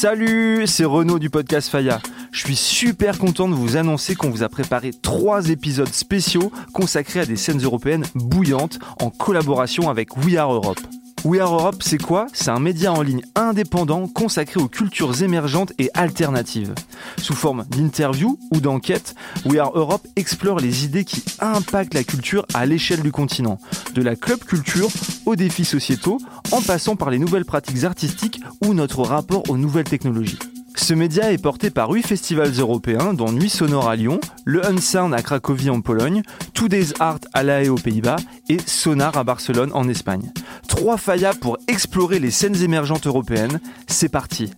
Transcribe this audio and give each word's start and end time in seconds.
Salut, 0.00 0.68
c'est 0.68 0.84
Renaud 0.84 1.18
du 1.18 1.28
podcast 1.28 1.68
Faya. 1.68 2.00
Je 2.30 2.44
suis 2.44 2.54
super 2.54 3.18
content 3.18 3.48
de 3.48 3.54
vous 3.54 3.76
annoncer 3.76 4.14
qu'on 4.14 4.30
vous 4.30 4.44
a 4.44 4.48
préparé 4.48 4.92
trois 4.92 5.48
épisodes 5.48 5.92
spéciaux 5.92 6.52
consacrés 6.72 7.18
à 7.18 7.26
des 7.26 7.34
scènes 7.34 7.60
européennes 7.60 8.04
bouillantes 8.14 8.78
en 9.00 9.10
collaboration 9.10 9.90
avec 9.90 10.16
We 10.18 10.36
Are 10.36 10.54
Europe. 10.54 10.78
We 11.24 11.40
Are 11.40 11.52
Europe, 11.52 11.82
c'est 11.82 12.00
quoi? 12.00 12.26
C'est 12.32 12.50
un 12.50 12.60
média 12.60 12.92
en 12.92 13.02
ligne 13.02 13.22
indépendant 13.34 14.06
consacré 14.06 14.60
aux 14.60 14.68
cultures 14.68 15.22
émergentes 15.22 15.72
et 15.78 15.90
alternatives. 15.94 16.74
Sous 17.16 17.34
forme 17.34 17.64
d'interviews 17.70 18.38
ou 18.52 18.60
d'enquêtes, 18.60 19.14
We 19.44 19.58
Are 19.58 19.72
Europe 19.74 20.06
explore 20.16 20.60
les 20.60 20.84
idées 20.84 21.04
qui 21.04 21.24
impactent 21.40 21.94
la 21.94 22.04
culture 22.04 22.46
à 22.54 22.66
l'échelle 22.66 23.02
du 23.02 23.10
continent, 23.10 23.58
de 23.94 24.02
la 24.02 24.16
club 24.16 24.38
culture 24.44 24.88
aux 25.26 25.36
défis 25.36 25.64
sociétaux, 25.64 26.18
en 26.52 26.62
passant 26.62 26.94
par 26.94 27.10
les 27.10 27.18
nouvelles 27.18 27.44
pratiques 27.44 27.84
artistiques 27.84 28.40
ou 28.64 28.72
notre 28.72 29.02
rapport 29.02 29.42
aux 29.50 29.56
nouvelles 29.56 29.84
technologies. 29.84 30.38
Ce 30.80 30.94
média 30.94 31.32
est 31.32 31.42
porté 31.42 31.70
par 31.70 31.90
huit 31.90 32.06
festivals 32.06 32.52
européens, 32.58 33.12
dont 33.12 33.32
Nuit 33.32 33.50
Sonore 33.50 33.88
à 33.88 33.96
Lyon, 33.96 34.20
le 34.44 34.64
Unsound 34.64 35.12
à 35.12 35.22
Cracovie 35.22 35.70
en 35.70 35.80
Pologne, 35.80 36.22
Today's 36.54 36.94
Art 37.00 37.18
à 37.34 37.42
La 37.42 37.62
Haye 37.62 37.68
aux 37.68 37.74
Pays-Bas 37.74 38.16
et 38.48 38.58
Sonar 38.64 39.18
à 39.18 39.24
Barcelone 39.24 39.70
en 39.74 39.88
Espagne. 39.88 40.32
Trois 40.68 40.96
faillas 40.96 41.34
pour 41.34 41.58
explorer 41.66 42.20
les 42.20 42.30
scènes 42.30 42.62
émergentes 42.62 43.06
européennes. 43.06 43.60
C'est 43.88 44.08
parti 44.08 44.52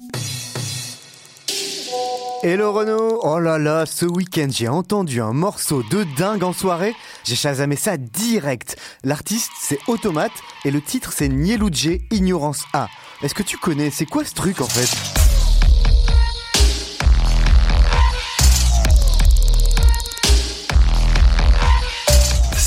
Hello 2.42 2.72
Renaud 2.72 3.20
Oh 3.22 3.40
là 3.40 3.58
là, 3.58 3.86
ce 3.86 4.04
week-end 4.04 4.48
j'ai 4.50 4.68
entendu 4.68 5.20
un 5.20 5.32
morceau 5.32 5.82
de 5.90 6.04
dingue 6.16 6.44
en 6.44 6.52
soirée, 6.52 6.94
j'ai 7.24 7.34
chasamé 7.34 7.76
ça 7.76 7.96
direct. 7.96 8.76
L'artiste 9.04 9.50
c'est 9.58 9.78
Automate 9.88 10.30
et 10.64 10.70
le 10.70 10.82
titre 10.82 11.12
c'est 11.12 11.28
Nieloudje 11.28 11.98
Ignorance 12.12 12.64
A. 12.72 12.88
Est-ce 13.22 13.34
que 13.34 13.42
tu 13.42 13.56
connais, 13.56 13.90
c'est 13.90 14.06
quoi 14.06 14.24
ce 14.24 14.34
truc 14.34 14.60
en 14.60 14.68
fait? 14.68 15.19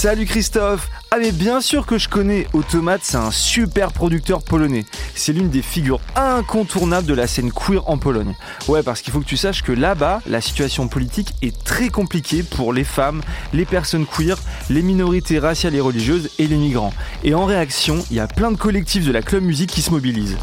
Salut 0.04 0.26
Christophe 0.26 0.90
Ah 1.12 1.18
mais 1.18 1.32
bien 1.32 1.62
sûr 1.62 1.86
que 1.86 1.98
je 1.98 2.10
connais 2.10 2.46
Automate, 2.52 3.00
c'est 3.04 3.16
un 3.16 3.32
super 3.32 3.94
producteur 3.94 4.44
polonais. 4.44 4.84
C'est 5.16 5.32
l'une 5.32 5.50
des 5.50 5.62
figures 5.62 6.02
incontournables 6.18 7.08
de 7.08 7.14
la 7.14 7.26
scène 7.26 7.54
queer 7.54 7.90
en 7.90 7.98
Pologne. 7.98 8.36
Ouais, 8.68 8.84
parce 8.84 9.02
qu'il 9.02 9.14
faut 9.14 9.22
que 9.22 9.26
tu 9.26 9.38
saches 9.38 9.64
que 9.64 9.72
là-bas, 9.72 10.22
la 10.28 10.42
situation 10.42 10.90
politique 10.90 11.34
est 11.42 11.58
très 11.64 11.88
compliquée 11.88 12.44
pour 12.44 12.74
les 12.74 12.84
femmes, 12.84 13.22
les 13.54 13.64
personnes 13.64 14.06
queer, 14.06 14.38
les 14.70 14.82
minorités 14.82 15.40
raciales 15.40 15.74
et 15.74 15.80
religieuses 15.80 16.32
et 16.38 16.48
les 16.48 16.58
migrants. 16.58 16.94
Et 17.24 17.34
en 17.34 17.46
réaction, 17.46 18.04
il 18.12 18.18
y 18.18 18.20
a 18.20 18.28
plein 18.28 18.52
de 18.52 18.58
collectifs 18.58 19.06
de 19.06 19.12
la 19.14 19.22
club 19.22 19.46
musique 19.46 19.72
qui 19.72 19.82
se 19.82 19.92
mobilisent. 19.92 20.36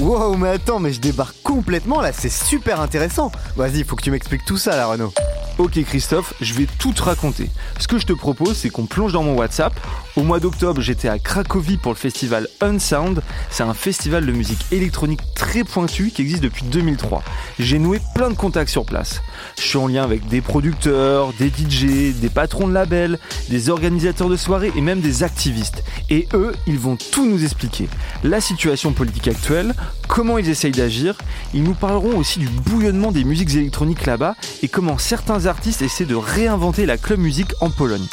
Wow, 0.00 0.38
mais 0.38 0.48
attends, 0.48 0.80
mais 0.80 0.94
je 0.94 1.00
débarque 1.02 1.36
complètement 1.42 2.00
là, 2.00 2.14
c'est 2.14 2.32
super 2.32 2.80
intéressant. 2.80 3.30
Vas-y, 3.56 3.84
faut 3.84 3.94
que 3.94 4.04
tu 4.04 4.10
m'expliques 4.10 4.46
tout 4.46 4.56
ça 4.56 4.74
là, 4.74 4.86
Renaud. 4.86 5.12
Ok 5.58 5.82
Christophe, 5.82 6.34
je 6.40 6.54
vais 6.54 6.68
tout 6.78 6.92
te 6.92 7.02
raconter. 7.02 7.50
Ce 7.80 7.88
que 7.88 7.98
je 7.98 8.06
te 8.06 8.12
propose, 8.12 8.56
c'est 8.56 8.70
qu'on 8.70 8.86
plonge 8.86 9.12
dans 9.12 9.24
mon 9.24 9.34
WhatsApp. 9.34 9.72
Au 10.14 10.22
mois 10.22 10.38
d'octobre, 10.38 10.80
j'étais 10.80 11.08
à 11.08 11.18
Cracovie 11.18 11.78
pour 11.78 11.90
le 11.90 11.96
festival 11.96 12.46
Unsound. 12.60 13.22
C'est 13.50 13.64
un 13.64 13.74
festival 13.74 14.24
de 14.24 14.30
musique 14.30 14.64
électronique 14.70 15.20
très 15.34 15.64
pointu 15.64 16.12
qui 16.14 16.22
existe 16.22 16.44
depuis 16.44 16.64
2003. 16.66 17.24
J'ai 17.58 17.80
noué 17.80 18.00
plein 18.14 18.30
de 18.30 18.34
contacts 18.34 18.70
sur 18.70 18.84
place. 18.84 19.20
Je 19.56 19.64
suis 19.64 19.78
en 19.78 19.88
lien 19.88 20.04
avec 20.04 20.28
des 20.28 20.42
producteurs, 20.42 21.32
des 21.40 21.48
DJ, 21.48 22.14
des 22.14 22.28
patrons 22.28 22.68
de 22.68 22.72
labels, 22.72 23.18
des 23.48 23.68
organisateurs 23.68 24.28
de 24.28 24.36
soirées 24.36 24.70
et 24.76 24.80
même 24.80 25.00
des 25.00 25.24
activistes. 25.24 25.82
Et 26.08 26.28
eux, 26.34 26.54
ils 26.68 26.78
vont 26.78 26.96
tout 27.10 27.28
nous 27.28 27.42
expliquer. 27.42 27.88
La 28.22 28.40
situation 28.40 28.92
politique 28.92 29.26
actuelle, 29.26 29.74
comment 30.06 30.38
ils 30.38 30.48
essayent 30.48 30.70
d'agir. 30.70 31.16
Ils 31.52 31.64
nous 31.64 31.74
parleront 31.74 32.16
aussi 32.16 32.38
du 32.38 32.46
bouillonnement 32.46 33.10
des 33.10 33.24
musiques 33.24 33.54
électroniques 33.54 34.06
là-bas 34.06 34.36
et 34.62 34.68
comment 34.68 34.98
certains 34.98 35.46
artistes 35.48 35.82
de 36.06 36.14
réinventer 36.14 36.86
la 36.86 36.98
club 36.98 37.18
musique 37.20 37.52
en 37.60 37.70
Pologne. 37.70 38.06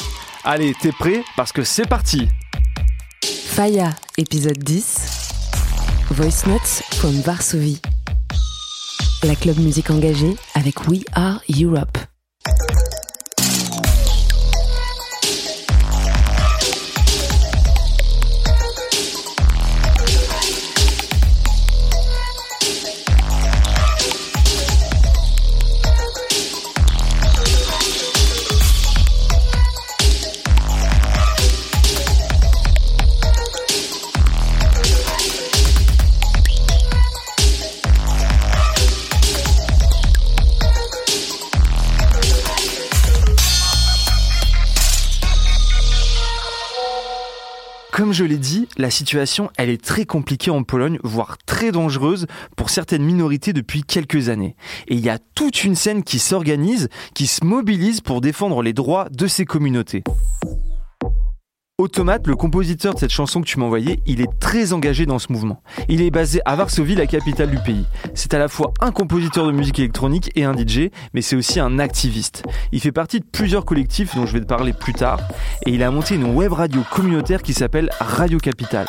Allez, 0.44 0.74
t'es 0.80 0.92
prêt 0.92 1.22
Parce 1.36 1.52
que 1.52 1.64
c'est 1.64 1.86
parti 1.86 2.28
Faya, 3.22 3.90
épisode 4.18 4.58
10. 4.58 5.30
Voice 6.10 6.46
Notes 6.46 6.82
from 6.96 7.20
Varsovie. 7.20 7.80
La 9.22 9.34
club 9.34 9.58
musique 9.58 9.90
engagée 9.90 10.36
avec 10.54 10.86
We 10.88 11.02
Are 11.14 11.40
Europe. 11.48 11.98
Comme 47.96 48.12
je 48.12 48.24
l'ai 48.24 48.36
dit, 48.36 48.68
la 48.76 48.90
situation, 48.90 49.48
elle 49.56 49.70
est 49.70 49.82
très 49.82 50.04
compliquée 50.04 50.50
en 50.50 50.64
Pologne, 50.64 50.98
voire 51.02 51.38
très 51.46 51.72
dangereuse 51.72 52.26
pour 52.54 52.68
certaines 52.68 53.02
minorités 53.02 53.54
depuis 53.54 53.84
quelques 53.84 54.28
années. 54.28 54.54
Et 54.86 54.96
il 54.96 55.00
y 55.00 55.08
a 55.08 55.18
toute 55.18 55.64
une 55.64 55.74
scène 55.74 56.02
qui 56.02 56.18
s'organise, 56.18 56.90
qui 57.14 57.26
se 57.26 57.42
mobilise 57.42 58.02
pour 58.02 58.20
défendre 58.20 58.62
les 58.62 58.74
droits 58.74 59.08
de 59.10 59.26
ces 59.26 59.46
communautés. 59.46 60.04
Automate, 61.78 62.26
le 62.26 62.36
compositeur 62.36 62.94
de 62.94 62.98
cette 62.98 63.12
chanson 63.12 63.42
que 63.42 63.46
tu 63.46 63.58
m'as 63.58 63.66
envoyée, 63.66 64.00
il 64.06 64.22
est 64.22 64.38
très 64.40 64.72
engagé 64.72 65.04
dans 65.04 65.18
ce 65.18 65.30
mouvement. 65.30 65.60
Il 65.90 66.00
est 66.00 66.10
basé 66.10 66.40
à 66.46 66.56
Varsovie, 66.56 66.94
la 66.94 67.06
capitale 67.06 67.50
du 67.50 67.58
pays. 67.58 67.84
C'est 68.14 68.32
à 68.32 68.38
la 68.38 68.48
fois 68.48 68.72
un 68.80 68.92
compositeur 68.92 69.46
de 69.46 69.52
musique 69.52 69.78
électronique 69.78 70.30
et 70.36 70.44
un 70.44 70.56
DJ, 70.56 70.88
mais 71.12 71.20
c'est 71.20 71.36
aussi 71.36 71.60
un 71.60 71.78
activiste. 71.78 72.44
Il 72.72 72.80
fait 72.80 72.92
partie 72.92 73.20
de 73.20 73.26
plusieurs 73.30 73.66
collectifs 73.66 74.16
dont 74.16 74.24
je 74.24 74.32
vais 74.32 74.40
te 74.40 74.46
parler 74.46 74.72
plus 74.72 74.94
tard, 74.94 75.20
et 75.66 75.70
il 75.70 75.82
a 75.82 75.90
monté 75.90 76.14
une 76.14 76.34
web 76.34 76.54
radio 76.54 76.80
communautaire 76.90 77.42
qui 77.42 77.52
s'appelle 77.52 77.90
Radio 78.00 78.38
Capital. 78.38 78.86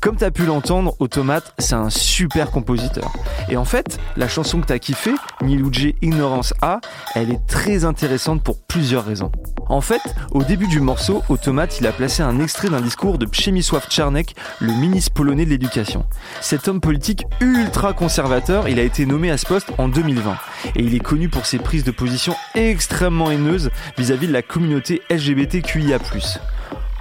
Comme 0.00 0.16
tu 0.16 0.24
as 0.24 0.32
pu 0.32 0.44
l'entendre, 0.44 0.96
Automate, 0.98 1.54
c'est 1.60 1.76
un 1.76 1.88
super 1.88 2.50
compositeur. 2.50 3.12
Et 3.48 3.56
en 3.56 3.64
fait, 3.64 4.00
la 4.16 4.26
chanson 4.26 4.60
que 4.60 4.66
tu 4.66 4.72
as 4.72 4.80
kiffée, 4.80 5.14
Niloudje 5.40 5.94
Ignorance 6.02 6.52
A, 6.62 6.80
elle 7.14 7.30
est 7.30 7.46
très 7.46 7.84
intéressante 7.84 8.42
pour 8.42 8.58
plusieurs 8.66 9.04
raisons. 9.04 9.30
En 9.68 9.80
fait, 9.80 10.02
au 10.32 10.42
début 10.42 10.66
du 10.66 10.80
morceau, 10.80 11.22
Automate, 11.28 11.80
il 11.80 11.86
a 11.86 11.92
placé 11.92 12.22
un 12.22 12.40
extrait 12.40 12.68
d'un 12.68 12.80
discours 12.80 13.18
de 13.18 13.26
Przemysław 13.26 13.88
Czarnek, 13.88 14.34
le 14.60 14.72
ministre 14.72 15.12
polonais 15.12 15.44
de 15.44 15.50
l'éducation. 15.50 16.04
Cet 16.40 16.68
homme 16.68 16.80
politique 16.80 17.24
ultra 17.40 17.92
conservateur, 17.92 18.68
il 18.68 18.78
a 18.78 18.82
été 18.82 19.06
nommé 19.06 19.30
à 19.30 19.38
ce 19.38 19.46
poste 19.46 19.72
en 19.78 19.88
2020. 19.88 20.36
Et 20.76 20.82
il 20.82 20.94
est 20.94 21.00
connu 21.00 21.28
pour 21.28 21.46
ses 21.46 21.58
prises 21.58 21.84
de 21.84 21.90
position 21.90 22.34
extrêmement 22.54 23.30
haineuses 23.30 23.70
vis-à-vis 23.96 24.26
de 24.26 24.32
la 24.32 24.42
communauté 24.42 25.02
LGBTQIA+. 25.10 25.98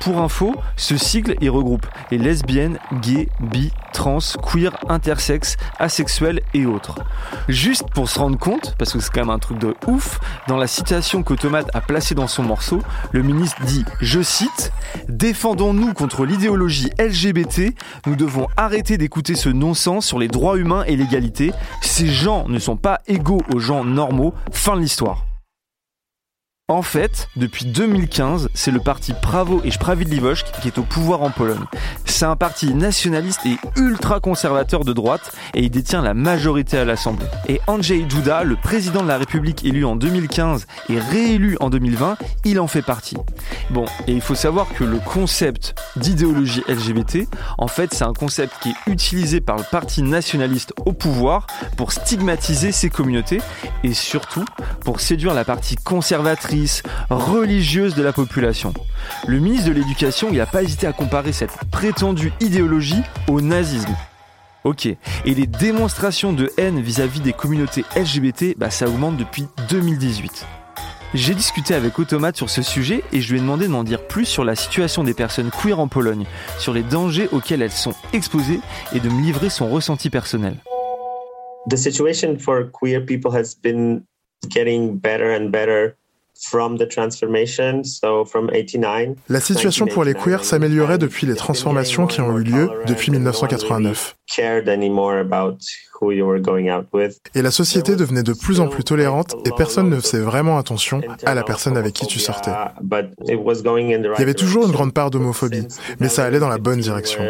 Pour 0.03 0.19
info, 0.19 0.53
ce 0.75 0.97
sigle 0.97 1.35
y 1.39 1.47
regroupe 1.47 1.85
les 2.11 2.17
lesbiennes, 2.17 2.77
gays, 3.01 3.29
bi, 3.39 3.71
trans, 3.94 4.19
queer, 4.41 4.75
intersexes, 4.89 5.55
asexuels 5.79 6.41
et 6.53 6.65
autres. 6.65 7.00
Juste 7.47 7.85
pour 7.94 8.09
se 8.09 8.19
rendre 8.19 8.38
compte, 8.38 8.75
parce 8.77 8.91
que 8.91 9.00
c'est 9.00 9.09
quand 9.13 9.21
même 9.21 9.29
un 9.29 9.39
truc 9.39 9.59
de 9.59 9.73
ouf, 9.88 10.19
dans 10.50 10.57
la 10.57 10.67
citation 10.67 11.23
qu'Automate 11.23 11.69
a 11.73 11.79
placée 11.79 12.15
dans 12.15 12.27
son 12.27 12.44
morceau, 12.44 12.79
le 13.13 13.23
ministre 13.23 13.63
dit, 13.63 13.85
je 14.01 14.21
cite, 14.21 14.73
Défendons-nous 15.07 15.94
contre 15.94 16.25
l'idéologie 16.25 16.89
LGBT, 16.99 17.73
nous 18.06 18.17
devons 18.17 18.47
arrêter 18.57 18.97
d'écouter 18.97 19.35
ce 19.35 19.47
non-sens 19.47 20.06
sur 20.06 20.19
les 20.19 20.27
droits 20.27 20.57
humains 20.57 20.83
et 20.85 20.97
l'égalité. 20.97 21.53
Ces 21.81 22.07
gens 22.07 22.49
ne 22.49 22.59
sont 22.59 22.75
pas 22.75 22.99
égaux 23.07 23.41
aux 23.53 23.59
gens 23.59 23.85
normaux. 23.85 24.33
Fin 24.51 24.75
de 24.75 24.81
l'histoire. 24.81 25.23
En 26.69 26.81
fait, 26.81 27.27
depuis 27.36 27.65
2015, 27.65 28.48
c'est 28.54 28.71
le 28.71 28.80
parti 28.80 29.12
Prawo 29.12 29.60
et 29.65 29.71
Sprawiedliwość 29.71 30.45
qui 30.62 30.69
est 30.69 30.77
au 30.77 30.83
pouvoir 30.83 31.21
en 31.21 31.30
Pologne. 31.30 31.65
C'est 32.06 32.24
un 32.24 32.38
parti 32.38 32.74
nationaliste 32.74 33.42
et 33.45 33.57
ultra 33.75 34.21
conservateur 34.21 34.86
de 34.86 34.94
droite 34.94 35.33
et 35.56 35.63
il 35.63 35.69
détient 35.69 36.01
la 36.01 36.13
majorité 36.13 36.77
à 36.77 36.86
l'Assemblée. 36.86 37.25
Et 37.50 37.60
Andrzej 37.68 38.07
Duda, 38.07 38.45
le 38.45 38.56
président 38.56 39.04
de 39.04 39.10
la 39.10 39.18
République 39.18 39.65
élu 39.65 39.83
en 39.83 39.98
2015 39.98 40.65
et 40.88 41.00
réélu 41.00 41.57
en 41.60 41.69
2020, 41.69 42.15
il 42.45 42.62
en 42.62 42.68
fait 42.68 42.81
partie. 42.81 43.18
Bon, 43.69 43.83
et 44.07 44.13
il 44.13 44.21
faut 44.21 44.33
savoir 44.33 44.74
que 44.74 44.86
le 44.86 45.00
concept 45.00 45.75
d'idéologie 45.98 46.63
LGBT, 46.69 47.27
en 47.57 47.68
fait, 47.68 47.94
c'est 47.94 48.06
un 48.06 48.13
concept 48.13 48.54
qui 48.62 48.69
est 48.69 48.89
utilisé 48.92 49.42
par 49.42 49.57
le 49.57 49.63
parti 49.69 50.01
nationaliste 50.01 50.71
au 50.86 50.94
pouvoir 50.94 51.45
pour 51.75 51.92
stigmatiser 51.92 52.71
ces 52.71 52.89
communautés 52.89 53.42
et 53.83 53.94
surtout 53.94 54.45
pour 54.86 55.01
séduire 55.01 55.33
la 55.33 55.44
partie 55.44 55.75
conservatrice 55.75 56.52
religieuse 57.09 57.95
de 57.95 58.03
la 58.03 58.13
population. 58.13 58.73
Le 59.27 59.39
ministre 59.39 59.69
de 59.69 59.73
l'Éducation, 59.73 60.31
n'a 60.31 60.45
pas 60.45 60.63
hésité 60.63 60.88
à 60.88 60.94
comparer 60.94 61.31
cette 61.31 61.51
prétendue 61.71 62.33
idéologie 62.39 63.01
au 63.27 63.41
nazisme. 63.41 63.95
Ok, 64.63 64.85
et 64.85 64.97
les 65.25 65.47
démonstrations 65.47 66.31
de 66.31 66.50
haine 66.57 66.79
vis-à-vis 66.79 67.19
des 67.19 67.33
communautés 67.33 67.83
LGBT, 67.97 68.57
bah, 68.57 68.69
ça 68.69 68.88
augmente 68.88 69.17
depuis 69.17 69.45
2018. 69.69 70.45
J'ai 71.13 71.35
discuté 71.35 71.75
avec 71.75 72.00
Automate 72.00 72.38
sur 72.38 72.50
ce 72.50 72.61
sujet 72.61 73.03
et 73.11 73.21
je 73.21 73.31
lui 73.31 73.38
ai 73.38 73.41
demandé 73.41 73.67
de 73.67 73.71
m'en 73.71 73.83
dire 73.83 74.07
plus 74.07 74.25
sur 74.25 74.44
la 74.44 74.56
situation 74.56 75.03
des 75.03 75.13
personnes 75.13 75.51
queer 75.51 75.79
en 75.79 75.88
Pologne, 75.88 76.25
sur 76.57 76.73
les 76.73 76.81
dangers 76.81 77.27
auxquels 77.31 77.61
elles 77.61 77.71
sont 77.71 77.94
exposées 78.13 78.61
et 78.95 78.99
de 78.99 79.09
me 79.09 79.21
livrer 79.21 79.49
son 79.49 79.69
ressenti 79.69 80.09
personnel. 80.09 80.56
The 81.69 81.77
situation 81.77 82.38
for 82.39 82.69
queer 82.71 83.06
people 83.06 83.31
has 83.31 83.53
been 83.61 84.03
getting 84.49 84.97
better 84.97 85.35
and 85.35 85.49
better 85.49 85.95
la 89.30 89.39
situation 89.39 89.88
pour 89.88 90.03
les 90.03 90.13
queers 90.13 90.44
s'améliorait 90.44 90.97
depuis 90.97 91.25
les 91.25 91.35
transformations 91.35 92.07
qui 92.07 92.21
ont 92.21 92.38
eu 92.38 92.44
lieu 92.44 92.69
depuis 92.85 93.12
1989. 93.12 94.15
Et 97.36 97.42
la 97.42 97.51
société 97.51 97.95
devenait 97.95 98.24
de 98.24 98.34
plus 98.34 98.60
en 98.60 98.68
plus 98.68 98.84
tolérante 98.84 99.36
et 99.45 99.51
personne 99.56 99.90
ne 99.90 100.00
faisait 100.00 100.19
vraiment 100.19 100.57
attention 100.57 101.01
à 101.25 101.34
la 101.34 101.44
personne 101.44 101.78
avec 101.78 101.94
qui 101.94 102.07
tu 102.07 102.19
sortais. 102.19 102.51
Il 103.25 104.19
y 104.19 104.22
avait 104.22 104.34
toujours 104.34 104.66
une 104.66 104.72
grande 104.72 104.94
part 104.94 105.10
d'homophobie, 105.12 105.68
mais 106.00 106.10
ça 106.10 106.25
allait 106.25 106.40
dans 106.40 106.50
la 106.50 106.57
bonne 106.57 106.80
direction. 106.80 107.22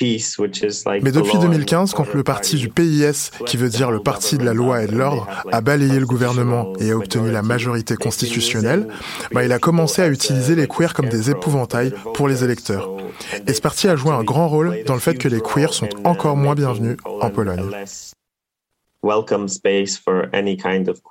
Mais 0.00 1.12
depuis 1.12 1.38
2015, 1.38 1.94
quand 1.94 2.12
le 2.14 2.22
parti 2.22 2.56
du 2.56 2.68
PIS, 2.68 3.30
qui 3.46 3.56
veut 3.56 3.68
dire 3.68 3.90
le 3.90 4.00
parti 4.00 4.38
de 4.38 4.44
la 4.44 4.54
loi 4.54 4.82
et 4.82 4.86
de 4.86 4.96
l'ordre, 4.96 5.26
a 5.50 5.60
balayé 5.60 5.98
le 5.98 6.06
gouvernement 6.06 6.72
et 6.80 6.90
a 6.90 6.96
obtenu 6.96 7.30
la 7.30 7.42
majorité 7.42 7.96
constitutionnelle, 7.96 8.88
bah, 9.32 9.44
il 9.44 9.52
a 9.52 9.58
commencé 9.58 10.02
à 10.02 10.08
utiliser 10.08 10.54
les 10.54 10.66
queers 10.66 10.94
comme 10.94 11.08
des 11.08 11.30
épouvantails 11.30 11.92
pour 12.14 12.28
les 12.28 12.44
électeurs. 12.44 12.90
Et 13.46 13.52
ce 13.52 13.60
parti 13.60 13.88
a 13.88 13.96
joué 13.96 14.12
un 14.12 14.24
grand 14.24 14.48
rôle 14.48 14.78
dans 14.86 14.94
le 14.94 15.00
fait 15.00 15.14
que 15.14 15.28
les 15.28 15.40
queers 15.40 15.72
sont 15.72 15.88
encore 16.04 16.36
moins 16.36 16.54
bienvenus 16.54 16.96
en 17.04 17.30
Pologne. 17.30 17.64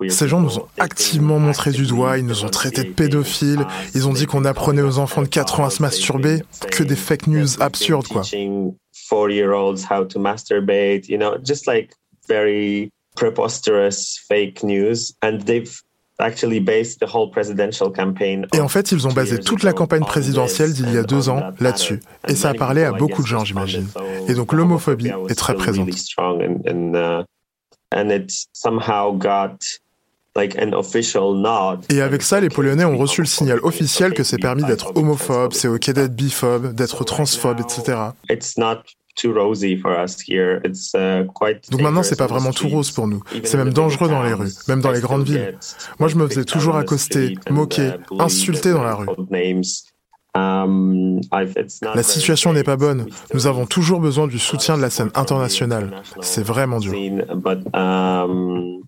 Ces 0.09 0.27
gens 0.27 0.41
nous 0.41 0.57
ont 0.57 0.67
activement 0.77 1.39
montré 1.39 1.71
du 1.71 1.85
doigt, 1.85 2.17
ils 2.17 2.25
nous 2.25 2.43
ont 2.43 2.49
traités 2.49 2.83
de 2.83 2.91
pédophiles, 2.91 3.65
ils 3.95 4.07
ont 4.07 4.13
dit 4.13 4.25
qu'on 4.25 4.43
apprenait 4.43 4.81
aux 4.81 4.99
enfants 4.99 5.21
de 5.21 5.27
4 5.27 5.61
ans 5.61 5.65
à 5.65 5.69
se 5.69 5.81
masturber, 5.81 6.43
que 6.71 6.83
des 6.83 6.97
fake 6.97 7.27
news 7.27 7.61
absurdes 7.61 8.07
quoi. 8.07 8.23
Et 18.53 18.59
en 18.59 18.67
fait, 18.67 18.91
ils 18.91 19.07
ont 19.07 19.13
basé 19.13 19.37
toute 19.37 19.63
la 19.63 19.71
campagne 19.71 20.03
présidentielle 20.03 20.73
d'il 20.73 20.91
y 20.91 20.97
a 20.97 21.03
deux 21.03 21.29
ans 21.29 21.51
là-dessus. 21.59 21.99
Et 22.27 22.35
ça 22.35 22.49
a 22.49 22.53
parlé 22.53 22.83
à 22.83 22.91
beaucoup 22.91 23.21
de 23.21 23.27
gens, 23.27 23.45
j'imagine. 23.45 23.87
Et 24.27 24.33
donc 24.33 24.51
l'homophobie 24.51 25.11
est 25.29 25.35
très 25.35 25.53
présente. 25.55 25.89
Et 31.89 32.01
avec 32.01 32.21
ça, 32.21 32.39
les 32.39 32.49
Polonais 32.49 32.85
ont 32.85 32.97
reçu 32.97 33.21
le 33.21 33.27
signal 33.27 33.59
officiel 33.63 34.13
que 34.13 34.23
c'est 34.23 34.37
permis 34.37 34.63
d'être 34.63 34.95
homophobe, 34.95 35.53
c'est 35.53 35.67
ok 35.67 35.91
d'être 35.91 36.15
biphobe, 36.15 36.73
d'être 36.73 37.03
transphobe, 37.03 37.59
etc. 37.59 37.97
Donc 41.71 41.81
maintenant, 41.81 42.03
c'est 42.03 42.17
pas 42.17 42.27
vraiment 42.27 42.51
tout 42.51 42.67
rose 42.67 42.91
pour 42.91 43.07
nous. 43.07 43.23
C'est 43.43 43.57
même 43.57 43.73
dangereux 43.73 44.09
dans 44.09 44.21
les 44.21 44.33
rues, 44.33 44.51
même 44.67 44.81
dans 44.81 44.91
les 44.91 45.01
grandes 45.01 45.23
villes. 45.23 45.57
Moi, 45.99 46.07
je 46.07 46.15
me 46.17 46.27
faisais 46.27 46.45
toujours 46.45 46.75
accoster, 46.75 47.35
moquer, 47.49 47.93
insulter 48.19 48.71
dans 48.71 48.83
la 48.83 48.93
rue. 48.93 49.07
Um, 50.37 51.19
la 51.95 52.03
situation 52.03 52.53
n'est 52.53 52.63
pas 52.63 52.77
bonne. 52.77 53.07
Nous 53.33 53.47
avons 53.47 53.65
toujours 53.65 53.99
besoin 53.99 54.27
du 54.27 54.37
soutien 54.37 54.77
de 54.77 54.81
la 54.81 54.89
scène 54.89 55.09
internationale. 55.15 56.01
C'est 56.21 56.43
vraiment 56.43 56.79
dur. 56.79 56.93
Um, 57.73 58.83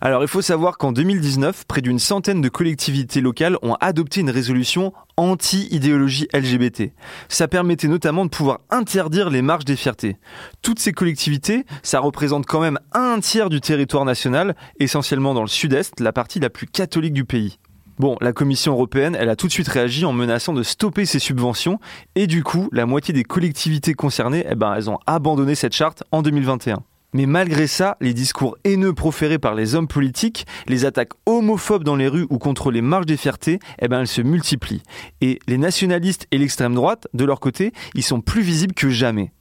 Alors 0.00 0.22
il 0.22 0.28
faut 0.28 0.40
savoir 0.40 0.78
qu'en 0.78 0.92
2019, 0.92 1.64
près 1.66 1.82
d'une 1.82 1.98
centaine 1.98 2.40
de 2.40 2.48
collectivités 2.48 3.20
locales 3.20 3.58
ont 3.62 3.74
adopté 3.80 4.20
une 4.20 4.30
résolution 4.30 4.92
anti-idéologie 5.16 6.28
LGBT. 6.32 6.92
Ça 7.28 7.48
permettait 7.48 7.88
notamment 7.88 8.24
de 8.24 8.30
pouvoir 8.30 8.60
interdire 8.70 9.28
les 9.28 9.42
marches 9.42 9.66
des 9.66 9.76
fiertés. 9.76 10.16
Toutes 10.62 10.78
ces 10.78 10.92
collectivités, 10.92 11.66
ça 11.82 12.00
représente 12.00 12.46
quand 12.46 12.60
même 12.60 12.78
un 12.92 13.20
tiers 13.20 13.50
du 13.50 13.60
territoire 13.60 14.04
national, 14.04 14.54
essentiellement 14.78 15.34
dans 15.34 15.42
le 15.42 15.48
sud-est, 15.48 16.00
la 16.00 16.12
partie 16.12 16.40
la 16.40 16.48
plus 16.48 16.66
catholique 16.66 17.12
du 17.12 17.24
pays. 17.24 17.58
Bon, 17.98 18.16
la 18.20 18.32
Commission 18.32 18.74
européenne, 18.74 19.16
elle 19.18 19.28
a 19.28 19.34
tout 19.34 19.48
de 19.48 19.52
suite 19.52 19.66
réagi 19.66 20.04
en 20.04 20.12
menaçant 20.12 20.52
de 20.52 20.62
stopper 20.62 21.04
ces 21.04 21.18
subventions 21.18 21.80
et 22.14 22.28
du 22.28 22.44
coup, 22.44 22.68
la 22.70 22.86
moitié 22.86 23.12
des 23.12 23.24
collectivités 23.24 23.94
concernées, 23.94 24.46
eh 24.48 24.54
ben, 24.54 24.72
elles 24.74 24.88
ont 24.88 25.00
abandonné 25.08 25.56
cette 25.56 25.74
charte 25.74 26.04
en 26.12 26.22
2021. 26.22 26.84
Mais 27.12 27.26
malgré 27.26 27.66
ça, 27.66 27.96
les 28.00 28.14
discours 28.14 28.56
haineux 28.62 28.92
proférés 28.92 29.40
par 29.40 29.56
les 29.56 29.74
hommes 29.74 29.88
politiques, 29.88 30.46
les 30.68 30.84
attaques 30.84 31.12
homophobes 31.26 31.82
dans 31.82 31.96
les 31.96 32.06
rues 32.06 32.26
ou 32.30 32.38
contre 32.38 32.70
les 32.70 32.82
marches 32.82 33.06
des 33.06 33.16
fiertés, 33.16 33.58
eh 33.80 33.88
ben, 33.88 34.00
elles 34.00 34.06
se 34.06 34.22
multiplient. 34.22 34.82
Et 35.20 35.40
les 35.48 35.58
nationalistes 35.58 36.28
et 36.30 36.38
l'extrême 36.38 36.74
droite, 36.74 37.08
de 37.14 37.24
leur 37.24 37.40
côté, 37.40 37.72
ils 37.94 38.04
sont 38.04 38.20
plus 38.20 38.42
visibles 38.42 38.74
que 38.74 38.90
jamais. 38.90 39.32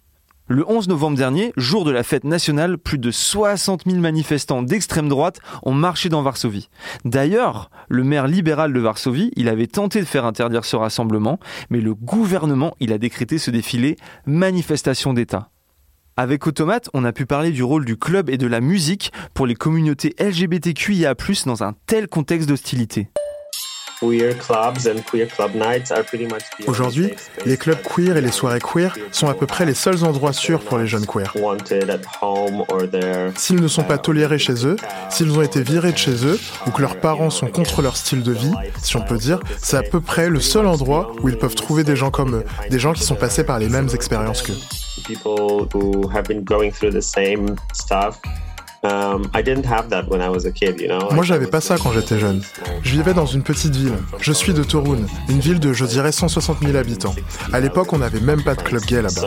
Le 0.49 0.63
11 0.65 0.87
novembre 0.87 1.17
dernier, 1.17 1.51
jour 1.57 1.83
de 1.83 1.91
la 1.91 2.03
fête 2.03 2.23
nationale, 2.23 2.77
plus 2.77 2.97
de 2.97 3.11
60 3.11 3.83
000 3.85 3.99
manifestants 3.99 4.61
d'extrême 4.61 5.09
droite 5.09 5.41
ont 5.63 5.73
marché 5.73 6.07
dans 6.07 6.21
Varsovie. 6.21 6.69
D'ailleurs, 7.03 7.69
le 7.89 8.05
maire 8.05 8.27
libéral 8.27 8.71
de 8.71 8.79
Varsovie, 8.79 9.33
avait 9.45 9.67
tenté 9.67 9.99
de 9.99 10.05
faire 10.05 10.23
interdire 10.23 10.63
ce 10.63 10.77
rassemblement, 10.77 11.37
mais 11.69 11.81
le 11.81 11.93
gouvernement, 11.93 12.75
il 12.79 12.93
a 12.93 12.97
décrété 12.97 13.39
ce 13.39 13.51
défilé 13.51 13.97
manifestation 14.25 15.13
d'État. 15.13 15.49
Avec 16.15 16.47
Automate, 16.47 16.89
on 16.93 17.03
a 17.03 17.11
pu 17.11 17.25
parler 17.25 17.51
du 17.51 17.63
rôle 17.63 17.83
du 17.83 17.97
club 17.97 18.29
et 18.29 18.37
de 18.37 18.47
la 18.47 18.61
musique 18.61 19.11
pour 19.33 19.47
les 19.47 19.55
communautés 19.55 20.15
LGBTQIA+, 20.17 21.13
dans 21.45 21.63
un 21.63 21.73
tel 21.87 22.07
contexte 22.07 22.47
d'hostilité. 22.47 23.09
Aujourd'hui, 26.67 27.13
les 27.45 27.57
clubs 27.57 27.81
queer 27.81 28.17
et 28.17 28.21
les 28.21 28.31
soirées 28.31 28.59
queer 28.59 28.95
sont 29.11 29.27
à 29.27 29.33
peu 29.33 29.47
près 29.47 29.65
les 29.65 29.73
seuls 29.73 30.03
endroits 30.03 30.33
sûrs 30.33 30.59
pour 30.59 30.77
les 30.77 30.87
jeunes 30.87 31.05
queers. 31.05 31.33
S'ils 33.35 33.61
ne 33.61 33.67
sont 33.67 33.83
pas 33.83 33.97
tolérés 33.97 34.39
chez 34.39 34.65
eux, 34.65 34.75
s'ils 35.09 35.31
ont 35.37 35.41
été 35.41 35.61
virés 35.61 35.91
de 35.91 35.97
chez 35.97 36.25
eux 36.25 36.39
ou 36.67 36.71
que 36.71 36.81
leurs 36.81 36.99
parents 36.99 37.29
sont 37.29 37.47
contre 37.47 37.81
leur 37.81 37.97
style 37.97 38.23
de 38.23 38.31
vie, 38.31 38.53
si 38.81 38.95
on 38.97 39.01
peut 39.01 39.17
dire, 39.17 39.39
c'est 39.57 39.77
à 39.77 39.83
peu 39.83 39.99
près 39.99 40.29
le 40.29 40.39
seul 40.39 40.67
endroit 40.67 41.11
où 41.21 41.29
ils 41.29 41.37
peuvent 41.37 41.55
trouver 41.55 41.83
des 41.83 41.95
gens 41.95 42.11
comme 42.11 42.35
eux, 42.35 42.45
des 42.69 42.79
gens 42.79 42.93
qui 42.93 43.03
sont 43.03 43.15
passés 43.15 43.43
par 43.43 43.59
les 43.59 43.69
mêmes 43.69 43.89
expériences 43.93 44.41
qu'eux. 44.41 44.57
Moi, 51.11 51.23
j'avais 51.23 51.47
pas 51.47 51.61
ça 51.61 51.77
quand 51.81 51.91
j'étais 51.91 52.19
jeune. 52.19 52.41
Je 52.83 52.91
vivais 52.91 53.13
dans 53.13 53.25
une 53.25 53.43
petite 53.43 53.75
ville. 53.75 53.93
Je 54.19 54.31
suis 54.31 54.53
de 54.53 54.63
Torun, 54.63 54.99
une 55.29 55.39
ville 55.39 55.59
de, 55.59 55.73
je 55.73 55.85
dirais, 55.85 56.11
160 56.11 56.59
000 56.61 56.75
habitants. 56.75 57.15
À 57.53 57.59
l'époque, 57.59 57.91
on 57.93 57.97
n'avait 57.99 58.19
même 58.19 58.43
pas 58.43 58.55
de 58.55 58.61
club 58.61 58.83
gay 58.83 59.01
là-bas. 59.01 59.21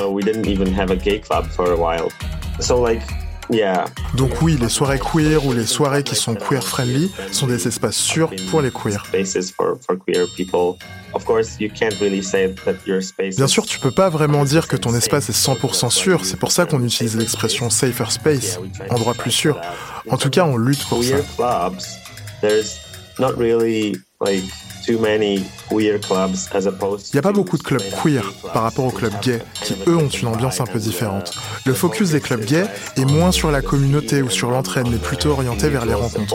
Donc 4.15 4.43
oui, 4.43 4.57
les 4.61 4.69
soirées 4.69 5.01
queer 5.01 5.45
ou 5.45 5.53
les 5.53 5.67
soirées 5.67 6.03
qui 6.03 6.15
sont 6.15 6.35
queer 6.35 6.63
friendly 6.63 7.11
sont 7.33 7.47
des 7.47 7.67
espaces 7.67 7.97
sûrs 7.97 8.31
pour 8.51 8.63
les 8.63 8.71
queers. 8.71 9.05
Bien 13.37 13.47
sûr, 13.49 13.67
tu 13.67 13.81
peux 13.81 13.91
pas 13.91 14.09
vraiment 14.09 14.45
dire 14.45 14.69
que 14.69 14.77
ton 14.77 14.95
espace 14.95 15.29
est 15.29 15.37
100% 15.37 15.91
sûr, 15.91 16.25
c'est 16.25 16.39
pour 16.39 16.53
ça 16.53 16.67
qu'on 16.67 16.83
utilise 16.85 17.17
l'expression 17.17 17.69
safer 17.71 18.13
space, 18.13 18.59
endroit 18.91 19.15
plus 19.15 19.33
sûr. 19.33 19.61
En 20.09 20.17
tout 20.17 20.31
cas, 20.31 20.45
on 20.45 20.57
lutte 20.57 20.85
pour 20.89 21.03
ça. 21.03 21.17
Il 27.13 27.17
n'y 27.17 27.19
a 27.19 27.23
pas 27.23 27.33
beaucoup 27.33 27.59
de 27.59 27.63
clubs 27.63 27.83
queer 28.03 28.33
par 28.53 28.63
rapport 28.63 28.87
aux 28.87 28.91
clubs 28.91 29.19
gays, 29.23 29.43
qui 29.63 29.75
eux 29.87 29.97
ont 29.97 30.09
une 30.09 30.29
ambiance 30.29 30.61
un 30.61 30.67
peu 30.67 30.79
différente. 30.79 31.33
Le 31.67 31.75
focus 31.75 32.11
des 32.11 32.21
clubs 32.21 32.45
gays 32.45 32.67
est 32.97 33.05
moins 33.05 33.31
sur 33.33 33.51
la 33.51 33.63
communauté 33.63 34.23
ou 34.23 34.31
sur 34.31 34.51
l'entraide, 34.51 34.87
mais 34.91 34.99
plutôt 34.99 35.31
orienté 35.31 35.69
vers 35.69 35.85
les 35.87 35.95
rencontres. 35.95 36.35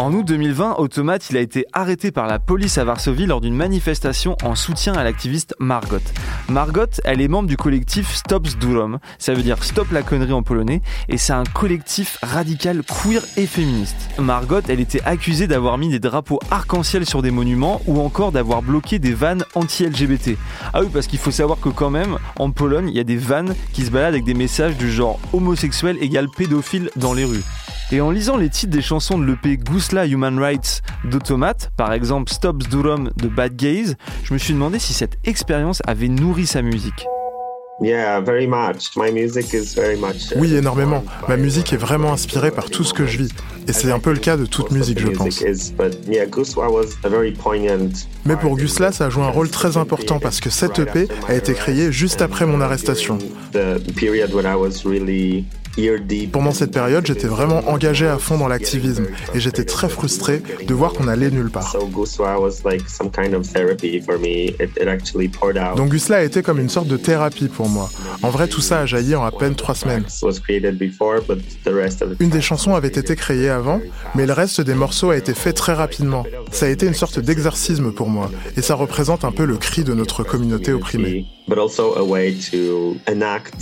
En 0.00 0.12
août 0.14 0.24
2020, 0.24 0.76
Automat 0.78 1.18
il 1.28 1.36
a 1.36 1.40
été 1.40 1.66
arrêté 1.72 2.12
par 2.12 2.28
la 2.28 2.38
police 2.38 2.78
à 2.78 2.84
Varsovie 2.84 3.26
lors 3.26 3.40
d'une 3.40 3.56
manifestation 3.56 4.36
en 4.44 4.54
soutien 4.54 4.92
à 4.92 5.02
l'activiste 5.02 5.56
Margot. 5.58 5.98
Margot, 6.48 6.86
elle 7.04 7.20
est 7.20 7.26
membre 7.26 7.48
du 7.48 7.56
collectif 7.56 8.14
Stops 8.14 8.56
Durom, 8.60 9.00
ça 9.18 9.34
veut 9.34 9.42
dire 9.42 9.62
Stop 9.64 9.90
la 9.90 10.02
connerie 10.02 10.32
en 10.32 10.44
polonais, 10.44 10.82
et 11.08 11.18
c'est 11.18 11.32
un 11.32 11.42
collectif 11.42 12.16
radical 12.22 12.84
queer 12.84 13.22
et 13.36 13.46
féministe. 13.46 13.96
Margot, 14.18 14.60
elle 14.68 14.78
était 14.78 15.02
accusée 15.02 15.48
d'avoir 15.48 15.78
mis 15.78 15.88
des 15.88 15.98
drapeaux 15.98 16.38
arc-en-ciel 16.50 17.04
sur 17.04 17.20
des 17.20 17.32
monuments 17.32 17.82
ou 17.86 18.00
encore 18.00 18.30
d'avoir 18.30 18.62
bloqué 18.62 19.00
des 19.00 19.14
vannes 19.14 19.44
anti-LGBT. 19.56 20.38
Ah 20.72 20.82
oui, 20.82 20.90
parce 20.92 21.08
qu'il 21.08 21.18
faut 21.18 21.32
savoir 21.32 21.58
que 21.58 21.70
quand 21.70 21.90
même, 21.90 22.18
en 22.38 22.52
Pologne, 22.52 22.88
il 22.88 22.96
y 22.96 23.00
a 23.00 23.04
des 23.04 23.16
vannes 23.16 23.56
qui 23.72 23.84
se 23.84 23.90
baladent 23.90 24.14
avec 24.14 24.24
des 24.24 24.34
messages 24.34 24.76
du 24.76 24.92
genre 24.92 25.18
homosexuel 25.32 25.98
égale 26.00 26.28
pédophile 26.34 26.88
dans 26.94 27.14
les 27.14 27.24
rues. 27.24 27.42
Et 27.90 28.02
en 28.02 28.10
lisant 28.10 28.36
les 28.36 28.50
titres 28.50 28.72
des 28.72 28.82
chansons 28.82 29.18
de 29.18 29.24
l'EP 29.24 29.56
Gousla 29.56 30.06
Human 30.06 30.38
Rights 30.38 30.82
d'Automate, 31.04 31.70
par 31.78 31.94
exemple 31.94 32.30
Stops 32.30 32.68
Durum 32.68 33.10
de 33.16 33.28
Bad 33.28 33.56
Gaze, 33.56 33.96
je 34.24 34.34
me 34.34 34.38
suis 34.38 34.52
demandé 34.52 34.78
si 34.78 34.92
cette 34.92 35.16
expérience 35.24 35.80
avait 35.86 36.08
nourri 36.08 36.44
sa 36.46 36.60
musique. 36.60 37.06
Oui, 40.36 40.54
énormément. 40.54 41.02
Ma 41.28 41.36
musique 41.36 41.72
est 41.72 41.78
vraiment 41.78 42.12
inspirée 42.12 42.50
par 42.50 42.68
tout 42.68 42.82
ce 42.84 42.92
que 42.92 43.06
je 43.06 43.18
vis. 43.18 43.30
Et 43.68 43.72
c'est 43.72 43.90
un 43.92 44.00
peu 44.00 44.12
le 44.12 44.18
cas 44.18 44.36
de 44.36 44.46
toute 44.46 44.70
musique, 44.72 44.98
je 44.98 45.08
pense. 45.08 45.42
Mais 48.26 48.36
pour 48.36 48.56
Gusla, 48.56 48.90
ça 48.90 49.06
a 49.06 49.10
joué 49.10 49.22
un 49.22 49.30
rôle 49.30 49.48
très 49.48 49.76
important 49.76 50.18
parce 50.18 50.40
que 50.40 50.50
cette 50.50 50.78
EP 50.80 51.06
a 51.28 51.34
été 51.34 51.54
créée 51.54 51.92
juste 51.92 52.20
après 52.20 52.46
mon 52.46 52.60
arrestation. 52.60 53.16
Pendant 56.32 56.52
cette 56.52 56.72
période, 56.72 57.06
j'étais 57.06 57.28
vraiment 57.28 57.68
engagé 57.68 58.06
à 58.06 58.18
fond 58.18 58.36
dans 58.36 58.48
l'activisme 58.48 59.06
et 59.34 59.40
j'étais 59.40 59.64
très 59.64 59.88
frustré 59.88 60.42
de 60.66 60.74
voir 60.74 60.92
qu'on 60.92 61.06
allait 61.06 61.30
nulle 61.30 61.50
part. 61.50 61.76
Donc 65.76 65.90
Gusla 65.90 66.16
a 66.16 66.22
été 66.22 66.42
comme 66.42 66.58
une 66.58 66.68
sorte 66.68 66.88
de 66.88 66.96
thérapie 66.96 67.48
pour 67.48 67.68
moi. 67.68 67.90
En 68.22 68.30
vrai, 68.30 68.48
tout 68.48 68.60
ça 68.60 68.80
a 68.80 68.86
jailli 68.86 69.14
en 69.14 69.24
à 69.24 69.30
peine 69.30 69.54
trois 69.54 69.74
semaines. 69.74 70.04
Une 72.20 72.30
des 72.30 72.40
chansons 72.40 72.74
avait 72.74 72.88
été 72.88 73.14
créée 73.14 73.48
avant, 73.48 73.80
mais 74.14 74.26
le 74.26 74.32
reste 74.32 74.60
des 74.60 74.74
morceaux 74.74 75.10
a 75.10 75.16
été 75.16 75.34
fait 75.34 75.52
très 75.52 75.74
rapidement. 75.74 76.24
Ça 76.50 76.66
a 76.66 76.68
été 76.68 76.86
une 76.86 76.94
sorte 76.94 77.20
d'exorcisme 77.20 77.92
pour 77.92 78.08
moi 78.08 78.30
et 78.56 78.62
ça 78.62 78.74
représente 78.74 79.24
un 79.24 79.32
peu 79.32 79.44
le 79.44 79.56
cri 79.56 79.84
de 79.84 79.94
notre 79.94 80.24
communauté 80.24 80.72
opprimée. 80.72 81.26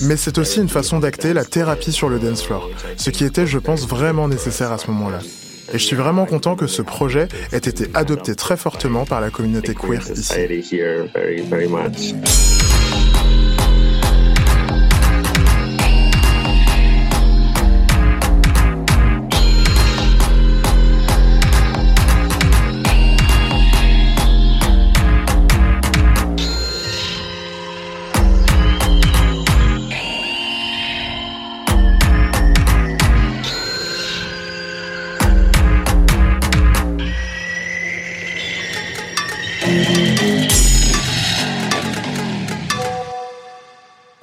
Mais 0.00 0.16
c'est 0.16 0.38
aussi 0.38 0.60
une 0.60 0.68
façon 0.68 0.98
d'acter 0.98 1.32
la 1.32 1.44
thérapie 1.44 1.92
sur 1.92 2.08
le 2.08 2.18
dance 2.18 2.42
floor, 2.42 2.68
ce 2.96 3.10
qui 3.10 3.24
était, 3.24 3.46
je 3.46 3.58
pense, 3.58 3.86
vraiment 3.86 4.28
nécessaire 4.28 4.72
à 4.72 4.78
ce 4.78 4.90
moment-là. 4.90 5.20
Et 5.72 5.78
je 5.78 5.84
suis 5.84 5.96
vraiment 5.96 6.26
content 6.26 6.54
que 6.54 6.66
ce 6.66 6.82
projet 6.82 7.28
ait 7.52 7.56
été 7.56 7.88
adopté 7.94 8.34
très 8.34 8.56
fortement 8.56 9.04
par 9.04 9.20
la 9.20 9.30
communauté 9.30 9.74
queer 9.74 10.00
ici. 10.12 10.32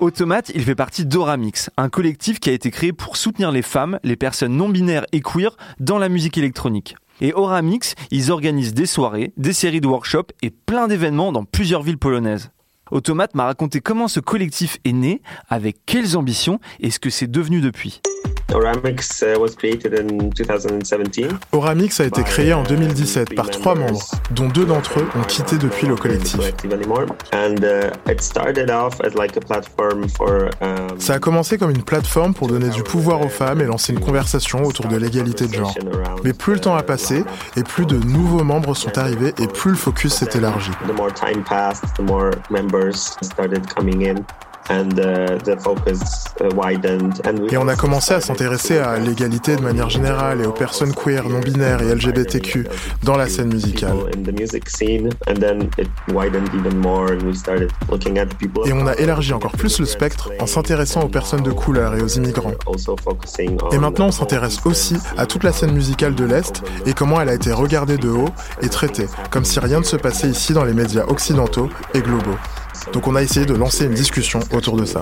Automate, 0.03 0.51
il 0.53 0.65
fait 0.65 0.75
partie 0.75 1.05
d'Oramix, 1.05 1.69
un 1.77 1.88
collectif 1.88 2.41
qui 2.41 2.50
a 2.50 2.53
été 2.53 2.72
créé 2.72 2.91
pour 2.91 3.15
soutenir 3.15 3.53
les 3.53 3.62
femmes, 3.62 4.00
les 4.03 4.17
personnes 4.17 4.57
non 4.57 4.67
binaires 4.67 5.05
et 5.13 5.22
queer 5.22 5.55
dans 5.79 5.98
la 5.98 6.10
musique 6.10 6.38
électronique. 6.38 6.98
Et 7.22 7.33
Oramix, 7.33 7.95
ils 8.12 8.29
organisent 8.29 8.74
des 8.74 8.86
soirées, 8.86 9.31
des 9.38 9.53
séries 9.53 9.79
de 9.79 9.88
workshops 9.88 10.33
et 10.41 10.50
plein 10.50 10.89
d'événements 10.89 11.31
dans 11.31 11.45
plusieurs 11.45 11.83
villes 11.83 11.98
polonaises. 11.98 12.51
Automate 12.91 13.33
m'a 13.33 13.45
raconté 13.45 13.79
comment 13.79 14.10
ce 14.10 14.19
collectif 14.19 14.77
est 14.83 14.91
né, 14.91 15.22
avec 15.48 15.77
quelles 15.86 16.17
ambitions 16.17 16.60
et 16.81 16.91
ce 16.91 17.00
que 17.00 17.10
c'est 17.10 17.31
devenu 17.31 17.62
depuis. 17.62 18.01
Oramix 18.53 19.24
uh, 19.24 19.36
Oramix 21.51 22.00
a 22.00 22.05
été 22.05 22.24
créé 22.24 22.53
en 22.53 22.63
2017 22.63 23.31
uh, 23.31 23.36
par 23.36 23.50
trois 23.50 23.75
membres, 23.75 24.03
dont 24.31 24.48
deux 24.48 24.65
d'entre 24.65 25.00
eux 25.00 25.07
ont 25.15 25.24
quitté 25.24 25.57
depuis 25.57 25.88
le 25.88 25.95
collectif. 25.95 26.39
Ça 31.00 31.13
a 31.13 31.19
commencé 31.19 31.57
comme 31.57 31.72
une 31.72 31.83
plateforme 31.83 32.33
pour 32.33 32.48
donner 32.48 32.69
du 32.69 32.83
pouvoir 32.83 33.22
aux 33.22 33.29
femmes 33.29 33.62
et 33.62 33.65
lancer 33.65 33.93
une 33.93 34.00
conversation 34.00 34.63
autour 34.63 34.88
de 34.88 34.98
l'égalité 34.98 35.48
de 35.48 35.53
genre. 35.53 35.75
Mais 36.24 36.33
plus 36.33 36.53
le 36.53 36.60
temps 36.60 36.75
a 36.75 36.83
passé 36.83 37.24
et 37.55 37.63
plus 37.63 37.86
de 37.86 37.98
nouveaux 37.98 38.43
membres 38.43 38.75
sont 38.75 38.98
arrivés 38.98 39.33
et 39.39 39.48
plus 39.48 39.72
le 39.72 39.77
focus 39.77 40.13
s'est 40.13 40.38
élargi. 40.38 40.72
Uh, 44.70 44.84
et 47.51 47.58
on 47.58 47.67
a 47.67 47.75
commencé 47.75 48.13
à 48.13 48.22
s'intéresser 48.22 48.77
à 48.77 48.98
l'égalité 48.98 49.58
de 49.58 49.62
manière 49.62 49.89
générale 49.89 50.39
et 50.41 50.46
aux 50.46 50.53
personnes 50.53 50.93
queer, 50.93 51.27
non 51.27 51.39
binaires 51.39 51.82
et 51.82 51.93
LGBTQ 51.93 52.67
dans 53.03 53.17
la 53.17 53.27
scène 53.27 53.53
musicale. 53.53 53.96
Et 58.65 58.74
on 58.74 58.88
a 58.88 58.96
élargi 58.96 59.34
encore 59.34 59.51
plus 59.51 59.79
le 59.79 59.86
spectre 59.86 60.32
en 60.39 60.48
s'intéressant 60.48 61.01
aux 61.01 61.10
personnes 61.10 61.43
de 61.43 61.51
couleur 61.51 61.96
et 61.96 62.01
aux 62.01 62.08
immigrants. 62.08 62.53
Et 63.74 63.77
maintenant 63.77 64.08
on 64.08 64.12
s'intéresse 64.12 64.60
aussi 64.65 64.96
à 65.17 65.25
toute 65.25 65.43
la 65.43 65.51
scène 65.51 65.74
musicale 65.74 66.15
de 66.15 66.24
l'Est 66.24 66.63
et 66.86 66.93
comment 66.93 67.20
elle 67.20 67.29
a 67.29 67.34
été 67.34 67.51
regardée 67.51 67.98
de 67.98 68.10
haut 68.10 68.29
et 68.62 68.70
traitée, 68.70 69.08
comme 69.29 69.43
si 69.43 69.60
rien 69.60 69.79
ne 69.79 69.86
se 69.86 69.98
passait 69.98 70.29
ici 70.29 70.53
dans 70.53 70.63
les 70.63 70.74
médias 70.74 71.03
occidentaux 71.08 71.70
et 71.93 72.00
globaux. 72.00 72.38
Donc 72.91 73.07
on 73.07 73.15
a 73.15 73.21
essayé 73.21 73.45
de 73.45 73.53
lancer 73.53 73.85
une 73.85 73.93
discussion 73.93 74.39
autour 74.51 74.77
de 74.77 74.85
ça. 74.85 75.01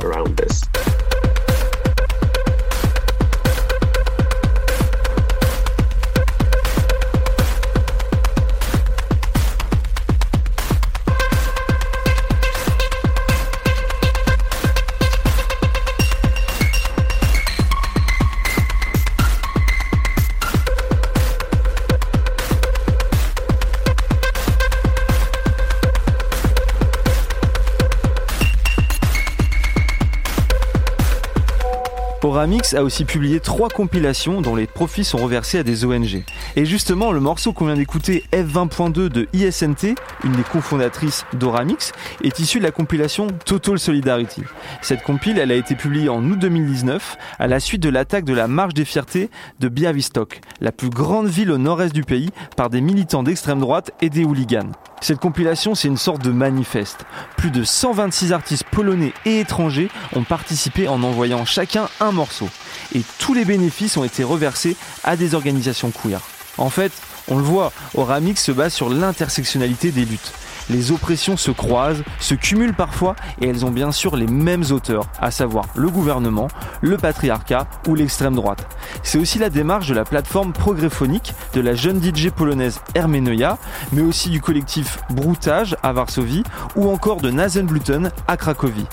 Oramix 32.41 32.73
a 32.73 32.83
aussi 32.83 33.05
publié 33.05 33.39
trois 33.39 33.69
compilations 33.69 34.41
dont 34.41 34.55
les 34.55 34.65
profits 34.65 35.03
sont 35.03 35.19
reversés 35.19 35.59
à 35.59 35.63
des 35.63 35.85
ONG. 35.85 36.23
Et 36.55 36.65
justement, 36.65 37.11
le 37.11 37.19
morceau 37.19 37.53
qu'on 37.53 37.67
vient 37.67 37.75
d'écouter, 37.75 38.23
F20.2 38.33 39.09
de 39.09 39.27
ISNT, 39.33 39.93
une 40.23 40.31
des 40.31 40.41
cofondatrices 40.41 41.23
d'Oramix, 41.33 41.91
est 42.23 42.39
issu 42.39 42.57
de 42.57 42.63
la 42.63 42.71
compilation 42.71 43.27
Total 43.45 43.77
Solidarity. 43.77 44.41
Cette 44.81 45.03
compile, 45.03 45.37
elle 45.37 45.51
a 45.51 45.55
été 45.55 45.75
publiée 45.75 46.09
en 46.09 46.25
août 46.25 46.39
2019 46.39 47.15
à 47.37 47.45
la 47.45 47.59
suite 47.59 47.83
de 47.83 47.89
l'attaque 47.89 48.25
de 48.25 48.33
la 48.33 48.47
Marche 48.47 48.73
des 48.73 48.85
Fiertés 48.85 49.29
de 49.59 49.67
Białystok, 49.67 50.41
la 50.61 50.71
plus 50.71 50.89
grande 50.89 51.27
ville 51.27 51.51
au 51.51 51.59
nord-est 51.59 51.93
du 51.93 52.03
pays, 52.03 52.31
par 52.57 52.71
des 52.71 52.81
militants 52.81 53.21
d'extrême 53.21 53.59
droite 53.59 53.91
et 54.01 54.09
des 54.09 54.23
hooligans. 54.23 54.71
Cette 55.01 55.19
compilation, 55.19 55.73
c'est 55.73 55.87
une 55.87 55.97
sorte 55.97 56.21
de 56.21 56.29
manifeste. 56.29 57.05
Plus 57.35 57.49
de 57.49 57.63
126 57.63 58.33
artistes 58.33 58.65
polonais 58.71 59.13
et 59.25 59.39
étrangers 59.39 59.89
ont 60.15 60.23
participé 60.23 60.87
en 60.87 61.01
envoyant 61.01 61.43
chacun 61.43 61.89
un 61.99 62.11
morceau. 62.11 62.47
Et 62.93 63.01
tous 63.17 63.33
les 63.33 63.43
bénéfices 63.43 63.97
ont 63.97 64.03
été 64.03 64.23
reversés 64.23 64.77
à 65.03 65.15
des 65.15 65.33
organisations 65.33 65.89
queer. 65.91 66.21
En 66.59 66.69
fait, 66.69 66.91
on 67.27 67.37
le 67.37 67.43
voit, 67.43 67.71
Oramix 67.95 68.43
se 68.43 68.51
base 68.51 68.73
sur 68.73 68.89
l'intersectionnalité 68.89 69.91
des 69.91 70.05
luttes. 70.05 70.33
Les 70.69 70.91
oppressions 70.91 71.37
se 71.37 71.51
croisent, 71.51 72.03
se 72.19 72.33
cumulent 72.33 72.73
parfois 72.73 73.15
et 73.41 73.47
elles 73.47 73.65
ont 73.65 73.71
bien 73.71 73.91
sûr 73.91 74.15
les 74.15 74.27
mêmes 74.27 74.63
auteurs, 74.71 75.05
à 75.19 75.31
savoir 75.31 75.65
le 75.75 75.89
gouvernement, 75.89 76.47
le 76.81 76.97
patriarcat 76.97 77.67
ou 77.87 77.95
l'extrême 77.95 78.35
droite. 78.35 78.65
C'est 79.03 79.17
aussi 79.17 79.39
la 79.39 79.49
démarche 79.49 79.87
de 79.87 79.93
la 79.93 80.05
plateforme 80.05 80.53
progréphonique 80.53 81.33
de 81.53 81.61
la 81.61 81.73
jeune 81.73 82.01
DJ 82.01 82.29
polonaise 82.29 82.79
Hermenoia, 82.95 83.57
mais 83.91 84.01
aussi 84.01 84.29
du 84.29 84.39
collectif 84.39 84.99
Broutage 85.09 85.75
à 85.83 85.91
Varsovie 85.91 86.43
ou 86.75 86.89
encore 86.89 87.21
de 87.21 87.31
Nazenbluten 87.31 88.11
à 88.27 88.37
Cracovie. 88.37 88.87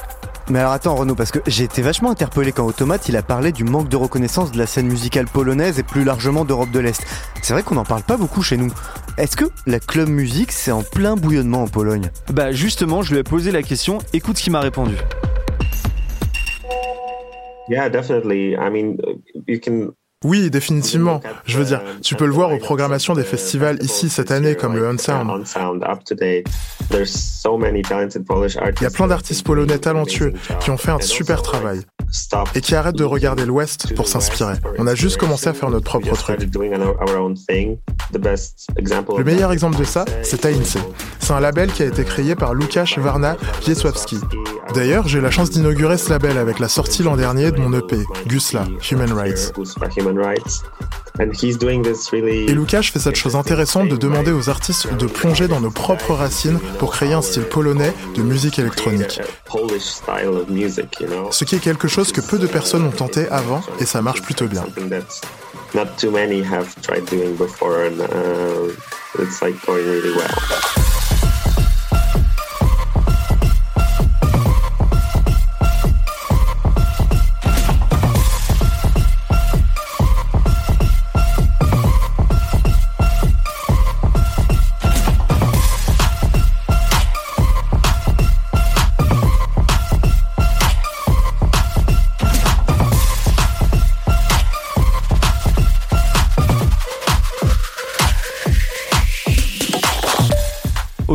Mais 0.50 0.61
alors 0.61 0.73
attends 0.73 0.95
Renaud, 0.95 1.14
parce 1.14 1.31
que 1.31 1.40
j'ai 1.47 1.64
été 1.64 1.83
vachement 1.83 2.11
interpellé 2.11 2.52
quand 2.52 2.64
Automate 2.64 3.07
il 3.11 3.17
a 3.19 3.23
parlé 3.23 3.52
du 3.52 3.64
manque 3.64 3.90
de 3.90 3.97
reconnaissance 3.97 4.50
de 4.50 4.57
la 4.57 4.67
scène 4.67 4.87
musicale 4.87 5.26
polonaise 5.26 5.78
et 5.78 5.83
plus 5.83 6.05
largement 6.05 6.47
d'Europe 6.47 6.71
de 6.71 6.78
l'Est. 6.78 7.02
C'est 7.43 7.52
vrai 7.52 7.62
qu'on 7.62 7.75
n'en 7.75 7.85
parle 7.85 8.02
pas 8.02 8.17
beaucoup 8.17 8.43
chez 8.43 8.57
nous. 8.57 8.73
Est-ce 9.19 9.37
que 9.37 9.45
la 9.67 9.78
club 9.78 10.09
musique 10.09 10.52
c'est 10.52 10.71
en 10.71 10.83
plein 10.83 11.17
bouillonnement 11.17 11.64
en 11.64 11.69
Pologne? 11.69 12.11
Bah 12.33 12.50
justement, 12.50 13.02
je 13.02 13.12
lui 13.12 13.21
ai 13.21 13.25
posé 13.25 13.50
la 13.50 13.62
question, 13.62 13.99
écoute 14.14 14.38
ce 14.38 14.45
qu'il 14.45 14.52
m'a 14.52 14.61
répondu. 14.61 14.95
Yeah, 17.69 17.90
definitely. 17.90 18.55
I 18.55 18.71
mean, 18.71 18.97
you 19.47 19.61
can 19.61 19.93
oui, 20.25 20.51
définitivement. 20.51 21.21
Je 21.45 21.59
veux 21.59 21.65
dire, 21.65 21.81
tu 22.03 22.17
peux 22.17 22.27
le 22.27 22.33
voir 22.33 22.53
aux 22.53 22.59
programmations 22.59 23.15
des 23.15 23.23
festivals 23.23 23.81
ici 23.83 24.09
cette 24.09 24.33
année 24.33 24.57
comme 24.57 24.75
le 24.75 24.89
Unsound. 24.89 25.45
Il 28.81 28.83
y 28.83 28.87
a 28.87 28.91
plein 28.91 29.07
d'artistes 29.07 29.47
polonais 29.47 29.79
talentueux 29.79 30.33
qui 30.61 30.71
ont 30.71 30.77
fait 30.77 30.91
un 30.91 31.01
super 31.01 31.43
travail 31.43 31.83
et 32.55 32.61
qui 32.61 32.75
arrêtent 32.75 32.97
de 32.97 33.05
regarder 33.05 33.45
l'Ouest 33.45 33.95
pour 33.95 34.09
s'inspirer. 34.09 34.55
On 34.79 34.87
a 34.87 34.95
juste 34.95 35.17
commencé 35.17 35.49
à 35.49 35.55
faire 35.55 35.71
notre 35.71 35.85
propre 35.85 36.15
truc. 36.17 36.41
Le 38.12 39.25
meilleur 39.25 39.53
exemple 39.53 39.79
de 39.79 39.85
ça, 39.85 40.05
c'est 40.23 40.38
Tainse. 40.38 40.79
C'est 41.19 41.33
un 41.33 41.41
label 41.41 41.71
qui 41.73 41.83
a 41.83 41.87
été 41.87 42.05
créé 42.05 42.35
par 42.35 42.53
Łukasz 42.53 42.99
Warna 42.99 43.37
Wiesławski. 43.67 44.19
D'ailleurs, 44.75 45.09
j'ai 45.09 45.21
la 45.21 45.31
chance 45.31 45.50
d'inaugurer 45.50 45.99
ce 45.99 46.11
label 46.11 46.38
avec 46.38 46.59
la 46.59 46.69
sortie 46.69 47.03
l'an 47.03 47.17
dernier 47.17 47.50
de 47.50 47.59
mon 47.59 47.73
EP, 47.77 47.97
Gusla, 48.27 48.67
Human 48.91 49.12
Rights. 49.12 49.53
Et 51.21 52.53
Lukasz 52.55 52.93
fait 52.93 52.99
cette 53.00 53.17
chose 53.17 53.35
intéressante 53.35 53.88
de 53.88 53.97
demander 53.97 54.31
aux 54.31 54.49
artistes 54.49 54.95
de 54.95 55.07
plonger 55.07 55.49
dans 55.49 55.61
nos 55.61 55.71
propres 55.71 56.12
racines 56.12 56.61
pour 56.79 56.93
créer 56.93 57.12
un 57.12 57.23
style 57.23 57.43
polonais 57.43 57.93
de 58.15 58.23
musique 58.23 58.59
électronique. 58.59 59.21
Ce 61.31 61.45
qui 61.45 61.57
est 61.57 61.59
quelque 61.59 61.88
chose 61.88 61.98
que 62.07 62.21
peu 62.21 62.38
de 62.38 62.47
personnes 62.47 62.85
ont 62.85 62.93
tenté 62.93 63.28
avant 63.28 63.61
et 63.81 63.85
ça 63.85 64.02
marche 64.02 64.23
plutôt 64.23 64.47
bien. 64.47 64.64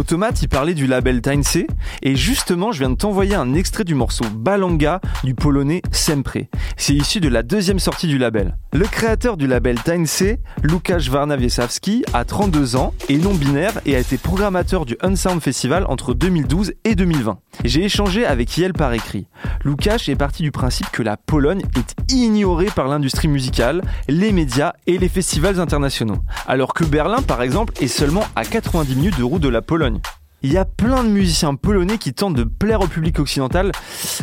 Automate, 0.04 0.42
il 0.42 0.50
parlait 0.50 0.74
du 0.74 0.86
label 0.86 1.22
C 1.44 1.66
et 2.02 2.18
justement, 2.18 2.74
je 2.74 2.80
viens 2.80 2.90
de 2.90 2.98
t'envoyer 2.98 3.36
un 3.36 3.54
extrait 3.54 3.86
du 3.86 3.96
morceau 3.96 4.26
Balanga 4.36 5.00
du 5.24 5.34
polonais 5.34 5.82
Sempre. 5.94 6.50
C'est 6.78 6.94
issu 6.94 7.20
de 7.20 7.30
la 7.30 7.44
deuxième 7.44 7.80
sortie 7.80 8.08
du 8.08 8.18
label. 8.18 8.58
Le 8.74 8.86
créateur 8.86 9.38
du 9.38 9.48
label 9.48 9.78
C, 10.06 10.40
Łukasz 10.64 11.10
Warnawiesawski, 11.10 12.04
a 12.14 12.26
32 12.26 12.76
ans, 12.76 12.94
est 13.10 13.18
non-binaire 13.18 13.80
et 13.86 13.96
a 13.96 14.00
été 14.00 14.18
programmateur 14.18 14.86
du 14.86 14.98
Unsound 15.02 15.42
Festival 15.42 15.86
entre 15.88 16.14
2012 16.14 16.74
et 16.84 16.96
2020. 16.96 17.40
J'ai 17.64 17.84
échangé 17.84 18.26
avec 18.26 18.58
Yel 18.58 18.74
par 18.74 18.94
écrit. 18.94 19.28
Łukasz 19.66 20.10
est 20.10 20.16
parti 20.16 20.44
du 20.44 20.52
principe 20.52 20.90
que 20.92 21.04
la 21.04 21.18
Pologne 21.18 21.64
est 21.78 22.14
ignorée 22.14 22.70
par 22.76 22.88
l'industrie 22.88 23.28
musicale, 23.28 23.82
les 24.08 24.32
médias 24.32 24.74
et 24.88 24.98
les 24.98 25.10
festivals 25.10 25.60
internationaux. 25.60 26.20
Alors 26.48 26.74
que 26.74 26.84
Berlin, 26.84 27.22
par 27.22 27.42
exemple, 27.42 27.74
est 27.82 27.88
seulement 27.88 28.24
à 28.36 28.46
90 28.46 28.96
minutes 28.96 29.18
de 29.18 29.24
route 29.24 29.42
de 29.42 29.50
la 29.50 29.62
Pologne 29.62 30.00
il 30.44 30.52
y 30.52 30.58
a 30.58 30.66
plein 30.66 31.04
de 31.04 31.10
musiciens 31.10 31.56
polonais 31.56 31.98
qui 31.98 32.14
tentent 32.14 32.36
de 32.36 32.44
plaire 32.44 32.82
au 32.82 32.88
public 32.88 33.18
occidental, 33.20 33.72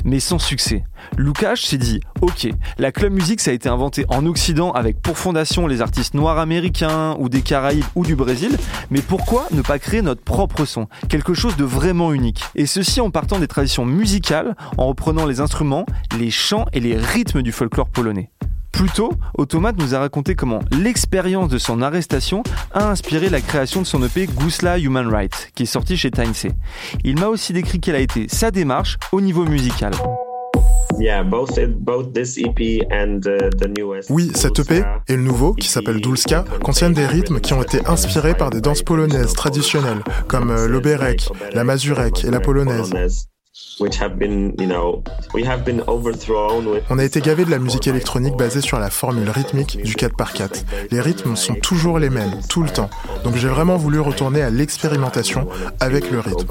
mais 0.04 0.20
sans 0.20 0.38
succès. 0.38 0.84
Lukasz 1.16 1.64
s'est 1.64 1.78
dit, 1.78 2.00
ok, 2.20 2.48
la 2.78 2.92
club 2.92 3.12
musique 3.12 3.40
ça 3.40 3.50
a 3.50 3.54
été 3.54 3.70
inventé 3.70 4.04
en 4.08 4.26
Occident 4.26 4.70
avec 4.72 5.00
pour 5.00 5.16
fondation 5.16 5.66
les 5.66 5.80
artistes 5.80 6.14
noirs 6.14 6.38
américains 6.38 7.16
ou 7.18 7.30
des 7.30 7.40
Caraïbes 7.40 7.84
ou 7.94 8.04
du 8.04 8.16
Brésil, 8.16 8.56
mais 8.90 9.00
pourquoi 9.00 9.46
ne 9.50 9.62
pas 9.62 9.78
créer 9.78 10.02
notre 10.02 10.22
propre 10.22 10.66
son, 10.66 10.88
quelque 11.08 11.32
chose 11.32 11.56
de 11.56 11.64
vraiment 11.64 12.12
unique? 12.12 12.44
Et 12.54 12.66
ceci 12.66 13.00
en 13.00 13.10
partant 13.10 13.38
des 13.38 13.48
traditions 13.48 13.86
musicales, 13.86 14.54
en 14.76 14.86
reprenant 14.86 15.24
les 15.24 15.40
instruments, 15.40 15.86
les 16.18 16.30
chants 16.30 16.66
et 16.74 16.80
les 16.80 16.96
rythmes 16.96 17.42
du 17.42 17.50
folklore 17.50 17.88
polonais. 17.88 18.30
Plus 18.72 18.88
tôt, 18.90 19.12
Automate 19.36 19.78
nous 19.78 19.94
a 19.94 19.98
raconté 19.98 20.34
comment 20.34 20.60
l'expérience 20.72 21.48
de 21.48 21.58
son 21.58 21.82
arrestation 21.82 22.42
a 22.72 22.90
inspiré 22.90 23.28
la 23.28 23.40
création 23.40 23.82
de 23.82 23.86
son 23.86 24.02
EP 24.02 24.26
Gusla 24.26 24.78
Human 24.78 25.08
Rights, 25.08 25.50
qui 25.54 25.64
est 25.64 25.66
sorti 25.66 25.96
chez 25.96 26.10
Tynesy. 26.10 26.48
Il 27.04 27.18
m'a 27.18 27.26
aussi 27.26 27.52
décrit 27.52 27.80
quelle 27.80 27.96
a 27.96 28.00
été 28.00 28.26
sa 28.28 28.50
démarche 28.50 28.96
au 29.12 29.20
niveau 29.20 29.44
musical. 29.44 29.92
Oui, 34.10 34.30
cet 34.34 34.58
EP 34.58 34.82
et 35.08 35.16
le 35.16 35.22
nouveau, 35.22 35.54
qui 35.54 35.68
s'appelle 35.68 36.00
Dulska, 36.00 36.44
contiennent 36.62 36.92
des 36.92 37.06
rythmes 37.06 37.40
qui 37.40 37.54
ont 37.54 37.62
été 37.62 37.80
inspirés 37.86 38.34
par 38.34 38.50
des 38.50 38.60
danses 38.60 38.82
polonaises 38.82 39.32
traditionnelles, 39.32 40.02
comme 40.28 40.50
euh, 40.50 40.68
l'oberek, 40.68 41.28
la 41.54 41.64
mazurek 41.64 42.24
et 42.24 42.30
la 42.30 42.40
polonaise. 42.40 42.92
On 46.90 46.98
a 46.98 47.04
été 47.04 47.20
gavé 47.20 47.44
de 47.44 47.50
la 47.50 47.58
musique 47.58 47.86
électronique 47.86 48.36
basée 48.36 48.60
sur 48.60 48.78
la 48.78 48.90
formule 48.90 49.30
rythmique 49.30 49.82
du 49.82 49.94
4x4. 49.94 50.64
Les 50.90 51.00
rythmes 51.00 51.34
sont 51.34 51.54
toujours 51.54 51.98
les 51.98 52.10
mêmes, 52.10 52.40
tout 52.48 52.62
le 52.62 52.70
temps. 52.70 52.90
Donc 53.24 53.36
j'ai 53.36 53.48
vraiment 53.48 53.76
voulu 53.76 54.00
retourner 54.00 54.42
à 54.42 54.50
l'expérimentation 54.50 55.48
avec 55.80 56.10
le 56.10 56.20
rythme. 56.20 56.46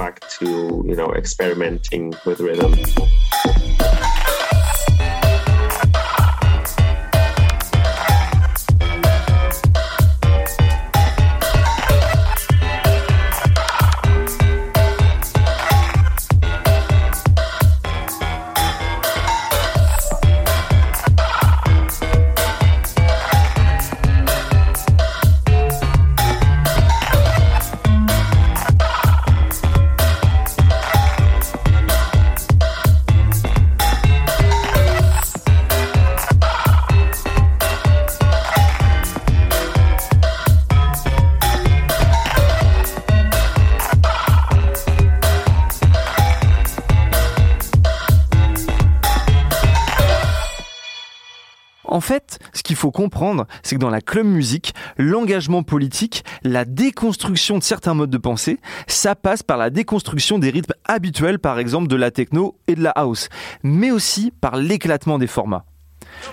Faut 52.79 52.91
comprendre, 52.91 53.45
c'est 53.61 53.75
que 53.75 53.81
dans 53.81 53.89
la 53.89 54.01
club 54.01 54.25
musique, 54.25 54.73
l'engagement 54.97 55.63
politique, 55.63 56.23
la 56.43 56.65
déconstruction 56.65 57.57
de 57.57 57.63
certains 57.63 57.93
modes 57.93 58.09
de 58.09 58.17
pensée, 58.17 58.59
ça 58.87 59.15
passe 59.15 59.43
par 59.43 59.57
la 59.57 59.69
déconstruction 59.69 60.39
des 60.39 60.49
rythmes 60.49 60.73
habituels, 60.85 61.39
par 61.39 61.59
exemple 61.59 61.87
de 61.87 61.95
la 61.95 62.11
techno 62.11 62.57
et 62.67 62.75
de 62.75 62.83
la 62.83 62.91
house, 62.91 63.29
mais 63.63 63.91
aussi 63.91 64.31
par 64.41 64.55
l'éclatement 64.55 65.19
des 65.19 65.27
formats. 65.27 65.65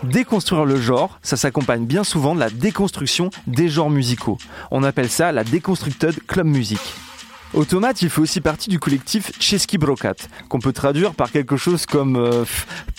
Déconstruire 0.05 0.65
le 0.65 0.81
genre, 0.81 1.19
ça 1.23 1.37
s'accompagne 1.37 1.85
bien 1.85 2.05
souvent 2.05 2.35
de 2.35 2.41
la 2.41 2.51
déconstruction 2.51 3.31
des 3.47 3.69
genres 3.69 3.91
musicaux. 3.91 4.39
On 4.71 4.83
appelle 4.83 5.11
ça 5.11 5.33
la 5.33 5.45
déconstructed 5.45 6.15
club 6.27 6.47
music. 6.47 6.81
Automate, 7.55 8.03
il 8.03 8.11
fait 8.11 8.21
aussi 8.21 8.41
partie 8.41 8.69
du 8.69 8.79
collectif 8.79 9.33
Chesky 9.41 9.79
Brokat, 9.79 10.15
qu'on 10.49 10.59
peut 10.59 10.73
traduire 10.73 11.15
par 11.15 11.31
quelque 11.31 11.57
chose 11.57 11.87
comme 11.87 12.17
euh, 12.17 12.45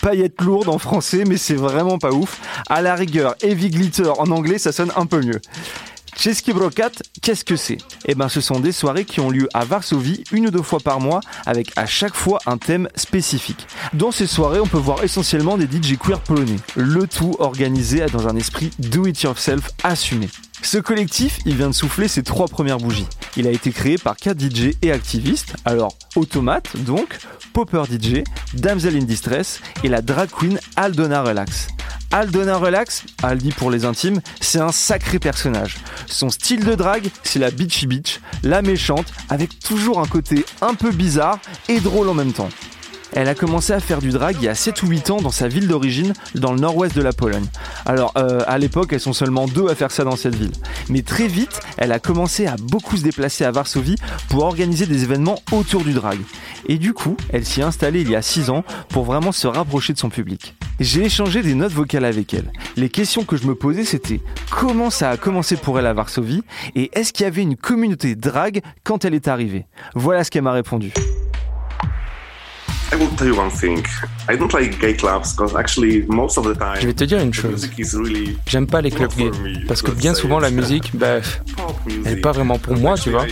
paillettes 0.02 0.42
lourdes 0.42 0.70
en 0.70 0.80
français, 0.80 1.24
mais 1.28 1.38
c'est 1.38 1.56
vraiment 1.56 2.00
pas 2.00 2.12
ouf. 2.12 2.40
À 2.70 2.82
la 2.82 2.96
rigueur, 2.96 3.36
Heavy 3.42 3.70
Glitter 3.70 4.10
en 4.18 4.32
anglais, 4.32 4.58
ça 4.58 4.72
sonne 4.72 4.92
un 4.96 5.06
peu 5.06 5.22
mieux. 5.22 5.42
Chesky 6.18 6.52
Brokat, 6.52 6.92
qu'est-ce 7.22 7.46
que 7.46 7.56
c'est? 7.56 7.78
Eh 8.06 8.16
ben, 8.16 8.28
ce 8.28 8.42
sont 8.42 8.60
des 8.60 8.72
soirées 8.72 9.06
qui 9.06 9.20
ont 9.20 9.30
lieu 9.30 9.48
à 9.54 9.66
Varsovie 9.66 10.24
une 10.32 10.48
ou 10.48 10.52
deux 10.52 10.64
fois 10.64 10.80
par 10.80 11.00
mois, 11.00 11.20
avec 11.46 11.72
à 11.76 11.86
chaque 11.86 12.16
fois 12.16 12.40
un 12.48 12.58
thème 12.58 12.90
spécifique. 12.96 13.68
Dans 13.94 14.12
ces 14.12 14.26
soirées, 14.26 14.60
on 14.60 14.66
peut 14.66 14.78
voir 14.78 15.04
essentiellement 15.04 15.58
des 15.58 15.66
DJ 15.66 15.96
queer 15.98 16.20
polonais, 16.20 16.56
le 16.76 17.06
tout 17.06 17.36
organisé 17.38 18.04
dans 18.08 18.28
un 18.28 18.36
esprit 18.36 18.72
do-it-yourself 18.80 19.70
assumé. 19.84 20.30
Ce 20.63 20.78
collectif, 20.78 21.39
il 21.46 21.56
vient 21.56 21.70
de 21.70 21.74
souffler 21.74 22.08
ses 22.08 22.24
trois 22.24 22.48
premières 22.48 22.80
bougies. 22.80 23.08
Il 23.38 23.48
a 23.48 23.52
été 23.52 23.72
créé 23.72 23.98
par 23.98 24.17
quatre 24.17 24.39
DJ 24.39 24.72
et 24.82 24.91
activistes, 24.91 25.56
alors 25.65 25.96
Automate 26.15 26.76
donc, 26.84 27.17
Popper 27.54 27.84
DJ, 27.86 28.24
Damsel 28.54 28.98
in 28.98 29.04
Distress 29.04 29.62
et 29.84 29.89
la 29.89 30.02
drag 30.02 30.30
queen 30.30 30.60
Aldona 30.76 31.22
Relax. 31.22 31.67
Aldona 32.12 32.58
Relax, 32.58 33.04
Aldi 33.22 33.52
pour 33.52 33.70
les 33.70 33.86
intimes, 33.86 34.22
c'est 34.39 34.60
un 34.60 34.72
sacré 34.72 35.20
personnage. 35.20 35.78
Son 36.08 36.30
style 36.30 36.63
de 36.63 36.74
drague, 36.74 37.10
c'est 37.24 37.39
la 37.39 37.52
bitchy 37.52 37.86
bitch, 37.86 38.20
la 38.43 38.62
méchante, 38.62 39.13
avec 39.30 39.60
toujours 39.60 40.00
un 40.00 40.08
côté 40.08 40.46
un 40.62 40.74
peu 40.74 40.91
bizarre 40.91 41.39
et 41.67 41.80
drôle 41.80 42.10
en 42.10 42.13
même 42.13 42.34
temps. 42.34 42.50
Elle 43.13 43.30
a 43.30 43.36
commencé 43.36 43.74
à 43.74 43.80
faire 43.80 44.00
du 44.00 44.10
drag 44.10 44.36
il 44.39 44.46
y 44.46 44.48
a 44.48 44.56
7 44.56 44.84
ou 44.84 44.88
8 44.88 45.12
ans 45.12 45.22
dans 45.22 45.32
sa 45.32 45.48
ville 45.48 45.67
d'origine, 45.67 46.13
dans 46.36 46.54
le 46.54 46.60
nord-ouest 46.60 46.96
de 46.96 47.02
la 47.02 47.13
Pologne. 47.13 47.46
Alors, 47.86 48.12
euh, 48.17 48.41
à 48.48 48.58
l'époque, 48.58 48.93
elles 48.93 49.00
sont 49.00 49.13
seulement 49.13 49.48
deux 49.48 49.67
à 49.70 49.76
faire 49.76 49.91
ça 49.91 50.04
dans 50.04 50.15
cette 50.15 50.36
ville. 50.36 50.52
Mais 50.89 51.02
très 51.02 51.28
vite, 51.28 51.60
elle 51.78 51.91
a 51.91 52.00
commencé 52.00 52.48
à 52.48 52.56
beaucoup 52.58 52.98
se 52.98 53.04
déplacer 53.04 53.46
à 53.46 53.52
Varsovie 53.52 53.96
pour 54.30 54.43
organiser 54.43 54.86
des 54.86 55.04
événements 55.04 55.39
autour 55.52 55.84
du 55.84 55.93
drag. 55.93 56.20
Et 56.67 56.78
du 56.78 56.93
coup, 56.93 57.17
elle 57.32 57.46
s'y 57.46 57.62
est 57.62 57.63
installée 57.63 58.02
il 58.02 58.10
y 58.10 58.15
a 58.15 58.22
6 58.22 58.50
ans 58.50 58.63
pour 58.89 59.06
vraiment 59.06 59.32
se 59.32 59.48
rapprocher 59.48 59.93
de 59.93 60.00
son 60.00 60.10
public. 60.10 60.56
J'ai 60.80 61.06
échangé 61.06 61.41
des 61.41 61.56
notes 61.56 61.72
vocales 61.72 62.06
avec 62.06 62.34
elle. 62.34 62.52
Les 62.76 62.89
questions 62.89 63.24
que 63.24 63.36
je 63.36 63.48
me 63.48 63.56
posais, 63.56 63.84
c'était 63.84 64.22
comment 64.52 64.91
ça 64.91 65.10
a 65.10 65.17
commencé 65.17 65.56
pour 65.56 65.80
elle 65.80 65.88
à 65.88 65.93
Varsovie 65.93 66.43
et 66.76 66.91
est-ce 66.93 67.13
qu'il 67.13 67.24
y 67.24 67.28
avait 67.28 67.41
une 67.41 67.56
communauté 67.56 68.15
drag 68.15 68.62
quand 68.84 69.04
elle 69.04 69.15
est 69.15 69.28
arrivée? 69.28 69.65
Voilà 69.96 70.24
ce 70.24 70.30
qu'elle 70.30 70.43
m'a 70.43 70.52
répondu. 70.52 70.93
Je 76.80 76.88
vais 76.88 76.93
te 76.93 77.04
dire 77.04 77.19
une 77.19 77.34
chose. 77.34 77.69
J'aime 78.45 78.67
pas 78.67 78.82
les 78.82 78.91
clubs 78.91 79.13
gays 79.15 79.32
parce 79.67 79.82
que 79.82 79.91
bien 79.91 80.13
souvent 80.13 80.39
la 80.39 80.52
musique, 80.52 80.91
bah, 80.95 81.19
elle 82.06 82.13
est 82.13 82.21
pas 82.21 82.32
vraiment 82.32 82.58
pour 82.58 82.76
moi, 82.76 82.95
tu 82.95 83.12
vois. 83.12 83.26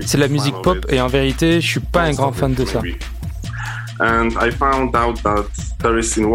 C'est 0.00 0.18
la 0.18 0.28
musique 0.28 0.54
pop 0.62 0.84
et 0.88 1.00
en 1.00 1.08
vérité, 1.08 1.60
je 1.60 1.66
suis 1.66 1.80
pas 1.80 2.02
un 2.02 2.12
grand 2.12 2.32
fan 2.32 2.54
de 2.54 2.64
ça. 2.64 2.80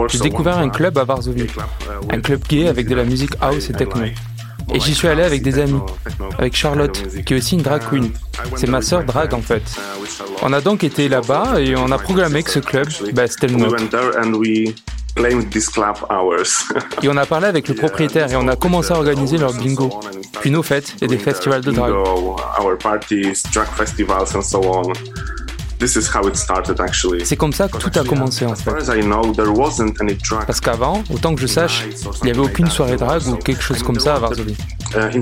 J'ai 0.08 0.20
découvert 0.20 0.58
un 0.58 0.70
club 0.70 0.98
à 0.98 1.04
Varsovie, 1.04 1.44
uh, 1.44 2.14
un 2.14 2.22
club 2.22 2.42
gay 2.48 2.68
avec 2.68 2.88
de 2.88 2.96
la 2.96 3.04
musique 3.04 3.34
house 3.42 3.70
et 3.70 3.74
techno. 3.74 4.04
Et 4.74 4.80
j'y 4.80 4.94
suis 4.94 5.08
allé 5.08 5.24
avec 5.24 5.42
des 5.42 5.60
amis, 5.60 5.80
avec 6.38 6.56
Charlotte, 6.56 7.24
qui 7.26 7.34
est 7.34 7.38
aussi 7.38 7.56
une 7.56 7.62
drag 7.62 7.82
queen. 7.90 8.12
C'est 8.56 8.70
ma 8.70 8.82
sœur 8.82 9.04
drag 9.04 9.34
en 9.34 9.42
fait. 9.42 9.64
On 10.42 10.54
a 10.54 10.62
donc 10.62 10.84
été 10.84 11.10
là-bas 11.10 11.60
et 11.60 11.76
on 11.76 11.92
a 11.92 11.98
programmé 11.98 12.44
que 12.44 12.52
ce 12.52 12.60
club, 12.60 12.88
bah, 13.14 13.28
c'était 13.28 13.48
le 13.48 13.56
nôtre. 13.56 13.76
et 17.02 17.10
on 17.10 17.18
a 17.18 17.26
parlé 17.26 17.48
avec 17.48 17.68
le 17.68 17.74
propriétaire 17.84 18.32
et 18.32 18.36
on 18.36 18.48
a 18.48 18.56
commencé 18.56 18.94
à 18.94 18.98
organiser 18.98 19.38
leur 19.38 19.54
bingo. 19.54 19.90
Puis 20.40 20.52
nos 20.52 20.64
fêtes 20.64 20.96
et 21.02 21.08
des 21.08 21.18
festivals 21.18 21.62
de 21.62 21.72
drag. 21.72 21.94
C'est 27.24 27.38
comme 27.38 27.54
ça 27.54 27.68
que 27.68 27.78
tout 27.78 27.92
a 27.98 28.04
commencé 28.04 28.46
en 28.46 28.56
fait. 28.56 28.70
Parce 30.46 30.60
qu'avant, 30.60 31.04
autant 31.10 31.34
que 31.36 31.42
je 31.42 31.48
sache, 31.48 31.88
il 32.22 32.26
n'y 32.26 32.32
avait 32.32 32.40
aucune 32.40 32.68
soirée 32.68 32.98
drag 32.98 33.26
ou 33.28 33.36
quelque 33.38 33.62
chose 33.62 33.82
comme 33.82 34.00
ça 34.00 34.16
à 34.16 34.20
Varsovie. 34.20 34.58
Uh, 34.96 35.16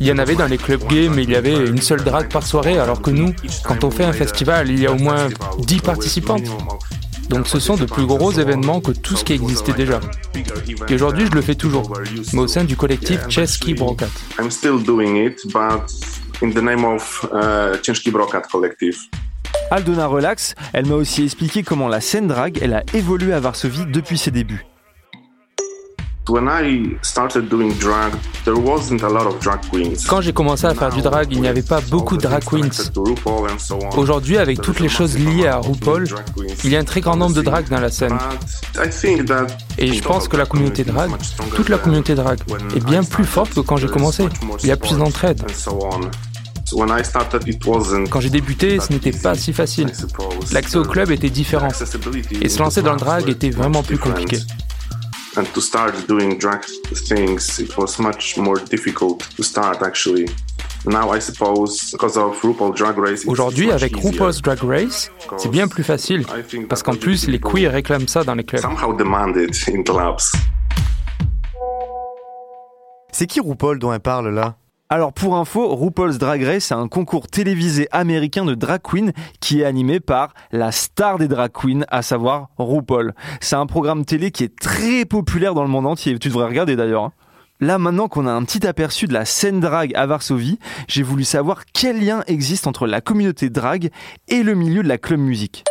il 0.00 0.06
y 0.06 0.12
en 0.12 0.18
avait 0.18 0.34
dans 0.34 0.46
les 0.46 0.58
clubs 0.58 0.86
gays, 0.88 1.08
mais 1.08 1.22
il 1.22 1.30
y 1.30 1.36
avait 1.36 1.54
une 1.54 1.80
seule 1.80 2.02
drag 2.02 2.28
par 2.28 2.46
soirée, 2.46 2.78
alors 2.78 3.02
que 3.02 3.10
nous, 3.10 3.34
quand 3.64 3.84
on 3.84 3.90
fait 3.90 4.04
un 4.04 4.12
festival, 4.12 4.70
il 4.70 4.80
y 4.80 4.86
a 4.86 4.92
au 4.92 4.98
moins 4.98 5.28
10 5.58 5.80
participantes. 5.80 6.48
Donc 7.28 7.46
ce 7.46 7.60
sont 7.60 7.76
de 7.76 7.84
plus 7.84 8.06
gros 8.06 8.32
événements 8.32 8.80
que 8.80 8.90
tout 8.90 9.14
ce 9.14 9.24
qui 9.24 9.34
existait 9.34 9.72
déjà. 9.72 10.00
Et 10.88 10.94
aujourd'hui, 10.94 11.26
je 11.26 11.32
le 11.32 11.42
fais 11.42 11.54
toujours, 11.54 11.92
mais 12.32 12.40
au 12.40 12.48
sein 12.48 12.64
du 12.64 12.76
collectif 12.76 13.20
Chesky 13.28 13.74
Brokat 13.74 14.08
in 16.42 16.50
the 16.50 16.62
name 16.62 16.84
of 16.84 17.28
uh, 17.32 17.76
Brokat 18.10 18.48
Collective. 18.50 18.98
Aldona 19.70 20.06
Relax, 20.06 20.54
elle 20.72 20.86
m'a 20.86 20.94
aussi 20.94 21.24
expliqué 21.24 21.62
comment 21.62 21.88
la 21.88 22.00
scène 22.00 22.26
drag, 22.26 22.58
elle 22.60 22.74
a 22.74 22.82
évolué 22.94 23.32
à 23.32 23.40
Varsovie 23.40 23.86
depuis 23.86 24.18
ses 24.18 24.30
débuts. 24.30 24.64
Quand 30.08 30.20
j'ai 30.20 30.32
commencé 30.32 30.66
à 30.66 30.74
faire 30.74 30.90
du 30.92 31.02
drag, 31.02 31.28
il 31.32 31.40
n'y 31.40 31.48
avait 31.48 31.62
pas 31.62 31.80
beaucoup 31.80 32.16
de 32.16 32.22
drag 32.22 32.44
queens. 32.44 32.68
Aujourd'hui, 33.96 34.38
avec 34.38 34.60
toutes 34.60 34.80
les 34.80 34.88
choses 34.88 35.18
liées 35.18 35.48
à 35.48 35.56
RuPaul, 35.56 36.06
il 36.64 36.70
y 36.70 36.76
a 36.76 36.78
un 36.78 36.84
très 36.84 37.00
grand 37.00 37.16
nombre 37.16 37.34
de 37.34 37.42
drag 37.42 37.68
dans 37.68 37.80
la 37.80 37.90
scène. 37.90 38.16
Et 39.78 39.92
je 39.92 40.02
pense 40.02 40.28
que 40.28 40.36
la 40.36 40.46
communauté 40.46 40.84
drag, 40.84 41.10
toute 41.54 41.68
la 41.68 41.78
communauté 41.78 42.14
drag, 42.14 42.38
est 42.76 42.84
bien 42.84 43.02
plus 43.02 43.24
forte 43.24 43.54
que 43.54 43.60
quand 43.60 43.76
j'ai 43.76 43.88
commencé. 43.88 44.28
Il 44.62 44.68
y 44.68 44.72
a 44.72 44.76
plus 44.76 44.98
d'entraide. 44.98 45.42
Quand 48.10 48.20
j'ai 48.20 48.30
débuté, 48.30 48.78
ce 48.80 48.92
n'était 48.92 49.12
pas 49.12 49.34
si 49.34 49.52
facile. 49.52 49.92
L'accès 50.52 50.76
au 50.76 50.84
club 50.84 51.10
était 51.10 51.30
différent. 51.30 51.68
Et 52.40 52.48
se 52.48 52.58
lancer 52.58 52.82
dans 52.82 52.92
le 52.92 52.98
drag 52.98 53.28
était 53.28 53.50
vraiment 53.50 53.82
plus 53.82 53.98
compliqué. 53.98 54.38
Aujourd'hui, 63.26 63.70
avec 63.70 63.96
RuPaul's 63.96 64.42
Drag 64.42 64.58
Race, 64.62 65.10
c'est 65.36 65.50
bien 65.50 65.68
plus 65.68 65.84
facile, 65.84 66.24
parce 66.68 66.82
qu'en 66.82 66.94
plus, 66.94 67.28
les 67.28 67.38
queers 67.38 67.70
réclament 67.70 68.08
ça 68.08 68.24
dans 68.24 68.34
les 68.34 68.44
clubs. 68.44 68.62
C'est 73.12 73.26
qui 73.26 73.40
RuPaul 73.40 73.78
dont 73.78 73.92
elle 73.92 74.00
parle 74.00 74.34
là? 74.34 74.56
Alors 74.92 75.12
pour 75.12 75.36
info, 75.36 75.72
RuPaul's 75.72 76.18
Drag 76.18 76.42
Race, 76.42 76.64
c'est 76.64 76.74
un 76.74 76.88
concours 76.88 77.28
télévisé 77.28 77.86
américain 77.92 78.44
de 78.44 78.56
drag 78.56 78.80
queen 78.82 79.12
qui 79.38 79.60
est 79.60 79.64
animé 79.64 80.00
par 80.00 80.34
la 80.50 80.72
star 80.72 81.16
des 81.16 81.28
drag 81.28 81.52
queens, 81.52 81.84
à 81.90 82.02
savoir 82.02 82.48
RuPaul. 82.58 83.14
C'est 83.40 83.54
un 83.54 83.66
programme 83.66 84.04
télé 84.04 84.32
qui 84.32 84.42
est 84.42 84.58
très 84.58 85.04
populaire 85.04 85.54
dans 85.54 85.62
le 85.62 85.68
monde 85.68 85.86
entier. 85.86 86.18
Tu 86.18 86.26
devrais 86.26 86.46
regarder 86.46 86.74
d'ailleurs. 86.74 87.04
Hein. 87.04 87.12
Là, 87.60 87.78
maintenant 87.78 88.08
qu'on 88.08 88.26
a 88.26 88.32
un 88.32 88.42
petit 88.42 88.66
aperçu 88.66 89.06
de 89.06 89.12
la 89.12 89.24
scène 89.24 89.60
drag 89.60 89.92
à 89.94 90.06
Varsovie, 90.06 90.58
j'ai 90.88 91.04
voulu 91.04 91.22
savoir 91.22 91.66
quel 91.72 92.04
lien 92.04 92.24
existe 92.26 92.66
entre 92.66 92.88
la 92.88 93.00
communauté 93.00 93.48
drag 93.48 93.90
et 94.26 94.42
le 94.42 94.56
milieu 94.56 94.82
de 94.82 94.88
la 94.88 94.98
club 94.98 95.20
musique. 95.20 95.62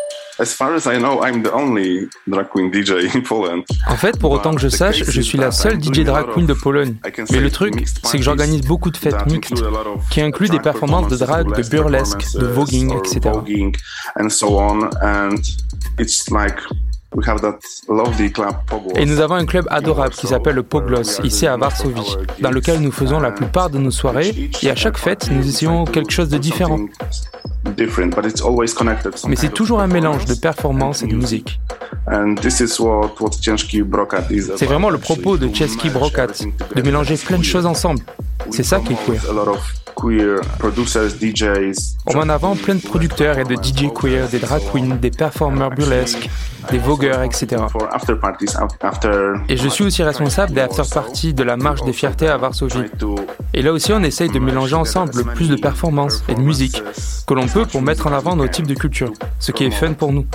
En 3.88 3.96
fait, 3.96 4.18
pour 4.20 4.32
autant 4.32 4.54
que 4.56 4.62
je 4.62 4.70
sache, 4.70 5.04
je 5.06 5.22
suis 5.22 5.38
la 5.38 5.52
seule 5.52 5.82
DJ 5.82 6.04
drag 6.04 6.28
queen 6.34 6.46
de 6.46 6.54
Pologne. 6.54 6.96
Mais 7.32 7.40
le 7.40 7.52
truc, 7.52 7.74
c'est 8.04 8.18
que 8.18 8.24
j'organise 8.24 8.62
beaucoup 8.62 8.90
de 8.92 8.98
fêtes 8.98 9.26
mixtes, 9.28 9.62
qui 10.10 10.22
incluent 10.22 10.50
des 10.50 10.60
performances 10.60 11.08
de 11.10 11.18
drag, 11.18 11.48
de 11.56 11.70
burlesque, 11.70 12.26
de 12.38 12.46
voguing, 12.46 12.94
etc. 12.98 13.20
Et 18.96 19.06
nous 19.06 19.20
avons 19.20 19.36
un 19.36 19.46
club 19.46 19.66
adorable 19.70 20.14
qui 20.14 20.28
s'appelle 20.28 20.56
le 20.56 20.64
Poglos, 20.64 21.22
ici 21.24 21.48
à 21.48 21.58
Varsovie, 21.58 22.18
dans 22.40 22.52
lequel 22.52 22.82
nous 22.82 22.92
faisons 22.92 23.20
la 23.20 23.32
plupart 23.32 23.72
de 23.72 23.80
nos 23.80 23.90
soirées, 23.90 24.52
et 24.62 24.70
à 24.70 24.76
chaque 24.76 24.98
fête, 24.98 25.30
nous 25.32 25.48
essayons 25.48 25.86
quelque 25.86 26.12
chose 26.12 26.30
de 26.30 26.38
différent. 26.38 26.80
Mais 29.28 29.36
c'est 29.36 29.54
toujours 29.54 29.82
un 29.82 29.88
mélange 29.88 30.26
de 30.26 30.36
performance 30.36 31.02
et 31.02 31.08
de 31.08 31.16
musique. 31.16 31.60
C'est 34.58 34.66
vraiment 34.66 34.90
le 34.90 34.98
propos 34.98 35.38
de 35.38 35.54
Chesky 35.54 35.90
Brokat, 35.90 36.28
de 36.76 36.82
mélanger 36.82 37.18
plein 37.18 37.38
de 37.38 37.44
choses 37.44 37.66
ensemble. 37.66 38.02
C'est 38.52 38.64
ça 38.64 38.80
qui 38.80 38.94
est 38.94 39.06
queer. 39.06 39.22
On 42.06 42.14
met 42.14 42.20
en 42.20 42.30
avant 42.30 42.56
plein 42.56 42.76
de 42.76 42.82
producteurs 42.82 43.38
et 43.38 43.44
de 43.44 43.56
DJ 43.56 43.92
queer, 43.94 44.28
des 44.30 44.40
drag 44.40 44.62
queens, 44.72 44.96
des 44.96 45.12
performeurs 45.12 45.72
burlesques, 45.72 46.30
des 46.72 46.78
vogueurs, 46.78 47.24
etc. 47.24 47.48
Et 49.50 49.58
je 49.58 49.68
suis 49.68 49.84
aussi 49.84 50.04
responsable 50.04 50.54
des 50.54 50.62
after 50.62 50.84
parties 50.94 51.34
de 51.34 51.44
la 51.44 51.58
marche 51.58 51.84
des 51.84 51.94
fiertés 51.94 52.28
à 52.28 52.38
Varsovie. 52.38 52.86
Et 53.54 53.62
là 53.62 53.74
aussi, 53.74 53.92
on 53.92 54.04
essaye 54.04 54.30
de 54.30 54.40
mélanger 54.40 54.76
ensemble 54.76 55.12
le 55.16 55.24
plus 55.24 55.50
de 55.50 55.56
performances 55.56 56.24
et 56.30 56.36
de 56.36 56.42
musique 56.42 56.82
que 57.28 57.34
l'on 57.34 57.48
peut 57.48 57.66
pour 57.66 57.82
mettre 57.82 58.08
en 58.08 58.14
avant 58.14 58.36
nos 58.36 58.48
types 58.48 58.68
de 58.68 58.76
culture, 58.76 59.12
ce 59.40 59.52
qui 59.52 59.66
est 59.66 59.72
fun 59.72 59.94
pour 59.94 60.14
nous. 60.14 60.26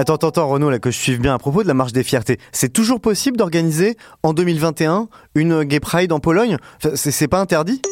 Attends, 0.00 0.14
attends, 0.14 0.28
attends, 0.28 0.48
Renaud, 0.48 0.70
là, 0.70 0.78
que 0.78 0.90
je 0.90 0.96
suive 0.96 1.20
bien 1.20 1.34
à 1.34 1.38
propos 1.38 1.62
de 1.62 1.68
la 1.68 1.74
marche 1.74 1.92
des 1.92 2.02
fiertés. 2.02 2.38
C'est 2.52 2.72
toujours 2.72 3.02
possible 3.02 3.36
d'organiser 3.36 3.98
en 4.22 4.32
2021 4.32 5.08
une 5.34 5.62
Gay 5.62 5.78
Pride 5.78 6.10
en 6.12 6.20
Pologne? 6.20 6.56
C'est 6.94 7.28
pas 7.28 7.38
interdit? 7.38 7.82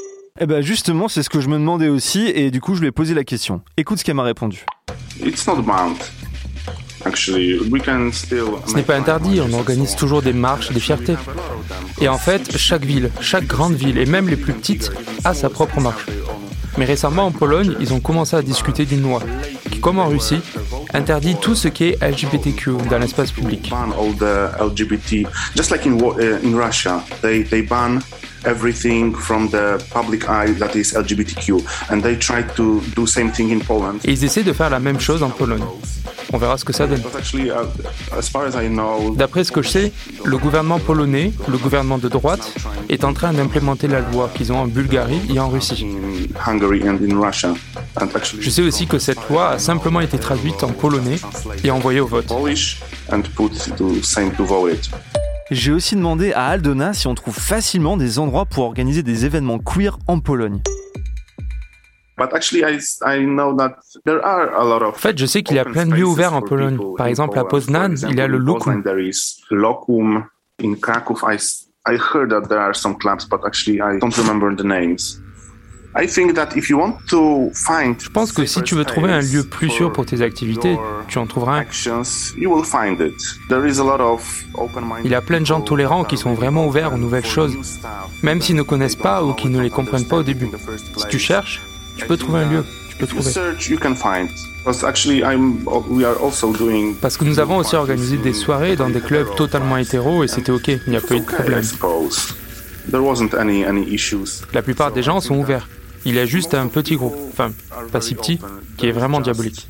Eh 0.40 0.46
ben 0.46 0.62
justement, 0.62 1.08
c'est 1.08 1.22
ce 1.22 1.28
que 1.28 1.42
je 1.42 1.48
me 1.48 1.58
demandais 1.58 1.88
aussi, 1.88 2.26
et 2.34 2.50
du 2.50 2.62
coup, 2.62 2.74
je 2.74 2.80
lui 2.80 2.86
ai 2.86 2.92
posé 2.92 3.12
la 3.12 3.24
question. 3.24 3.60
Écoute 3.76 3.98
ce 3.98 4.04
qu'elle 4.04 4.14
m'a 4.14 4.22
répondu. 4.22 4.64
Ce 7.04 8.74
n'est 8.74 8.82
pas 8.82 8.96
interdit, 8.96 9.42
on 9.42 9.52
organise 9.52 9.94
toujours 9.94 10.22
des 10.22 10.32
marches 10.32 10.72
des 10.72 10.80
fiertés. 10.80 11.16
Et 12.00 12.08
en 12.08 12.16
fait, 12.16 12.56
chaque 12.56 12.86
ville, 12.86 13.10
chaque 13.20 13.46
grande 13.46 13.74
ville, 13.74 13.98
et 13.98 14.06
même 14.06 14.30
les 14.30 14.36
plus 14.36 14.54
petites, 14.54 14.90
a 15.24 15.34
sa 15.34 15.50
propre 15.50 15.78
marche. 15.82 16.06
Mais 16.78 16.84
récemment 16.84 17.26
en 17.26 17.32
Pologne, 17.32 17.74
ils 17.80 17.92
ont 17.92 17.98
commencé 17.98 18.36
à 18.36 18.42
discuter 18.42 18.84
d'une 18.84 19.02
loi 19.02 19.20
qui, 19.70 19.80
comme 19.80 19.98
en 19.98 20.06
Russie, 20.06 20.40
interdit 20.94 21.34
tout 21.34 21.56
ce 21.56 21.66
qui 21.66 21.88
est 21.88 22.00
LGBTQ 22.00 22.70
dans 22.88 22.98
l'espace 22.98 23.32
public. 23.32 23.72
Everything 28.44 29.14
from 29.14 29.48
the 29.48 29.78
public 29.92 30.28
eye 30.28 30.52
that 30.58 30.74
is 30.74 30.94
LGBTQ 30.94 31.62
and 31.90 32.02
they 32.02 32.16
try 32.16 32.42
to 32.56 32.80
do 32.96 33.06
same 33.06 33.30
thing 33.30 33.50
in 33.52 33.60
Poland. 33.60 33.98
Et 34.04 34.12
ils 34.12 34.24
essaient 34.24 34.44
de 34.44 34.52
faire 34.52 34.70
la 34.70 34.80
même 34.80 35.00
chose 35.00 35.22
en 35.22 35.30
Pologne. 35.30 35.64
On 36.32 36.38
verra 36.38 36.58
ce 36.58 36.64
que 36.64 36.72
ça 36.72 36.86
donne. 36.86 37.00
Uh, 37.34 39.16
D'après 39.16 39.44
ce 39.44 39.52
que 39.52 39.62
je 39.62 39.68
sais, 39.68 39.92
le 40.24 40.36
gouvernement 40.36 40.78
polonais, 40.78 41.32
le 41.48 41.56
gouvernement 41.56 41.98
de 41.98 42.08
droite, 42.08 42.52
est 42.88 43.04
en 43.04 43.14
train 43.14 43.32
d'implémenter 43.32 43.88
la 43.88 44.00
loi 44.00 44.30
qu'ils 44.34 44.52
ont 44.52 44.58
en 44.58 44.66
Bulgarie 44.66 45.20
et 45.34 45.40
en 45.40 45.48
Russie. 45.48 45.86
Je 48.40 48.50
sais 48.50 48.62
aussi 48.62 48.86
que 48.86 48.98
cette 48.98 49.28
loi 49.30 49.50
a 49.50 49.58
simplement 49.58 50.00
été 50.00 50.18
traduite 50.18 50.62
en 50.62 50.68
polonais 50.72 51.16
et 51.64 51.70
envoyée 51.70 52.00
au 52.00 52.06
vote. 52.06 52.30
J'ai 55.50 55.72
aussi 55.72 55.96
demandé 55.96 56.32
à 56.34 56.46
Aldona 56.48 56.92
si 56.92 57.06
on 57.06 57.14
trouve 57.14 57.34
facilement 57.34 57.96
des 57.96 58.18
endroits 58.18 58.44
pour 58.44 58.64
organiser 58.64 59.02
des 59.02 59.24
événements 59.24 59.58
queer 59.58 59.98
en 60.06 60.20
Pologne. 60.20 60.60
En 62.18 62.26
fait, 64.92 65.18
je 65.18 65.26
sais 65.26 65.42
qu'il 65.42 65.56
y 65.56 65.58
a 65.58 65.64
plein 65.64 65.86
de 65.86 65.94
lieux 65.94 66.04
ouverts 66.04 66.34
en 66.34 66.42
Pologne. 66.42 66.78
Par 66.96 67.06
exemple, 67.06 67.38
à 67.38 67.44
Poznan, 67.44 67.94
il 68.10 68.16
y 68.16 68.20
a 68.20 68.26
le 68.26 68.38
Lokum. 68.38 70.24
In 70.60 70.74
Krakow, 70.74 71.16
I, 71.22 71.38
I 71.86 71.96
heard 71.96 72.30
that 72.30 72.48
there 72.48 72.58
are 72.58 72.74
some 72.74 72.98
clubs, 72.98 73.24
but 73.24 73.44
actually 73.46 73.80
I 73.80 73.96
don't 74.00 74.16
remember 74.16 74.52
the 74.52 74.64
names. 74.64 75.20
Je 77.98 78.08
pense 78.08 78.30
que 78.30 78.46
si 78.46 78.62
tu 78.62 78.74
veux 78.76 78.84
trouver 78.84 79.10
un 79.10 79.20
lieu 79.20 79.42
plus 79.42 79.68
sûr 79.68 79.92
pour 79.92 80.06
tes 80.06 80.22
activités, 80.22 80.78
tu 81.08 81.18
en 81.18 81.26
trouveras 81.26 81.60
un. 81.60 81.64
Il 85.04 85.10
y 85.10 85.14
a 85.14 85.20
plein 85.20 85.40
de 85.40 85.46
gens 85.46 85.60
tolérants 85.60 86.04
qui 86.04 86.16
sont 86.16 86.34
vraiment 86.34 86.66
ouverts 86.66 86.94
aux 86.94 86.98
nouvelles 86.98 87.26
choses, 87.26 87.56
même 88.22 88.40
s'ils 88.40 88.54
ne 88.56 88.62
connaissent 88.62 88.96
pas 88.96 89.24
ou 89.24 89.32
qui 89.32 89.48
ne 89.48 89.60
les 89.60 89.70
comprennent 89.70 90.06
pas 90.06 90.18
au 90.18 90.22
début. 90.22 90.48
Si 90.96 91.06
tu 91.08 91.18
cherches, 91.18 91.60
tu 91.96 92.06
peux 92.06 92.16
trouver 92.16 92.40
un 92.40 92.50
lieu. 92.50 92.64
Tu 92.90 92.96
peux 92.96 93.06
trouver. 93.06 93.30
Parce 97.00 97.16
que 97.16 97.24
nous 97.24 97.38
avons 97.40 97.56
aussi 97.56 97.74
organisé 97.76 98.16
des 98.18 98.32
soirées 98.32 98.76
dans 98.76 98.88
des 98.90 99.00
clubs 99.00 99.34
totalement 99.34 99.76
hétéros 99.76 100.22
et 100.22 100.28
c'était 100.28 100.52
ok, 100.52 100.68
il 100.68 100.90
n'y 100.90 100.96
a 100.96 101.00
pas 101.00 101.14
eu 101.16 101.20
de 101.20 101.24
problème. 101.24 101.62
La 104.52 104.62
plupart 104.62 104.92
des 104.92 105.02
gens 105.02 105.20
sont 105.20 105.36
ouverts. 105.36 105.68
Il 106.04 106.14
y 106.14 106.18
a 106.18 106.26
juste 106.26 106.54
un 106.54 106.68
petit 106.68 106.96
groupe, 106.96 107.16
enfin 107.32 107.50
pas 107.92 108.00
si 108.00 108.14
petit, 108.14 108.38
qui 108.76 108.86
est 108.86 108.92
vraiment 108.92 109.20
diabolique. 109.20 109.68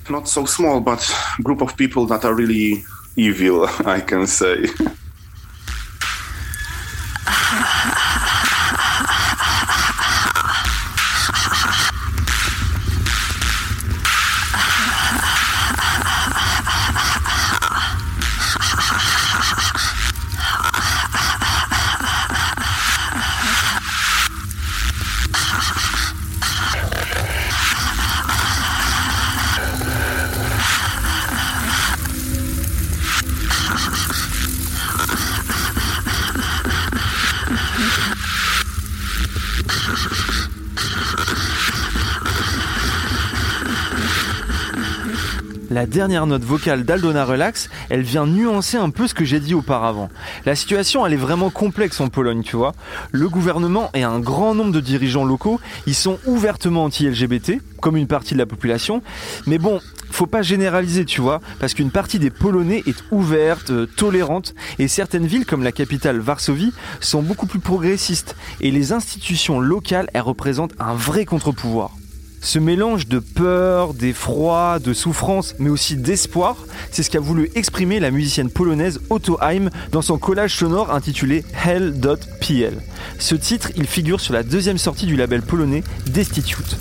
La 45.78 45.86
dernière 45.86 46.26
note 46.26 46.42
vocale 46.42 46.82
d'Aldona 46.82 47.24
Relax, 47.24 47.70
elle 47.88 48.02
vient 48.02 48.26
nuancer 48.26 48.76
un 48.76 48.90
peu 48.90 49.06
ce 49.06 49.14
que 49.14 49.24
j'ai 49.24 49.38
dit 49.38 49.54
auparavant. 49.54 50.08
La 50.44 50.56
situation, 50.56 51.06
elle 51.06 51.12
est 51.12 51.16
vraiment 51.16 51.50
complexe 51.50 52.00
en 52.00 52.08
Pologne, 52.08 52.42
tu 52.42 52.56
vois. 52.56 52.74
Le 53.12 53.28
gouvernement 53.28 53.88
et 53.94 54.02
un 54.02 54.18
grand 54.18 54.56
nombre 54.56 54.72
de 54.72 54.80
dirigeants 54.80 55.24
locaux, 55.24 55.60
ils 55.86 55.94
sont 55.94 56.18
ouvertement 56.26 56.82
anti-LGBT, 56.82 57.60
comme 57.80 57.96
une 57.96 58.08
partie 58.08 58.34
de 58.34 58.40
la 58.40 58.46
population. 58.46 59.02
Mais 59.46 59.58
bon, 59.58 59.78
faut 60.10 60.26
pas 60.26 60.42
généraliser, 60.42 61.04
tu 61.04 61.20
vois, 61.20 61.40
parce 61.60 61.74
qu'une 61.74 61.92
partie 61.92 62.18
des 62.18 62.30
Polonais 62.30 62.82
est 62.88 63.04
ouverte, 63.12 63.70
euh, 63.70 63.86
tolérante, 63.86 64.56
et 64.80 64.88
certaines 64.88 65.28
villes 65.28 65.46
comme 65.46 65.62
la 65.62 65.70
capitale 65.70 66.18
Varsovie 66.18 66.72
sont 66.98 67.22
beaucoup 67.22 67.46
plus 67.46 67.60
progressistes, 67.60 68.34
et 68.60 68.72
les 68.72 68.92
institutions 68.92 69.60
locales, 69.60 70.10
elles 70.12 70.22
représentent 70.22 70.74
un 70.80 70.94
vrai 70.94 71.24
contre-pouvoir. 71.24 71.97
Ce 72.40 72.58
mélange 72.58 73.08
de 73.08 73.18
peur, 73.18 73.94
d'effroi, 73.94 74.78
de 74.78 74.92
souffrance, 74.92 75.54
mais 75.58 75.70
aussi 75.70 75.96
d'espoir, 75.96 76.56
c'est 76.90 77.02
ce 77.02 77.10
qu'a 77.10 77.20
voulu 77.20 77.50
exprimer 77.54 78.00
la 78.00 78.10
musicienne 78.10 78.50
polonaise 78.50 79.00
Otto 79.10 79.38
Heim 79.42 79.70
dans 79.92 80.02
son 80.02 80.18
collage 80.18 80.56
sonore 80.56 80.92
intitulé 80.92 81.44
Hell.pl. 81.64 82.80
Ce 83.18 83.34
titre, 83.34 83.70
il 83.76 83.86
figure 83.86 84.20
sur 84.20 84.34
la 84.34 84.42
deuxième 84.42 84.78
sortie 84.78 85.06
du 85.06 85.16
label 85.16 85.42
polonais 85.42 85.82
Destitute. 86.06 86.76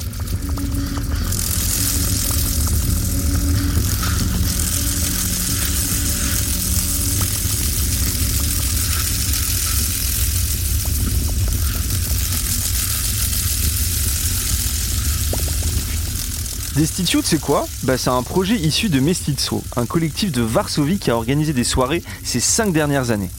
Destitute, 16.78 17.26
c'est 17.26 17.42
quoi 17.42 17.66
bah, 17.82 17.98
C'est 17.98 18.12
un 18.12 18.22
projet 18.22 18.54
issu 18.54 18.90
de 18.90 19.00
Mestizo, 19.00 19.64
un 19.78 19.88
collectif 19.88 20.32
de 20.32 20.44
Varsovie 20.44 21.00
qui 21.00 21.10
a 21.10 21.16
organisé 21.16 21.52
des 21.52 21.64
soirées 21.64 22.04
ces 22.24 22.40
cinq 22.40 22.72
dernières 22.72 23.10
années. 23.10 23.32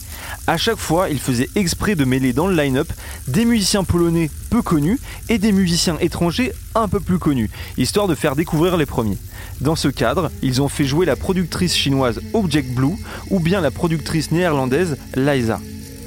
À 0.49 0.57
chaque 0.57 0.79
fois, 0.79 1.09
ils 1.09 1.21
faisaient 1.21 1.49
exprès 1.55 1.95
de 1.95 2.05
mêler 2.05 2.33
dans 2.33 2.49
le 2.49 2.57
line-up 2.57 2.93
des 3.29 3.45
musiciens 3.45 3.85
polonais 3.85 4.29
peu 4.51 4.61
connus 4.61 4.99
et 5.29 5.39
des 5.39 5.53
musiciens 5.53 5.99
étrangers 6.01 6.53
un 6.75 6.89
peu 6.89 6.99
plus 6.99 7.21
connus, 7.21 7.49
histoire 7.77 8.09
de 8.09 8.17
faire 8.17 8.35
découvrir 8.35 8.77
les 8.77 8.87
premiers. 8.87 9.19
Dans 9.61 9.77
ce 9.77 9.87
cadre, 9.87 10.33
ils 10.43 10.61
ont 10.61 10.69
fait 10.69 10.85
jouer 10.85 11.07
la 11.07 11.15
productrice 11.15 11.77
chinoise 11.77 12.21
Object 12.33 12.75
Blue 12.75 12.97
ou 13.31 13.39
bien 13.39 13.61
la 13.61 13.71
productrice 13.71 14.33
néerlandaise 14.33 14.97
Liza. 15.15 15.61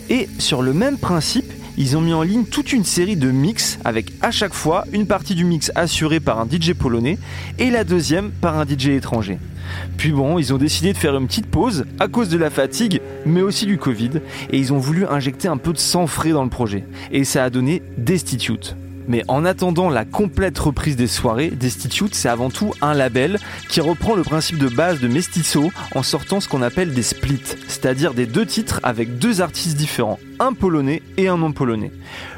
Et 0.09 0.27
sur 0.37 0.61
le 0.61 0.73
même 0.73 0.97
principe, 0.97 1.49
ils 1.81 1.97
ont 1.97 2.01
mis 2.01 2.13
en 2.13 2.21
ligne 2.21 2.45
toute 2.45 2.73
une 2.73 2.83
série 2.83 3.15
de 3.15 3.31
mix 3.31 3.79
avec 3.83 4.11
à 4.21 4.29
chaque 4.29 4.53
fois 4.53 4.85
une 4.93 5.07
partie 5.07 5.33
du 5.33 5.45
mix 5.45 5.71
assurée 5.73 6.19
par 6.19 6.39
un 6.39 6.45
DJ 6.47 6.73
polonais 6.73 7.17
et 7.57 7.71
la 7.71 7.83
deuxième 7.83 8.29
par 8.29 8.59
un 8.59 8.67
DJ 8.67 8.89
étranger. 8.89 9.39
Puis 9.97 10.11
bon, 10.11 10.37
ils 10.37 10.53
ont 10.53 10.59
décidé 10.59 10.93
de 10.93 10.97
faire 10.99 11.17
une 11.17 11.25
petite 11.25 11.47
pause 11.47 11.85
à 11.99 12.07
cause 12.07 12.29
de 12.29 12.37
la 12.37 12.51
fatigue, 12.51 13.01
mais 13.25 13.41
aussi 13.41 13.65
du 13.65 13.79
Covid, 13.79 14.11
et 14.51 14.59
ils 14.59 14.71
ont 14.73 14.77
voulu 14.77 15.07
injecter 15.07 15.47
un 15.47 15.57
peu 15.57 15.73
de 15.73 15.79
sang 15.79 16.05
frais 16.05 16.29
dans 16.29 16.43
le 16.43 16.51
projet. 16.51 16.83
Et 17.11 17.23
ça 17.23 17.43
a 17.43 17.49
donné 17.49 17.81
Destitute. 17.97 18.75
Mais 19.07 19.23
en 19.27 19.43
attendant 19.43 19.89
la 19.89 20.05
complète 20.05 20.59
reprise 20.59 20.95
des 20.95 21.07
soirées, 21.07 21.49
Destitute, 21.49 22.13
c'est 22.13 22.29
avant 22.29 22.51
tout 22.51 22.73
un 22.81 22.93
label 22.93 23.39
qui 23.69 23.81
reprend 23.81 24.13
le 24.13 24.21
principe 24.21 24.59
de 24.59 24.69
base 24.69 24.99
de 24.99 25.07
Mestizo 25.07 25.71
en 25.95 26.03
sortant 26.03 26.39
ce 26.41 26.47
qu'on 26.47 26.61
appelle 26.61 26.93
des 26.93 27.01
splits, 27.01 27.41
c'est-à-dire 27.67 28.13
des 28.13 28.27
deux 28.27 28.45
titres 28.45 28.79
avec 28.83 29.17
deux 29.17 29.41
artistes 29.41 29.77
différents, 29.77 30.19
un 30.41 30.53
polonais 30.53 31.03
et 31.17 31.27
un 31.27 31.37
non 31.37 31.51
polonais. 31.51 31.91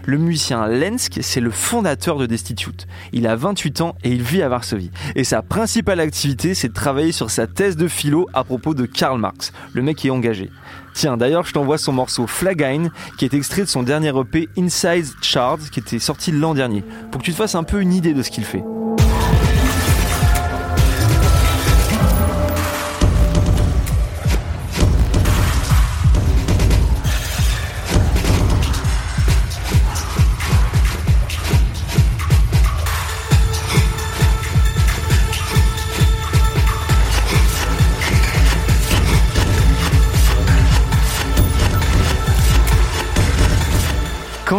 Le 0.05 0.17
musicien 0.17 0.67
Lensk, 0.67 1.19
c'est 1.21 1.39
le 1.39 1.51
fondateur 1.51 2.17
de 2.17 2.25
Destitute. 2.25 2.85
Il 3.13 3.25
a 3.27 3.37
28 3.37 3.79
ans 3.79 3.95
et 4.03 4.11
il 4.11 4.21
vit 4.21 4.41
à 4.41 4.49
Varsovie. 4.49 4.91
Et 5.15 5.23
sa 5.23 5.41
principale 5.41 6.01
activité, 6.01 6.53
c'est 6.53 6.67
de 6.67 6.73
travailler 6.73 7.13
sur 7.13 7.31
sa 7.31 7.47
thèse 7.47 7.77
de 7.77 7.87
philo 7.87 8.27
à 8.33 8.43
propos 8.43 8.73
de 8.73 8.85
Karl 8.85 9.19
Marx. 9.19 9.53
Le 9.73 9.81
mec 9.81 10.03
est 10.03 10.09
engagé. 10.09 10.49
Tiens, 10.93 11.15
d'ailleurs, 11.15 11.45
je 11.45 11.53
t'envoie 11.53 11.77
son 11.77 11.93
morceau 11.93 12.27
Flagine, 12.27 12.91
qui 13.17 13.23
est 13.23 13.33
extrait 13.33 13.61
de 13.61 13.67
son 13.67 13.83
dernier 13.83 14.11
EP 14.19 14.49
Inside 14.57 15.07
Charts, 15.21 15.69
qui 15.71 15.79
était 15.79 15.99
sorti 15.99 16.33
l'an 16.33 16.53
dernier, 16.53 16.83
pour 17.09 17.21
que 17.21 17.25
tu 17.25 17.31
te 17.31 17.37
fasses 17.37 17.55
un 17.55 17.63
peu 17.63 17.81
une 17.81 17.93
idée 17.93 18.13
de 18.13 18.21
ce 18.21 18.31
qu'il 18.31 18.43
fait. 18.43 18.63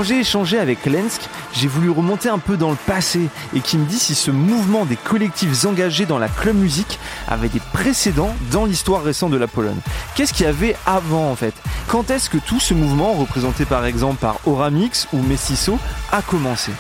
J'ai 0.05 0.21
échangé 0.21 0.59
avec 0.59 0.85
Lensk, 0.87 1.23
j'ai 1.55 1.67
voulu 1.67 1.91
remonter 1.91 2.29
un 2.29 2.39
peu 2.39 2.57
dans 2.57 2.71
le 2.71 2.77
passé 2.77 3.29
et 3.55 3.61
qui 3.61 3.79
me 3.79 3.87
dit 3.87 3.99
si 3.99 4.15
ce 4.15 4.31
mouvement 4.31 4.85
des 4.85 4.97
collectifs 4.97 5.65
engagés 5.65 6.07
dans 6.07 6.19
la 6.19 6.29
club 6.29 6.57
musique 6.57 6.99
avait 7.27 7.49
des 7.49 7.61
précédents 7.73 8.35
dans 8.53 8.67
l'histoire 8.67 9.03
récente 9.03 9.33
de 9.33 9.37
la 9.37 9.49
Pologne. 9.49 9.81
Qu'est-ce 10.15 10.35
qu'il 10.35 10.47
y 10.47 10.49
avait 10.49 10.77
avant 10.87 11.31
en 11.31 11.37
fait? 11.37 11.55
Quand 11.89 12.11
est-ce 12.11 12.29
que 12.31 12.39
tout 12.39 12.61
ce 12.61 12.75
mouvement, 12.75 13.15
représenté 13.15 13.65
par 13.65 13.87
exemple 13.87 14.19
par 14.21 14.39
Oramix 14.47 15.09
ou 15.13 15.23
Mestizo, 15.23 15.79
a 16.13 16.23
commencé? 16.23 16.71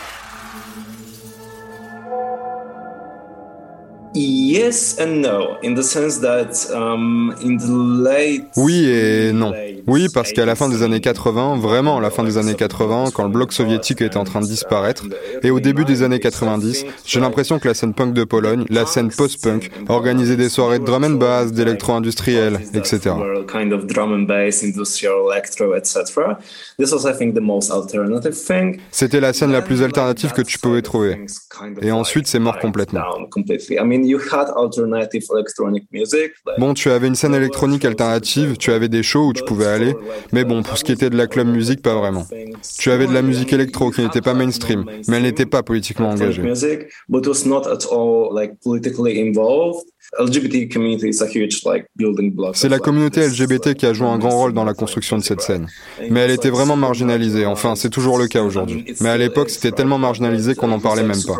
Yes 4.14 4.96
and 5.00 5.22
no, 5.22 5.56
in 5.62 5.74
the 5.74 5.82
sense 5.82 6.20
that 6.20 6.70
um, 6.72 7.34
in 7.42 7.56
the 7.56 7.68
late 7.68 8.44
oui 8.56 8.86
et 8.88 9.32
non. 9.32 9.52
Oui, 9.86 10.08
parce 10.12 10.32
qu'à 10.32 10.46
la 10.46 10.54
fin 10.54 10.68
des 10.68 10.82
années 10.82 11.00
80, 11.00 11.58
vraiment 11.58 11.98
à 11.98 12.00
la 12.00 12.10
fin 12.10 12.24
des 12.24 12.38
années 12.38 12.54
80, 12.54 13.06
quand 13.12 13.24
le 13.24 13.28
bloc 13.28 13.52
soviétique 13.52 14.00
était 14.00 14.16
en 14.16 14.24
train 14.24 14.40
de 14.40 14.46
disparaître, 14.46 15.04
et 15.42 15.50
au 15.50 15.60
début 15.60 15.84
des 15.84 16.02
années 16.02 16.20
90, 16.20 16.86
j'ai 17.04 17.20
l'impression 17.20 17.58
que 17.58 17.68
la 17.68 17.74
scène 17.74 17.92
punk 17.92 18.14
de 18.14 18.24
Pologne, 18.24 18.64
la 18.70 18.86
scène 18.86 19.10
post-punk, 19.10 19.70
organisait 19.88 20.36
des 20.36 20.48
soirées 20.48 20.78
de 20.78 20.84
drum 20.84 21.04
and 21.04 21.10
bass, 21.10 21.52
d'électro-industriel, 21.52 22.60
etc. 22.72 23.14
C'était 28.90 29.20
la 29.20 29.32
scène 29.32 29.52
la 29.52 29.62
plus 29.62 29.82
alternative 29.82 30.32
que 30.32 30.42
tu 30.42 30.58
pouvais 30.58 30.82
trouver. 30.82 31.26
Et 31.82 31.92
ensuite, 31.92 32.26
c'est 32.26 32.38
mort 32.38 32.58
complètement. 32.58 33.02
Bon, 36.58 36.74
tu 36.74 36.90
avais 36.90 37.06
une 37.06 37.14
scène 37.14 37.34
électronique 37.34 37.84
alternative, 37.84 38.56
tu 38.56 38.70
avais 38.72 38.88
des 38.88 39.02
shows 39.02 39.28
où 39.28 39.32
tu 39.32 39.42
pouvais 39.44 39.66
aller, 39.66 39.94
mais 40.32 40.44
bon, 40.44 40.62
pour 40.62 40.76
ce 40.78 40.84
qui 40.84 40.92
était 40.92 41.10
de 41.10 41.16
la 41.16 41.26
club 41.26 41.46
musique, 41.48 41.82
pas 41.82 41.94
vraiment. 41.94 42.26
Tu 42.78 42.90
avais 42.90 43.06
de 43.06 43.12
la 43.12 43.22
musique 43.22 43.52
électro 43.52 43.90
qui 43.90 44.00
n'était 44.02 44.20
pas 44.20 44.34
mainstream, 44.34 44.84
mais 45.08 45.16
elle 45.16 45.22
n'était 45.24 45.46
pas 45.46 45.62
politiquement 45.62 46.10
engagée. 46.10 46.42
C'est 52.54 52.68
la 52.68 52.78
communauté 52.78 53.26
LGBT 53.26 53.74
qui 53.74 53.86
a 53.86 53.92
joué 53.92 54.06
un 54.06 54.18
grand 54.18 54.30
rôle 54.36 54.52
dans 54.52 54.64
la 54.64 54.74
construction 54.74 55.18
de 55.18 55.22
cette 55.22 55.40
scène. 55.40 55.66
Mais 56.10 56.20
elle 56.20 56.30
était 56.30 56.50
vraiment 56.50 56.76
marginalisée, 56.76 57.46
enfin 57.46 57.74
c'est 57.74 57.90
toujours 57.90 58.18
le 58.18 58.28
cas 58.28 58.42
aujourd'hui. 58.42 58.84
Mais 59.00 59.08
à 59.08 59.16
l'époque 59.16 59.50
c'était 59.50 59.72
tellement 59.72 59.98
marginalisé 59.98 60.54
qu'on 60.54 60.68
n'en 60.68 60.80
parlait 60.80 61.02
même 61.02 61.22
pas. 61.26 61.34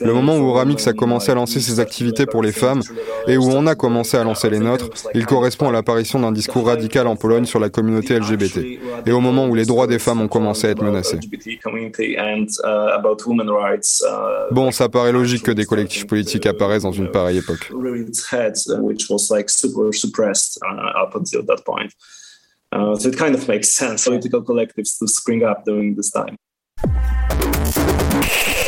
Le 0.00 0.12
moment 0.12 0.38
où 0.38 0.48
Oramix 0.48 0.86
a 0.86 0.92
commencé 0.92 1.32
à 1.32 1.34
lancer 1.34 1.60
ses 1.60 1.80
activités 1.80 2.26
pour 2.26 2.42
les 2.42 2.52
femmes 2.52 2.80
et 3.26 3.36
où 3.36 3.44
on 3.44 3.66
a 3.66 3.74
commencé 3.74 4.16
à 4.16 4.24
lancer 4.24 4.50
les 4.50 4.58
nôtres, 4.58 4.90
il 5.14 5.26
correspond 5.26 5.68
à 5.68 5.72
l'apparition 5.72 6.20
d'un 6.20 6.32
discours 6.32 6.66
radical 6.66 7.06
en 7.06 7.16
Pologne 7.16 7.44
sur 7.44 7.60
la 7.60 7.70
communauté 7.70 8.18
LGBT 8.18 8.58
et 9.06 9.12
au 9.12 9.20
moment 9.20 9.46
où 9.46 9.54
les 9.54 9.64
droits 9.64 9.86
des 9.86 9.98
femmes 9.98 10.20
ont 10.20 10.28
commencé 10.28 10.66
à 10.66 10.70
être 10.70 10.82
menacés. 10.82 11.18
Bon, 14.50 14.70
ça 14.70 14.88
paraît 14.88 15.12
logique 15.12 15.42
que 15.42 15.52
des 15.52 15.64
collectifs 15.64 16.06
politiques 16.06 16.46
apparaissent 16.46 16.82
dans 16.82 16.92
une 16.92 17.10
pareille 17.10 17.38
époque. 17.38 17.70
Uh, 22.74 22.96
so 22.96 23.08
it 23.08 23.16
kind 23.16 23.36
of 23.36 23.46
makes 23.46 23.72
sense 23.72 24.04
political 24.04 24.42
collectives 24.42 24.98
to 24.98 25.06
spring 25.06 25.44
up 25.44 25.64
during 25.64 25.94
this 25.94 26.10
time. 26.10 26.36
you 28.24 28.54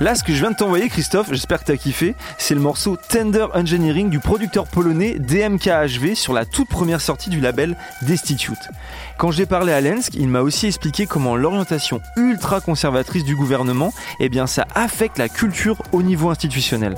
Là, 0.00 0.14
ce 0.14 0.24
que 0.24 0.32
je 0.32 0.40
viens 0.40 0.50
de 0.50 0.56
t'envoyer, 0.56 0.88
Christophe, 0.88 1.28
j'espère 1.30 1.60
que 1.60 1.66
t'as 1.66 1.76
kiffé, 1.76 2.14
c'est 2.38 2.54
le 2.54 2.60
morceau 2.62 2.96
Tender 2.96 3.44
Engineering 3.52 4.08
du 4.08 4.18
producteur 4.18 4.66
polonais 4.66 5.18
DMKHV 5.18 6.14
sur 6.14 6.32
la 6.32 6.46
toute 6.46 6.70
première 6.70 7.02
sortie 7.02 7.28
du 7.28 7.38
label 7.38 7.76
Destitute. 8.00 8.70
Quand 9.18 9.30
j'ai 9.30 9.44
parlé 9.44 9.74
à 9.74 9.82
Lensk, 9.82 10.14
il 10.14 10.28
m'a 10.28 10.40
aussi 10.40 10.66
expliqué 10.66 11.04
comment 11.04 11.36
l'orientation 11.36 12.00
ultra 12.16 12.62
conservatrice 12.62 13.24
du 13.24 13.36
gouvernement, 13.36 13.92
eh 14.20 14.30
bien, 14.30 14.46
ça 14.46 14.66
affecte 14.74 15.18
la 15.18 15.28
culture 15.28 15.82
au 15.92 16.02
niveau 16.02 16.30
institutionnel. 16.30 16.94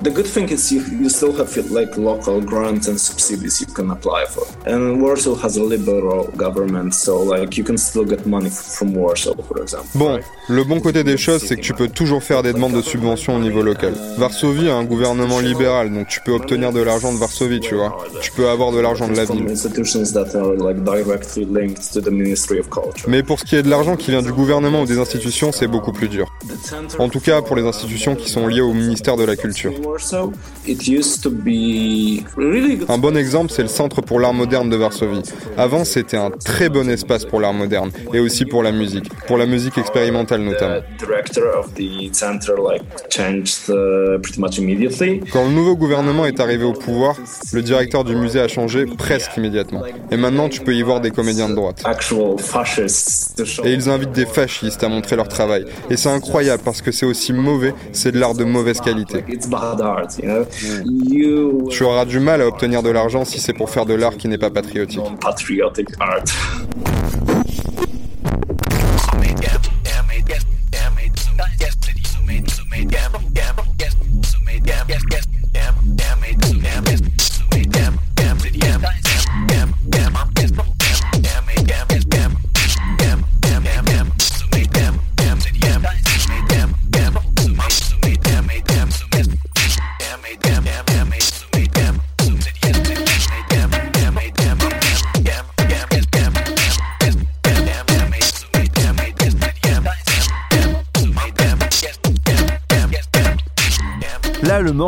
The 0.00 0.10
good 0.10 0.28
thing 0.28 0.48
is 0.48 0.70
you, 0.70 0.80
you 1.00 1.08
still 1.08 1.32
have 1.32 1.50
like 1.72 1.96
local 1.96 2.40
grants 2.40 2.86
and 2.86 2.96
subsidies 2.96 3.60
you 3.60 3.66
can 3.66 3.90
apply 3.90 4.26
for. 4.26 4.46
And 4.64 5.00
Warsaw 5.02 5.34
has 5.42 5.56
a 5.56 5.62
liberal 5.64 6.28
government, 6.36 6.94
so 6.94 7.20
like 7.24 7.58
you 7.58 7.64
can 7.64 7.76
still 7.76 8.04
get 8.04 8.24
money 8.24 8.48
from 8.48 8.94
Warsaw, 8.94 9.34
for 9.42 9.60
example. 9.60 9.88
Bon, 9.96 10.20
le 10.48 10.62
bon 10.62 10.78
côté 10.78 11.02
des 11.02 11.16
choses, 11.16 11.42
c'est 11.42 11.56
que 11.56 11.62
tu 11.62 11.74
peux 11.74 11.88
toujours 11.88 12.22
faire 12.22 12.44
des 12.44 12.52
demandes 12.52 12.74
de 12.74 12.80
subventions 12.80 13.34
au 13.34 13.40
niveau 13.40 13.60
local. 13.60 13.92
Varsovie 14.18 14.68
a 14.68 14.76
un 14.76 14.84
gouvernement 14.84 15.40
libéral, 15.40 15.92
donc 15.92 16.06
tu 16.06 16.20
peux 16.20 16.32
obtenir 16.32 16.72
de 16.72 16.80
l'argent 16.80 17.12
de 17.12 17.18
Varsovie, 17.18 17.58
tu 17.58 17.74
vois. 17.74 17.98
Tu 18.20 18.30
peux 18.30 18.48
avoir 18.48 18.70
de 18.70 18.78
l'argent 18.78 19.08
de 19.08 19.16
la 19.16 19.24
ville. 19.24 19.46
Mais 23.08 23.22
pour 23.24 23.40
ce 23.40 23.44
qui 23.44 23.56
est 23.56 23.62
de 23.64 23.70
l'argent 23.70 23.96
qui 23.96 24.12
vient 24.12 24.22
du 24.22 24.32
gouvernement 24.32 24.82
ou 24.82 24.86
des 24.86 24.98
institutions, 25.00 25.50
c'est 25.50 25.66
beaucoup 25.66 25.92
plus 25.92 26.08
dur. 26.08 26.32
En 27.00 27.08
tout 27.08 27.20
cas, 27.20 27.42
pour 27.42 27.56
les 27.56 27.64
institutions 27.64 28.14
qui 28.14 28.30
sont 28.30 28.46
liées 28.46 28.60
au 28.60 28.72
ministère 28.72 29.16
de 29.16 29.24
la 29.24 29.34
Culture. 29.34 29.72
Un 32.88 32.98
bon 32.98 33.16
exemple, 33.16 33.50
c'est 33.50 33.62
le 33.62 33.68
Centre 33.68 34.00
pour 34.00 34.20
l'art 34.20 34.34
moderne 34.34 34.68
de 34.70 34.76
Varsovie. 34.76 35.22
Avant, 35.56 35.84
c'était 35.84 36.16
un 36.16 36.30
très 36.30 36.68
bon 36.68 36.88
espace 36.88 37.24
pour 37.24 37.40
l'art 37.40 37.54
moderne 37.54 37.90
et 38.12 38.20
aussi 38.20 38.44
pour 38.44 38.62
la 38.62 38.72
musique, 38.72 39.08
pour 39.26 39.36
la 39.36 39.46
musique 39.46 39.78
expérimentale 39.78 40.42
notamment. 40.42 40.80
Quand 45.32 45.44
le 45.44 45.50
nouveau 45.50 45.76
gouvernement 45.76 46.26
est 46.26 46.40
arrivé 46.40 46.64
au 46.64 46.72
pouvoir, 46.72 47.16
le 47.52 47.62
directeur 47.62 48.04
du 48.04 48.14
musée 48.14 48.40
a 48.40 48.48
changé 48.48 48.86
presque 48.86 49.36
immédiatement. 49.36 49.82
Et 50.10 50.16
maintenant, 50.16 50.48
tu 50.48 50.60
peux 50.60 50.74
y 50.74 50.82
voir 50.82 51.00
des 51.00 51.10
comédiens 51.10 51.48
de 51.48 51.54
droite. 51.54 51.82
Et 53.64 53.72
ils 53.72 53.88
invitent 53.88 54.12
des 54.12 54.26
fascistes 54.26 54.82
à 54.84 54.88
montrer 54.88 55.16
leur 55.16 55.28
travail. 55.28 55.64
Et 55.90 55.96
c'est 55.96 56.08
incroyable 56.08 56.62
parce 56.64 56.82
que 56.82 56.92
c'est 56.92 57.06
aussi 57.06 57.32
mauvais, 57.32 57.74
c'est 57.92 58.12
de 58.12 58.18
l'art 58.18 58.34
de 58.34 58.44
mauvaise 58.44 58.80
qualité. 58.80 59.24
Tu 61.70 61.82
auras 61.84 62.04
du 62.04 62.20
mal 62.20 62.42
à 62.42 62.46
obtenir 62.46 62.82
de 62.82 62.90
l'argent 62.90 63.24
si 63.24 63.38
c'est 63.40 63.52
pour 63.52 63.70
faire 63.70 63.86
de 63.86 63.94
l'art 63.94 64.16
qui 64.16 64.28
n'est 64.28 64.38
pas 64.38 64.50
patriotique. 64.50 65.00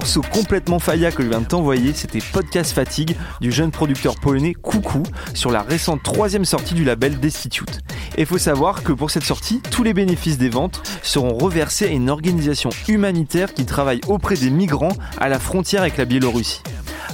Morceau 0.00 0.22
complètement 0.22 0.78
failla 0.78 1.12
que 1.12 1.22
je 1.22 1.28
viens 1.28 1.42
de 1.42 1.46
t'envoyer, 1.46 1.92
c'était 1.92 2.20
Podcast 2.32 2.72
Fatigue 2.72 3.18
du 3.42 3.52
jeune 3.52 3.70
producteur 3.70 4.14
polonais 4.14 4.54
Coucou 4.54 5.02
sur 5.34 5.50
la 5.50 5.60
récente 5.60 6.02
troisième 6.02 6.46
sortie 6.46 6.72
du 6.72 6.84
label 6.84 7.20
Destitute. 7.20 7.80
Et 8.16 8.24
faut 8.24 8.38
savoir 8.38 8.82
que 8.82 8.92
pour 8.92 9.10
cette 9.10 9.24
sortie, 9.24 9.60
tous 9.70 9.82
les 9.82 9.92
bénéfices 9.92 10.38
des 10.38 10.48
ventes 10.48 10.80
seront 11.02 11.36
reversés 11.36 11.84
à 11.84 11.90
une 11.90 12.08
organisation 12.08 12.70
humanitaire 12.88 13.52
qui 13.52 13.66
travaille 13.66 14.00
auprès 14.08 14.36
des 14.36 14.48
migrants 14.48 14.96
à 15.18 15.28
la 15.28 15.38
frontière 15.38 15.82
avec 15.82 15.98
la 15.98 16.06
Biélorussie. 16.06 16.62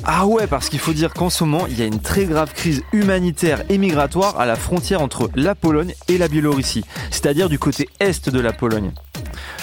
Ah 0.04 0.24
ouais, 0.28 0.46
parce 0.46 0.68
qu'il 0.68 0.78
faut 0.78 0.92
dire 0.92 1.12
qu'en 1.12 1.28
ce 1.28 1.42
moment, 1.42 1.66
il 1.66 1.76
y 1.76 1.82
a 1.82 1.86
une 1.86 1.98
très 1.98 2.26
grave 2.26 2.52
crise 2.54 2.84
humanitaire 2.92 3.64
et 3.68 3.78
migratoire 3.78 4.38
à 4.38 4.46
la 4.46 4.54
frontière 4.54 5.02
entre 5.02 5.28
la 5.34 5.56
Pologne 5.56 5.92
et 6.06 6.18
la 6.18 6.28
Biélorussie, 6.28 6.84
c'est-à-dire 7.10 7.48
du 7.48 7.58
côté 7.58 7.88
est 7.98 8.28
de 8.28 8.38
la 8.38 8.52
Pologne. 8.52 8.92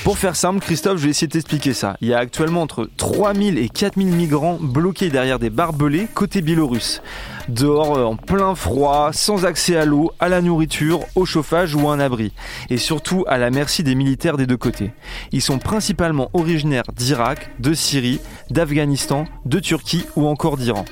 Pour 0.04 0.18
faire 0.18 0.36
simple, 0.36 0.60
Christophe, 0.60 0.98
je 0.98 1.04
vais 1.04 1.10
essayer 1.12 1.28
de 1.28 1.34
t'expliquer 1.34 1.74
ça. 1.74 1.96
Il 2.02 2.10
y 2.10 2.14
a 2.14 2.18
actuellement 2.18 2.62
entre 2.62 2.90
3000 2.98 3.58
et 3.58 3.70
4000 3.70 4.08
migrants 4.08 4.58
bloqués 4.60 5.10
derrière 5.10 5.40
des 5.40 5.50
barbelés 5.50 6.08
côté 6.14 6.42
biélorusse. 6.42 7.02
Dehors, 7.50 7.98
euh, 7.98 8.04
en 8.04 8.16
plein 8.16 8.56
froid, 8.56 9.12
sans 9.12 9.46
accès 9.46 9.76
à 9.76 9.86
l'eau, 9.86 10.12
à 10.20 10.30
la 10.30 10.42
nourriture, 10.42 11.02
au 11.16 11.26
chauffage 11.26 11.76
ou 11.76 11.90
à 11.90 11.94
un 11.94 12.00
abri. 12.00 12.34
Et 12.70 12.78
surtout 12.78 13.26
à 13.28 13.38
la 13.38 13.50
merci 13.50 13.84
des 13.84 13.96
militaires 13.96 14.38
des 14.38 14.46
deux 14.46 14.58
côtés. 14.58 14.92
Ils 15.32 15.42
sont 15.42 15.60
principalement 15.60 16.30
originaires 16.34 16.84
d'Irak, 16.96 17.50
de 17.60 17.74
Syrie, 17.74 18.20
d'Afghanistan, 18.50 19.26
de 19.46 19.60
Turquie 19.60 20.06
ou 20.16 20.28
encore 20.28 20.58
d'Iran. 20.58 20.86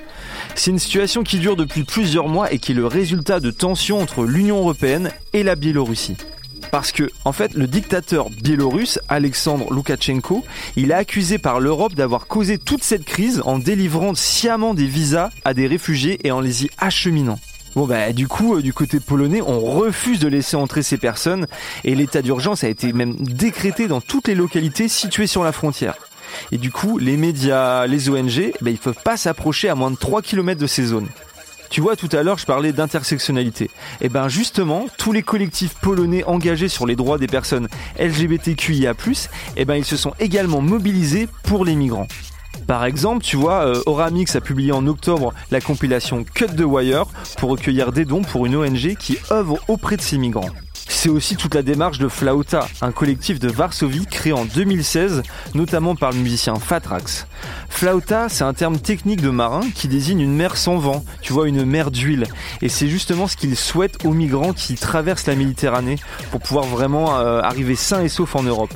C'est 0.56 0.72
une 0.72 0.80
situation 0.80 1.24
qui 1.24 1.40
dure 1.40 1.56
depuis 1.56 1.84
plusieurs 1.84 2.28
mois 2.28 2.52
et 2.52 2.60
qui 2.60 2.74
est 2.74 2.76
le 2.76 2.88
résultat 2.88 3.40
de 3.40 3.52
tensions 3.52 4.00
entre 4.00 4.24
l'Union 4.24 4.60
européenne 4.60 5.12
et 5.34 5.44
la 5.44 5.56
Biélorussie. 5.56 6.18
Parce 6.72 6.94
que, 6.94 7.12
en 7.26 7.34
fait, 7.34 7.54
le 7.54 7.68
dictateur 7.68 8.30
biélorusse, 8.30 9.00
Alexandre 9.10 9.72
Loukachenko, 9.72 10.46
il 10.78 10.92
est 10.92 10.96
accusé 10.96 11.38
par 11.38 11.60
l'Europe 11.60 11.96
d'avoir 11.96 12.28
causé 12.28 12.58
toute 12.58 12.84
cette 12.84 13.04
crise 13.04 13.42
en 13.46 13.60
délivrant 13.60 14.16
sciemment 14.16 14.74
des 14.74 14.86
visas 14.86 15.30
à 15.44 15.54
des 15.54 15.68
réfugiés 15.68 16.20
et 16.24 16.32
en 16.32 16.40
les 16.40 16.66
y 16.66 16.70
acheminant. 16.78 17.40
Bon 17.76 17.88
bah 17.88 18.12
du 18.12 18.28
coup 18.28 18.56
euh, 18.56 18.62
du 18.62 18.74
côté 18.74 19.00
polonais 19.00 19.42
on 19.42 19.62
refuse 19.62 20.20
de 20.20 20.28
laisser 20.28 20.58
entrer 20.58 20.84
ces 20.84 20.98
personnes 20.98 21.48
et 21.86 21.96
l'état 21.96 22.22
d'urgence 22.22 22.66
a 22.66 22.68
été 22.68 22.92
même 22.92 23.16
décrété 23.16 23.88
dans 23.88 24.02
toutes 24.02 24.28
les 24.28 24.36
localités 24.36 24.90
situées 24.90 25.26
sur 25.26 25.42
la 25.42 25.54
frontière. 25.54 25.96
Et 26.52 26.58
du 26.58 26.70
coup 26.70 26.98
les 26.98 27.16
médias, 27.16 27.88
les 27.88 28.10
ONG, 28.10 28.52
bah, 28.60 28.72
ils 28.72 28.78
peuvent 28.78 29.02
pas 29.02 29.16
s'approcher 29.16 29.70
à 29.70 29.76
moins 29.76 29.92
de 29.92 29.96
3 29.96 30.22
km 30.22 30.60
de 30.60 30.68
ces 30.68 30.84
zones. 30.84 31.08
Tu 31.72 31.80
vois, 31.80 31.96
tout 31.96 32.10
à 32.12 32.22
l'heure, 32.22 32.38
je 32.38 32.46
parlais 32.46 32.74
d'intersectionnalité. 32.74 33.66
Et 33.66 33.70
eh 34.02 34.10
ben 34.10 34.28
justement, 34.28 34.88
tous 34.98 35.14
les 35.14 35.24
collectifs 35.24 35.76
polonais 35.76 36.26
engagés 36.26 36.68
sur 36.68 36.86
les 36.86 36.98
droits 36.98 37.18
des 37.18 37.28
personnes 37.28 37.70
LGBTQIA+, 37.98 38.94
eh 39.56 39.66
ben 39.66 39.76
ils 39.76 39.86
se 39.86 39.96
sont 39.96 40.14
également 40.20 40.60
mobilisés 40.60 41.30
pour 41.44 41.64
les 41.64 41.76
migrants. 41.76 42.10
Par 42.68 42.84
exemple, 42.84 43.24
tu 43.24 43.38
vois, 43.38 43.66
euh, 43.66 43.82
Oramix 43.86 44.36
a 44.36 44.42
publié 44.42 44.74
en 44.74 44.86
octobre 44.86 45.34
la 45.50 45.62
compilation 45.62 46.26
Cut 46.26 46.48
the 46.58 46.66
Wire 46.66 47.06
pour 47.38 47.52
recueillir 47.52 47.94
des 47.94 48.04
dons 48.04 48.22
pour 48.22 48.46
une 48.46 48.58
ONG 48.58 48.96
qui 48.96 49.18
œuvre 49.32 49.58
auprès 49.70 49.96
de 49.96 50.02
ces 50.02 50.18
migrants. 50.18 50.50
C'est 50.94 51.10
aussi 51.10 51.36
toute 51.36 51.56
la 51.56 51.64
démarche 51.64 51.98
de 51.98 52.08
Flauta, 52.08 52.68
un 52.82 52.92
collectif 52.92 53.40
de 53.40 53.50
Varsovie 53.50 54.06
créé 54.06 54.34
en 54.34 54.46
2016, 54.46 55.24
notamment 55.56 55.96
par 55.96 56.12
le 56.12 56.20
musicien 56.20 56.54
Fatrax. 56.56 57.26
Flauta, 57.70 58.30
c'est 58.30 58.44
un 58.44 58.54
terme 58.54 58.78
technique 58.78 59.22
de 59.22 59.32
marin 59.32 59.62
qui 59.74 59.88
désigne 59.88 60.20
une 60.20 60.36
mer 60.36 60.58
sans 60.58 60.78
vent, 60.78 61.04
tu 61.22 61.34
vois, 61.34 61.48
une 61.48 61.66
mer 61.66 61.90
d'huile. 61.90 62.26
Et 62.62 62.70
c'est 62.70 62.88
justement 62.88 63.28
ce 63.28 63.36
qu'ils 63.36 63.56
souhaitent 63.56 64.06
aux 64.06 64.12
migrants 64.12 64.54
qui 64.54 64.76
traversent 64.76 65.26
la 65.26 65.36
Méditerranée 65.36 65.96
pour 66.30 66.40
pouvoir 66.40 66.66
vraiment 66.66 67.18
euh, 67.18 67.42
arriver 67.42 67.76
sains 67.76 68.04
et 68.04 68.10
saufs 68.10 68.36
en 68.36 68.44
Europe. 68.44 68.74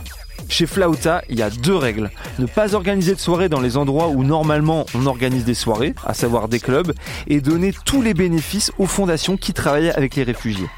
Chez 0.47 0.65
Flauta, 0.65 1.21
il 1.29 1.37
y 1.37 1.43
a 1.43 1.51
deux 1.51 1.75
règles. 1.75 2.09
Ne 2.39 2.47
pas 2.47 2.73
organiser 2.73 3.13
de 3.13 3.19
soirées 3.19 3.49
dans 3.49 3.61
les 3.61 3.77
endroits 3.77 4.07
où 4.07 4.23
normalement 4.23 4.87
on 4.95 5.05
organise 5.05 5.45
des 5.45 5.53
soirées, 5.53 5.93
à 6.03 6.15
savoir 6.15 6.47
des 6.47 6.59
clubs, 6.59 6.93
et 7.27 7.39
donner 7.39 7.71
tous 7.85 8.01
les 8.01 8.15
bénéfices 8.15 8.71
aux 8.79 8.87
fondations 8.87 9.37
qui 9.37 9.53
travaillent 9.53 9.91
avec 9.91 10.15
les 10.15 10.23
réfugiés. 10.23 10.69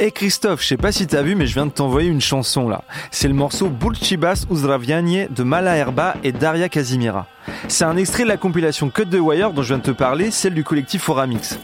Et 0.00 0.10
Christophe, 0.10 0.62
je 0.62 0.66
sais 0.66 0.76
pas 0.76 0.90
si 0.90 1.06
t'as 1.06 1.22
vu, 1.22 1.36
mais 1.36 1.46
je 1.46 1.54
viens 1.54 1.66
de 1.66 1.70
t'envoyer 1.70 2.08
une 2.08 2.20
chanson 2.20 2.68
là. 2.68 2.82
C'est 3.12 3.28
le 3.28 3.34
morceau 3.34 3.68
Bulchibas 3.68 4.44
Uzdravianie 4.50 5.28
de 5.30 5.42
Mala 5.44 5.76
et 6.24 6.32
Daria 6.32 6.68
Kazimira. 6.68 7.26
C'est 7.68 7.84
un 7.84 7.96
extrait 7.96 8.24
de 8.24 8.28
la 8.28 8.36
compilation 8.36 8.90
Cut 8.90 9.06
the 9.06 9.20
Wire 9.20 9.52
dont 9.52 9.62
je 9.62 9.68
viens 9.68 9.78
de 9.78 9.84
te 9.84 9.90
parler, 9.92 10.32
celle 10.32 10.54
du 10.54 10.64
collectif 10.64 11.02
Foramix. 11.02 11.60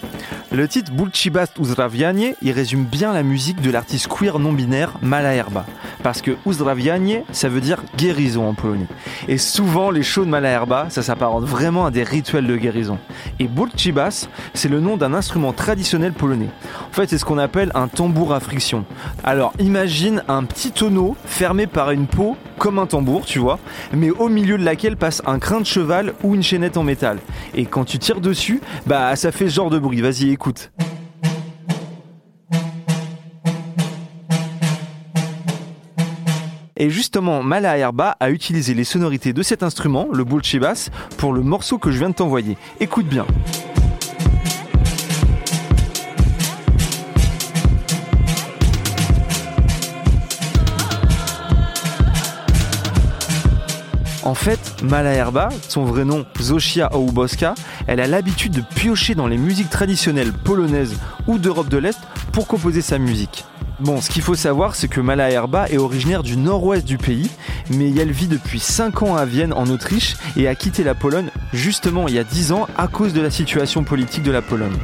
Le 0.52 0.68
titre 0.68 0.92
Bulchibast 0.92 1.58
Uzdravianie, 1.58 2.34
il 2.40 2.52
résume 2.52 2.84
bien 2.84 3.12
la 3.12 3.24
musique 3.24 3.60
de 3.60 3.70
l'artiste 3.70 4.06
queer 4.06 4.38
non-binaire 4.38 4.92
Malaherba. 5.02 5.66
Parce 6.02 6.22
que 6.22 6.32
Uzdravianie, 6.46 7.18
ça 7.32 7.48
veut 7.48 7.60
dire 7.60 7.82
guérison 7.96 8.48
en 8.48 8.54
polonais. 8.54 8.86
Et 9.28 9.38
souvent, 9.38 9.90
les 9.90 10.02
shows 10.02 10.24
de 10.24 10.30
Malaherba, 10.30 10.86
ça 10.88 11.02
s'apparente 11.02 11.44
vraiment 11.44 11.86
à 11.86 11.90
des 11.90 12.02
rituels 12.02 12.46
de 12.46 12.56
guérison. 12.56 12.98
Et 13.38 13.48
Bulchibas, 13.48 14.28
c'est 14.54 14.68
le 14.68 14.80
nom 14.80 14.96
d'un 14.96 15.14
instrument 15.14 15.52
traditionnel 15.52 16.12
polonais. 16.12 16.48
En 16.88 16.92
fait, 16.92 17.08
c'est 17.10 17.18
ce 17.18 17.24
qu'on 17.24 17.38
appelle 17.38 17.70
un 17.74 17.88
tambour 17.88 18.32
à 18.32 18.40
friction. 18.40 18.84
Alors, 19.24 19.52
imagine 19.58 20.22
un 20.28 20.44
petit 20.44 20.72
tonneau 20.72 21.16
fermé 21.24 21.66
par 21.66 21.90
une 21.90 22.06
peau 22.06 22.36
comme 22.58 22.78
un 22.78 22.86
tambour, 22.86 23.24
tu 23.24 23.38
vois, 23.38 23.58
mais 23.92 24.10
au 24.10 24.28
milieu 24.28 24.58
de 24.58 24.64
laquelle 24.64 24.96
passe 24.96 25.22
un 25.26 25.38
crin 25.38 25.60
de 25.60 25.66
cheval 25.66 26.14
ou 26.22 26.34
une 26.34 26.42
chaînette 26.42 26.76
en 26.76 26.82
métal. 26.82 27.18
Et 27.54 27.64
quand 27.64 27.84
tu 27.84 27.98
tires 27.98 28.20
dessus, 28.20 28.60
bah 28.86 29.16
ça 29.16 29.32
fait 29.32 29.48
ce 29.48 29.54
genre 29.54 29.70
de 29.70 29.78
bruit. 29.78 30.00
Vas-y, 30.00 30.30
écoute. 30.30 30.70
Et 36.80 36.88
justement, 36.88 37.42
Mala 37.42 37.76
Herba 37.76 38.16
a 38.20 38.30
utilisé 38.30 38.72
les 38.72 38.84
sonorités 38.84 39.34
de 39.34 39.42
cet 39.42 39.62
instrument, 39.62 40.08
le 40.10 40.24
bass, 40.24 40.90
pour 41.18 41.34
le 41.34 41.42
morceau 41.42 41.76
que 41.76 41.90
je 41.90 41.98
viens 41.98 42.08
de 42.08 42.14
t'envoyer. 42.14 42.56
Écoute 42.80 43.04
bien. 43.04 43.26
En 54.22 54.34
fait, 54.34 54.82
Malaherba, 54.82 55.50
son 55.68 55.84
vrai 55.84 56.06
nom 56.06 56.24
Zosia 56.40 56.96
Ołuboska, 56.96 57.54
elle 57.88 58.00
a 58.00 58.06
l'habitude 58.06 58.52
de 58.52 58.62
piocher 58.74 59.14
dans 59.14 59.26
les 59.26 59.36
musiques 59.36 59.68
traditionnelles 59.68 60.32
polonaises 60.32 60.96
ou 61.26 61.36
d'Europe 61.36 61.68
de 61.68 61.76
l'Est 61.76 61.98
pour 62.32 62.46
composer 62.46 62.80
sa 62.80 62.98
musique. 62.98 63.44
Bon, 63.80 64.02
ce 64.02 64.10
qu'il 64.10 64.20
faut 64.20 64.34
savoir, 64.34 64.74
c'est 64.74 64.88
que 64.88 65.00
Malaherba 65.00 65.66
est 65.70 65.78
originaire 65.78 66.22
du 66.22 66.36
nord-ouest 66.36 66.86
du 66.86 66.98
pays, 66.98 67.30
mais 67.70 67.90
elle 67.94 68.12
vit 68.12 68.28
depuis 68.28 68.60
5 68.60 69.02
ans 69.02 69.16
à 69.16 69.24
Vienne, 69.24 69.54
en 69.54 69.66
Autriche, 69.68 70.16
et 70.36 70.48
a 70.48 70.54
quitté 70.54 70.84
la 70.84 70.94
Pologne 70.94 71.30
justement 71.54 72.06
il 72.06 72.14
y 72.14 72.18
a 72.18 72.24
10 72.24 72.52
ans 72.52 72.68
à 72.76 72.88
cause 72.88 73.14
de 73.14 73.22
la 73.22 73.30
situation 73.30 73.82
politique 73.82 74.22
de 74.22 74.32
la 74.32 74.42
Pologne 74.42 74.76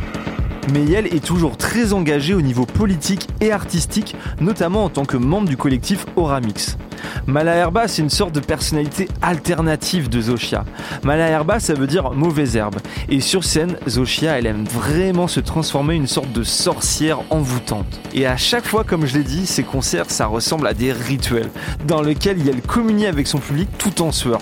mais 0.72 0.90
elle 0.90 1.06
est 1.06 1.24
toujours 1.24 1.56
très 1.56 1.92
engagée 1.92 2.34
au 2.34 2.42
niveau 2.42 2.66
politique 2.66 3.28
et 3.40 3.52
artistique, 3.52 4.16
notamment 4.40 4.84
en 4.84 4.88
tant 4.88 5.04
que 5.04 5.16
membre 5.16 5.48
du 5.48 5.56
collectif 5.56 6.06
Oramix. 6.16 6.76
Malaherba, 7.26 7.88
c'est 7.88 8.02
une 8.02 8.10
sorte 8.10 8.32
de 8.32 8.40
personnalité 8.40 9.08
alternative 9.22 10.08
de 10.08 10.20
Zoshia. 10.20 10.64
Malaherba, 11.02 11.60
ça 11.60 11.74
veut 11.74 11.86
dire 11.86 12.12
mauvaise 12.12 12.56
herbe. 12.56 12.76
Et 13.08 13.20
sur 13.20 13.44
scène, 13.44 13.76
Zoshia, 13.88 14.38
elle 14.38 14.46
aime 14.46 14.64
vraiment 14.64 15.28
se 15.28 15.40
transformer 15.40 15.94
une 15.94 16.06
sorte 16.06 16.32
de 16.32 16.42
sorcière 16.42 17.20
envoûtante. 17.30 18.00
Et 18.14 18.26
à 18.26 18.36
chaque 18.36 18.66
fois, 18.66 18.84
comme 18.84 19.06
je 19.06 19.18
l'ai 19.18 19.24
dit, 19.24 19.46
ses 19.46 19.62
concerts, 19.62 20.10
ça 20.10 20.26
ressemble 20.26 20.66
à 20.66 20.74
des 20.74 20.92
rituels, 20.92 21.50
dans 21.86 22.02
lesquels 22.02 22.48
elle 22.48 22.62
communie 22.62 23.06
avec 23.06 23.26
son 23.26 23.38
public 23.38 23.68
tout 23.78 24.02
en 24.02 24.12
sueur. 24.12 24.40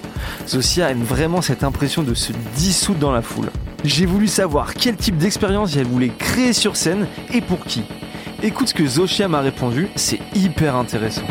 Zoshia 0.48 0.90
aime 0.90 1.02
vraiment 1.02 1.42
cette 1.42 1.64
impression 1.64 2.02
de 2.02 2.14
se 2.14 2.32
dissoudre 2.56 2.98
dans 2.98 3.12
la 3.12 3.22
foule. 3.22 3.50
J'ai 3.84 4.06
voulu 4.06 4.28
savoir 4.28 4.72
quel 4.72 4.96
type 4.96 5.18
d'expérience 5.18 5.76
elle 5.76 5.86
voulait 5.86 6.08
créer 6.08 6.54
sur 6.54 6.74
scène 6.74 7.06
et 7.34 7.42
pour 7.42 7.60
qui. 7.66 7.84
Écoute 8.42 8.68
ce 8.68 8.74
que 8.74 8.86
Zoshia 8.86 9.28
m'a 9.28 9.40
répondu, 9.40 9.88
c'est 9.94 10.20
hyper 10.34 10.74
intéressant. 10.74 11.26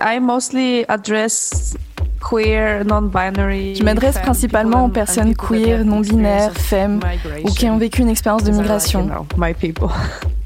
I 0.00 0.18
mostly 0.20 0.84
address 0.88 1.76
queer, 2.20 2.84
non-binary. 2.84 3.76
Je 3.76 3.84
m'adresse 3.84 4.18
principalement 4.18 4.86
aux 4.86 4.88
personnes 4.88 5.36
queer, 5.36 5.84
non-binaires, 5.84 6.54
femmes 6.54 6.98
ou 7.44 7.50
qui 7.52 7.70
ont 7.70 7.78
vécu 7.78 8.02
une 8.02 8.08
expérience 8.08 8.42
de 8.42 8.50
migration. 8.50 9.08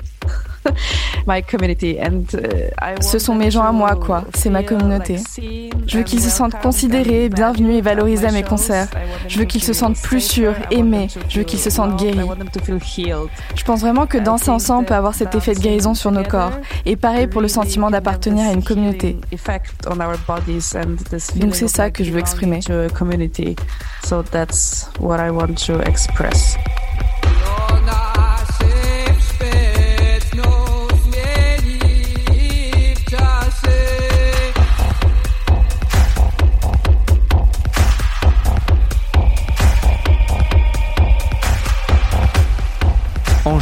Uh, 2.34 2.94
Ce 3.00 3.18
sont 3.18 3.34
mes 3.34 3.50
gens 3.50 3.64
à 3.64 3.72
moi, 3.72 3.96
quoi. 3.96 4.24
C'est 4.34 4.50
ma 4.50 4.62
communauté. 4.62 5.16
Je 5.86 5.98
veux 5.98 6.04
qu'ils 6.04 6.20
se 6.20 6.30
sentent 6.30 6.60
considérés, 6.60 7.28
bienvenus 7.28 7.78
et 7.78 7.80
valorisés 7.80 8.26
à 8.28 8.32
mes 8.32 8.42
concerts. 8.42 8.88
Je 9.28 9.38
veux 9.38 9.44
qu'ils 9.44 9.62
se 9.62 9.72
sentent 9.72 10.00
plus 10.00 10.20
sûrs, 10.20 10.54
aimés. 10.70 11.08
Je 11.28 11.38
veux 11.38 11.44
qu'ils 11.44 11.58
se 11.58 11.70
sentent 11.70 11.96
guéris. 11.96 12.18
Je 13.54 13.64
pense 13.64 13.80
vraiment 13.80 14.06
que 14.06 14.18
danser 14.18 14.50
ensemble 14.50 14.86
peut 14.86 14.94
avoir 14.94 15.14
cet 15.14 15.34
effet 15.34 15.54
de 15.54 15.60
guérison 15.60 15.94
sur 15.94 16.10
nos 16.12 16.22
corps. 16.24 16.52
Et 16.84 16.96
pareil 16.96 17.26
pour 17.26 17.40
le 17.40 17.48
sentiment 17.48 17.90
d'appartenir 17.90 18.46
à 18.48 18.52
une 18.52 18.62
communauté. 18.62 19.16
Donc 21.36 21.54
c'est 21.54 21.68
ça 21.68 21.90
que 21.90 22.04
je 22.04 22.10
veux 22.12 22.20
exprimer. 22.20 22.60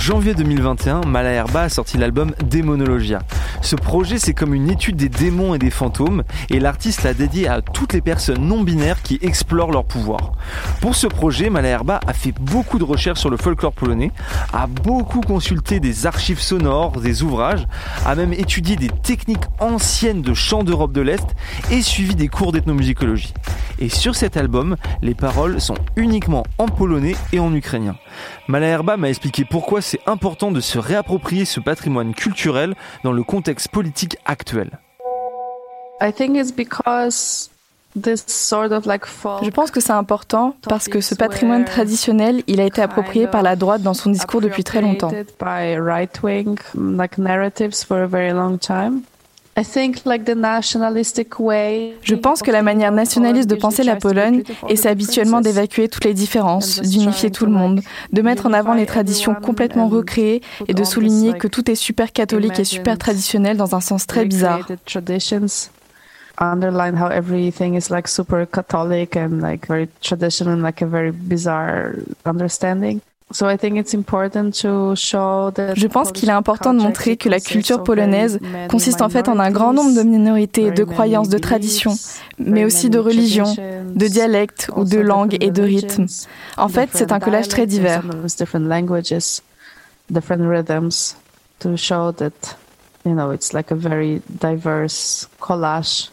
Janvier 0.04 0.34
2021, 0.34 1.00
Malaherba 1.06 1.62
a 1.62 1.68
sorti 1.70 1.96
l'album 1.96 2.32
Démonologia. 2.44 3.20
Ce 3.64 3.76
projet, 3.76 4.18
c'est 4.18 4.34
comme 4.34 4.52
une 4.52 4.68
étude 4.68 4.96
des 4.96 5.08
démons 5.08 5.54
et 5.54 5.58
des 5.58 5.70
fantômes, 5.70 6.22
et 6.50 6.60
l'artiste 6.60 7.02
l'a 7.02 7.14
dédié 7.14 7.48
à 7.48 7.62
toutes 7.62 7.94
les 7.94 8.02
personnes 8.02 8.46
non 8.46 8.62
binaires 8.62 9.00
qui 9.00 9.18
explorent 9.22 9.72
leur 9.72 9.86
pouvoir. 9.86 10.32
Pour 10.82 10.94
ce 10.94 11.06
projet, 11.06 11.48
Malaherba 11.48 11.98
a 12.06 12.12
fait 12.12 12.34
beaucoup 12.38 12.78
de 12.78 12.84
recherches 12.84 13.20
sur 13.20 13.30
le 13.30 13.38
folklore 13.38 13.72
polonais, 13.72 14.10
a 14.52 14.66
beaucoup 14.66 15.22
consulté 15.22 15.80
des 15.80 16.04
archives 16.04 16.40
sonores, 16.40 17.00
des 17.00 17.22
ouvrages, 17.22 17.66
a 18.04 18.14
même 18.14 18.34
étudié 18.34 18.76
des 18.76 18.90
techniques 18.90 19.46
anciennes 19.60 20.20
de 20.20 20.34
chant 20.34 20.62
d'Europe 20.62 20.92
de 20.92 21.00
l'Est 21.00 21.34
et 21.70 21.80
suivi 21.80 22.14
des 22.14 22.28
cours 22.28 22.52
d'ethnomusicologie. 22.52 23.32
Et 23.78 23.88
sur 23.88 24.14
cet 24.14 24.36
album, 24.36 24.76
les 25.00 25.14
paroles 25.14 25.58
sont 25.58 25.78
uniquement 25.96 26.44
en 26.58 26.66
polonais 26.66 27.16
et 27.32 27.40
en 27.40 27.52
ukrainien. 27.54 27.96
Malaherba 28.46 28.98
m'a 28.98 29.08
expliqué 29.08 29.44
pourquoi 29.44 29.80
c'est 29.80 30.00
important 30.06 30.52
de 30.52 30.60
se 30.60 30.78
réapproprier 30.78 31.46
ce 31.46 31.60
patrimoine 31.60 32.14
culturel 32.14 32.74
dans 33.02 33.12
le 33.12 33.22
contexte 33.22 33.53
politique 33.70 34.16
actuel. 34.24 34.78
Je 37.96 39.50
pense 39.50 39.70
que 39.70 39.80
c'est 39.80 39.92
important 39.92 40.56
parce 40.68 40.88
que 40.88 41.00
ce 41.00 41.14
patrimoine 41.14 41.64
traditionnel, 41.64 42.42
il 42.46 42.60
a 42.60 42.64
été 42.64 42.82
approprié 42.82 43.28
par 43.28 43.42
la 43.42 43.54
droite 43.56 43.82
dans 43.82 43.94
son 43.94 44.10
discours 44.10 44.40
depuis 44.40 44.64
très 44.64 44.80
longtemps. 44.80 45.12
Je 49.56 49.62
pense 52.14 52.42
que 52.42 52.50
la 52.50 52.62
manière 52.62 52.92
nationaliste 52.92 53.48
de 53.48 53.54
penser 53.54 53.84
la 53.84 53.96
Pologne 53.96 54.42
est 54.68 54.86
habituellement 54.86 55.40
d'évacuer 55.40 55.88
toutes 55.88 56.04
les 56.04 56.14
différences, 56.14 56.80
d'unifier 56.80 57.30
tout 57.30 57.46
le 57.46 57.52
monde, 57.52 57.80
de 58.12 58.22
mettre 58.22 58.46
en 58.46 58.52
avant 58.52 58.74
les 58.74 58.86
traditions 58.86 59.34
complètement 59.34 59.88
recréées 59.88 60.42
et 60.66 60.74
de 60.74 60.84
souligner 60.84 61.34
que 61.34 61.48
tout 61.48 61.70
est 61.70 61.76
super 61.76 62.12
catholique 62.12 62.58
et 62.58 62.64
super 62.64 62.98
traditionnel 62.98 63.56
dans 63.56 63.74
un 63.74 63.80
sens 63.80 64.06
très 64.06 64.24
bizarre. 64.24 64.66
underline 66.38 66.96
how 66.96 67.06
everything 67.06 67.76
is 67.76 67.90
like 67.90 68.08
super 68.08 68.46
catholic 68.46 69.16
and 69.16 69.40
like 69.40 69.66
very 69.66 69.88
traditional 70.00 70.52
and 70.52 70.62
like 70.62 70.82
a 70.82 70.86
very 70.86 71.12
bizarre 71.12 71.94
understanding. 72.24 73.00
Je 75.74 75.86
pense 75.86 76.12
qu'il 76.12 76.28
est 76.28 76.32
important 76.32 76.72
de 76.72 76.80
montrer 76.80 77.16
que 77.16 77.28
la 77.28 77.40
culture 77.40 77.82
polonaise 77.82 78.38
consiste 78.68 79.02
en 79.02 79.08
fait 79.08 79.28
en 79.28 79.38
un 79.38 79.50
grand 79.50 79.72
nombre 79.72 79.96
de 79.96 80.02
minorités, 80.02 80.70
de 80.70 80.84
croyances, 80.84 81.28
de 81.28 81.38
traditions, 81.38 81.94
mais 82.38 82.64
aussi 82.64 82.90
de 82.90 82.98
religions, 82.98 83.54
de 83.94 84.06
dialectes 84.06 84.70
ou 84.76 84.84
de 84.84 84.98
langues 84.98 85.36
et 85.40 85.50
de 85.50 85.62
rythmes. 85.62 86.06
En 86.56 86.68
fait, 86.68 86.90
c'est 86.92 87.12
un 87.12 87.18
collage 87.18 87.48
très 87.48 87.66
divers. 87.66 88.02
collage. 95.40 96.10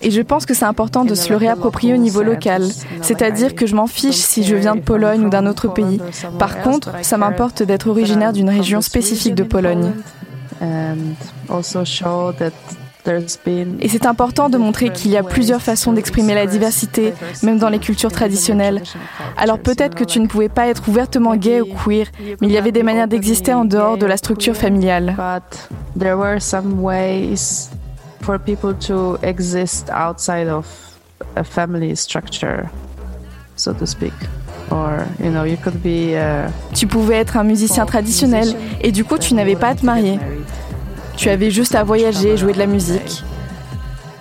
Et 0.00 0.10
je 0.10 0.22
pense 0.22 0.46
que 0.46 0.54
c'est 0.54 0.64
important 0.64 1.04
de 1.04 1.14
se 1.14 1.30
le 1.30 1.36
réapproprier 1.36 1.94
au 1.94 1.98
niveau 1.98 2.22
local. 2.22 2.64
C'est-à-dire 3.02 3.54
que 3.54 3.66
je 3.66 3.74
m'en 3.74 3.86
fiche 3.86 4.16
si 4.16 4.42
je 4.42 4.56
viens 4.56 4.74
de 4.74 4.80
Pologne 4.80 5.26
ou 5.26 5.30
d'un 5.30 5.46
autre 5.46 5.68
pays. 5.68 6.00
Par 6.38 6.62
contre, 6.62 6.92
ça 7.02 7.18
m'importe 7.18 7.62
d'être 7.62 7.88
originaire 7.88 8.32
d'une 8.32 8.48
région 8.48 8.80
spécifique 8.80 9.34
de 9.34 9.44
Pologne. 9.44 9.92
Et 13.80 13.88
c'est 13.88 14.06
important 14.06 14.48
de 14.48 14.58
montrer 14.58 14.90
qu'il 14.90 15.10
y 15.10 15.16
a 15.16 15.22
plusieurs 15.22 15.62
façons 15.62 15.92
d'exprimer 15.92 16.34
la 16.34 16.46
diversité, 16.46 17.14
même 17.42 17.58
dans 17.58 17.68
les 17.68 17.78
cultures 17.78 18.12
traditionnelles. 18.12 18.82
Alors 19.36 19.58
peut-être 19.58 19.94
que 19.94 20.04
tu 20.04 20.20
ne 20.20 20.26
pouvais 20.26 20.48
pas 20.48 20.66
être 20.66 20.88
ouvertement 20.88 21.36
gay 21.36 21.60
ou 21.60 21.66
queer, 21.66 22.06
mais 22.40 22.48
il 22.48 22.52
y 22.52 22.58
avait 22.58 22.72
des 22.72 22.82
manières 22.82 23.08
d'exister 23.08 23.54
en 23.54 23.64
dehors 23.64 23.96
de 23.98 24.06
la 24.06 24.16
structure 24.16 24.56
familiale 24.56 25.16
for 28.20 28.38
people 28.38 28.74
to 28.86 29.18
exist 29.22 29.88
outside 29.90 30.48
of 30.48 30.66
a 31.36 31.44
family 31.44 31.94
structure, 31.94 32.70
so 33.56 33.72
to 33.72 33.86
speak. 33.86 34.12
Or, 34.70 35.06
you 35.18 35.30
know, 35.30 35.44
you 35.44 35.56
could 35.56 35.82
be, 35.82 36.14
uh, 36.14 36.50
tu 36.74 36.86
pouvais 36.86 37.16
être 37.16 37.36
un 37.36 37.44
musicien 37.44 37.86
traditionnel 37.86 38.54
et 38.82 38.92
du 38.92 39.04
coup 39.04 39.18
tu 39.18 39.34
n'avais 39.34 39.56
pas 39.56 39.68
à 39.68 39.74
te 39.74 39.86
marier. 39.86 40.18
Tu 41.16 41.30
avais 41.30 41.50
juste 41.50 41.74
à 41.74 41.84
voyager 41.84 42.34
et 42.34 42.36
jouer 42.36 42.52
de 42.52 42.58
la 42.58 42.66
musique. 42.66 43.24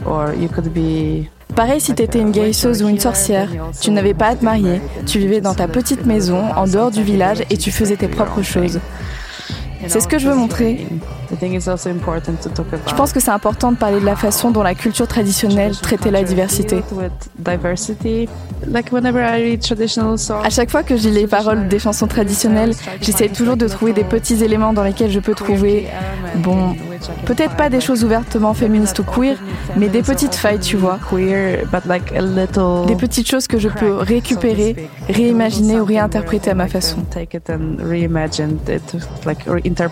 Or 0.05 0.33
you 0.33 0.47
could 0.47 0.71
be 0.73 1.27
Pareil 1.57 1.81
si 1.81 1.95
tu 1.95 2.03
étais 2.03 2.19
une 2.19 2.31
guérisseuse 2.31 2.83
ou 2.83 2.87
une 2.87 2.99
sorcière, 2.99 3.49
tu 3.81 3.89
n'avais 3.89 4.13
pas 4.13 4.27
à 4.27 4.35
te 4.35 4.45
marier, 4.45 4.79
tu 5.07 5.17
vivais 5.17 5.41
dans 5.41 5.55
ta 5.55 5.67
petite 5.67 6.05
maison, 6.05 6.43
en 6.55 6.67
dehors 6.67 6.91
du 6.91 7.01
village 7.01 7.39
et 7.49 7.57
tu 7.57 7.71
faisais 7.71 7.95
tes 7.95 8.07
propres 8.07 8.43
choses. 8.43 8.79
C'est 9.87 9.99
ce 9.99 10.07
que 10.07 10.19
je 10.19 10.27
veux 10.27 10.35
montrer. 10.35 10.87
Je 12.87 12.95
pense 12.95 13.11
que 13.11 13.19
c'est 13.19 13.31
important 13.31 13.71
de 13.71 13.77
parler 13.77 13.99
de 13.99 14.05
la 14.05 14.15
façon 14.15 14.51
dont 14.51 14.63
la 14.63 14.75
culture 14.75 15.07
traditionnelle 15.07 15.75
traitait 15.75 16.11
la 16.11 16.23
diversité. 16.23 16.83
À 20.43 20.49
chaque 20.49 20.71
fois 20.71 20.83
que 20.83 20.95
j'ai 20.97 21.11
les 21.11 21.27
paroles 21.27 21.67
des 21.67 21.79
chansons 21.79 22.07
traditionnelles, 22.07 22.73
j'essaie 23.01 23.29
toujours 23.29 23.57
de 23.57 23.67
trouver 23.67 23.93
des 23.93 24.03
petits 24.03 24.43
éléments 24.43 24.73
dans 24.73 24.83
lesquels 24.83 25.11
je 25.11 25.19
peux 25.19 25.35
trouver, 25.35 25.87
bon, 26.37 26.75
peut-être 27.25 27.55
pas 27.55 27.69
des 27.69 27.81
choses 27.81 28.03
ouvertement 28.03 28.53
féministes 28.53 28.99
ou 28.99 29.03
queer, 29.03 29.37
mais 29.75 29.89
des 29.89 30.01
petites 30.01 30.35
failles, 30.35 30.59
tu 30.59 30.77
vois. 30.77 30.97
Des 32.87 32.95
petites 32.95 33.29
choses 33.29 33.47
que 33.47 33.59
je 33.59 33.69
peux 33.69 33.93
récupérer, 33.93 34.89
réimaginer 35.09 35.79
ou 35.79 35.85
réinterpréter 35.85 36.51
à 36.51 36.55
ma 36.55 36.67
façon. 36.67 36.97
Je 39.77 39.83
sais 39.83 39.89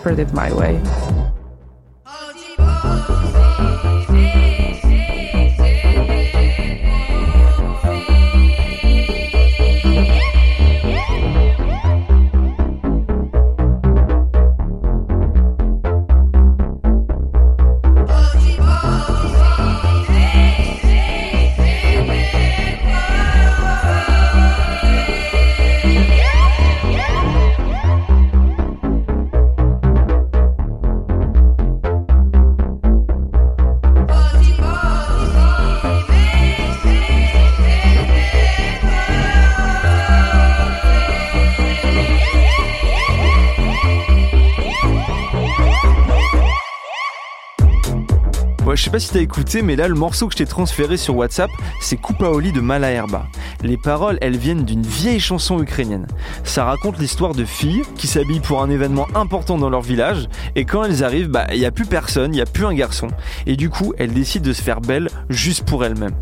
pas 48.96 49.00
si 49.00 49.10
t'as 49.10 49.20
écouté, 49.20 49.60
mais 49.60 49.76
là, 49.76 49.88
le 49.88 49.94
morceau 49.94 50.26
que 50.26 50.32
je 50.32 50.38
t'ai 50.38 50.46
transféré 50.46 50.96
sur 50.96 51.16
WhatsApp, 51.16 51.50
c'est 51.82 51.98
Kupaoli 51.98 52.50
de 52.50 52.62
Malaherba. 52.62 53.26
Les 53.62 53.76
paroles, 53.76 54.16
elles 54.22 54.38
viennent 54.38 54.64
d'une 54.64 54.86
vieille 54.86 55.20
chanson 55.20 55.60
ukrainienne. 55.60 56.06
Ça 56.44 56.64
raconte 56.64 56.98
l'histoire 56.98 57.34
de 57.34 57.44
filles 57.44 57.82
qui 57.96 58.06
s'habillent 58.06 58.40
pour 58.40 58.62
un 58.62 58.70
événement 58.70 59.06
important 59.14 59.58
dans 59.58 59.68
leur 59.68 59.82
village, 59.82 60.30
et 60.54 60.64
quand 60.64 60.82
elles 60.82 61.04
arrivent, 61.04 61.28
bah, 61.28 61.46
il 61.52 61.58
y 61.58 61.66
a 61.66 61.70
plus 61.70 61.84
personne, 61.84 62.34
il 62.34 62.38
y 62.38 62.40
a 62.40 62.46
plus 62.46 62.64
un 62.64 62.72
garçon. 62.72 63.08
Et 63.44 63.56
du 63.56 63.68
coup, 63.68 63.92
elles 63.98 64.14
décident 64.14 64.46
de 64.46 64.54
se 64.54 64.62
faire 64.62 64.80
belle 64.80 65.10
juste 65.28 65.66
pour 65.66 65.84
elles-mêmes. 65.84 66.16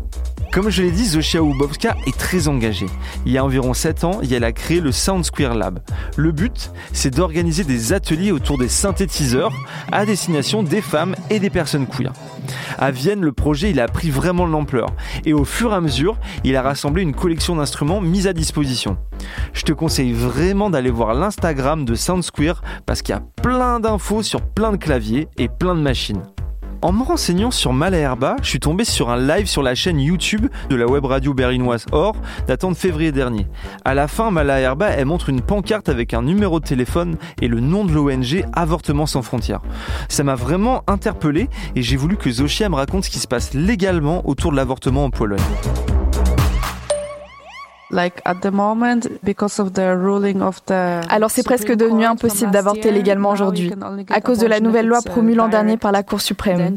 Comme 0.55 0.69
je 0.69 0.83
l'ai 0.83 0.91
dit, 0.91 1.03
Zosia 1.03 1.41
Ubowska 1.41 1.97
est 2.07 2.17
très 2.17 2.47
engagée. 2.47 2.85
Il 3.25 3.33
y 3.33 3.37
a 3.37 3.43
environ 3.43 3.73
7 3.73 4.05
ans, 4.05 4.21
elle 4.21 4.45
a 4.45 4.53
créé 4.53 4.79
le 4.79 4.93
Sound 4.93 5.25
Square 5.25 5.53
Lab. 5.53 5.79
Le 6.15 6.31
but, 6.31 6.71
c'est 6.93 7.13
d'organiser 7.13 7.65
des 7.65 7.91
ateliers 7.91 8.31
autour 8.31 8.57
des 8.57 8.69
synthétiseurs 8.69 9.51
à 9.91 10.05
destination 10.05 10.63
des 10.63 10.79
femmes 10.79 11.13
et 11.29 11.41
des 11.41 11.49
personnes 11.49 11.87
queer. 11.87 12.13
À 12.77 12.91
Vienne, 12.91 13.19
le 13.19 13.33
projet 13.33 13.71
il 13.71 13.81
a 13.81 13.89
pris 13.89 14.09
vraiment 14.09 14.47
de 14.47 14.53
l'ampleur 14.53 14.87
et 15.25 15.33
au 15.33 15.43
fur 15.43 15.73
et 15.73 15.75
à 15.75 15.81
mesure, 15.81 16.17
il 16.45 16.55
a 16.55 16.61
rassemblé 16.61 17.03
une 17.03 17.13
collection 17.13 17.57
d'instruments 17.57 17.99
mis 17.99 18.25
à 18.25 18.31
disposition. 18.31 18.95
Je 19.51 19.63
te 19.63 19.73
conseille 19.73 20.13
vraiment 20.13 20.69
d'aller 20.69 20.89
voir 20.89 21.15
l'Instagram 21.15 21.83
de 21.83 21.95
Sound 21.95 22.23
Square 22.23 22.61
parce 22.85 23.01
qu'il 23.01 23.13
y 23.13 23.17
a 23.17 23.23
plein 23.41 23.81
d'infos 23.81 24.23
sur 24.23 24.39
plein 24.39 24.71
de 24.71 24.77
claviers 24.77 25.27
et 25.37 25.49
plein 25.49 25.75
de 25.75 25.81
machines. 25.81 26.23
En 26.81 26.91
me 26.91 27.03
renseignant 27.03 27.51
sur 27.51 27.73
Malaherba, 27.73 28.35
je 28.41 28.49
suis 28.49 28.59
tombé 28.59 28.85
sur 28.85 29.09
un 29.09 29.17
live 29.17 29.47
sur 29.47 29.63
la 29.63 29.75
chaîne 29.75 29.99
YouTube 29.99 30.47
de 30.69 30.75
la 30.75 30.85
web 30.85 31.05
radio 31.05 31.33
berlinoise 31.33 31.85
Or, 31.91 32.15
datant 32.47 32.71
de 32.71 32.75
février 32.75 33.11
dernier. 33.11 33.47
À 33.83 33.93
la 33.93 34.07
fin, 34.07 34.31
Malaherba, 34.31 34.89
elle 34.89 35.05
montre 35.05 35.29
une 35.29 35.41
pancarte 35.41 35.89
avec 35.89 36.13
un 36.13 36.21
numéro 36.21 36.59
de 36.59 36.65
téléphone 36.65 37.17
et 37.41 37.47
le 37.47 37.59
nom 37.59 37.85
de 37.85 37.93
l'ONG 37.93 38.45
Avortement 38.53 39.05
sans 39.05 39.21
frontières. 39.21 39.61
Ça 40.09 40.23
m'a 40.23 40.35
vraiment 40.35 40.83
interpellé 40.87 41.49
et 41.75 41.81
j'ai 41.81 41.95
voulu 41.95 42.17
que 42.17 42.29
Zoshia 42.29 42.69
me 42.69 42.75
raconte 42.75 43.05
ce 43.05 43.09
qui 43.09 43.19
se 43.19 43.27
passe 43.27 43.53
légalement 43.53 44.27
autour 44.27 44.51
de 44.51 44.57
l'avortement 44.57 45.05
en 45.05 45.09
Pologne. 45.09 45.41
Alors 51.09 51.31
c'est 51.31 51.43
presque 51.43 51.75
devenu 51.75 52.05
impossible 52.05 52.51
d'avorter 52.51 52.91
légalement 52.91 53.29
aujourd'hui, 53.29 53.71
à 54.09 54.21
cause 54.21 54.39
de 54.39 54.47
la 54.47 54.59
nouvelle 54.59 54.87
loi 54.87 54.99
promue 55.01 55.35
l'an 55.35 55.47
dernier 55.47 55.77
par 55.77 55.91
la 55.91 56.03
Cour 56.03 56.21
suprême. 56.21 56.75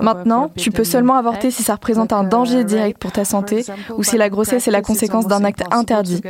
Maintenant, 0.00 0.50
tu 0.56 0.70
peux 0.70 0.84
seulement 0.84 1.14
avorter 1.16 1.50
si 1.50 1.62
ça 1.62 1.74
représente 1.74 2.12
un 2.12 2.24
danger 2.24 2.64
direct 2.64 2.98
pour 2.98 3.12
ta 3.12 3.24
santé 3.24 3.64
ou 3.96 4.02
si 4.02 4.16
la 4.16 4.28
grossesse 4.28 4.68
est 4.68 4.70
la 4.70 4.82
conséquence 4.82 5.26
d'un 5.26 5.44
acte 5.44 5.62
interdit, 5.70 6.20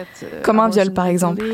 comme 0.43 0.61
un 0.61 0.69
viol 0.69 0.93
par 0.93 1.07
exemple. 1.07 1.45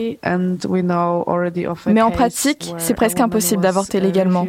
Mais 1.86 2.02
en 2.02 2.10
pratique, 2.10 2.74
c'est 2.78 2.94
presque 2.94 3.20
impossible 3.20 3.62
d'avorter 3.62 4.00
légalement. 4.00 4.46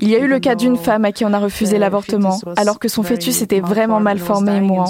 Il 0.00 0.08
y 0.08 0.16
a 0.16 0.18
eu 0.18 0.26
le 0.26 0.38
cas 0.40 0.54
d'une 0.54 0.76
femme 0.76 1.04
à 1.04 1.12
qui 1.12 1.24
on 1.24 1.32
a 1.32 1.38
refusé 1.38 1.78
l'avortement 1.78 2.38
alors 2.56 2.78
que 2.78 2.88
son 2.88 3.02
fœtus 3.02 3.42
était 3.42 3.60
vraiment 3.60 4.00
mal 4.00 4.18
formé 4.18 4.56
et 4.56 4.60
mourant. 4.60 4.88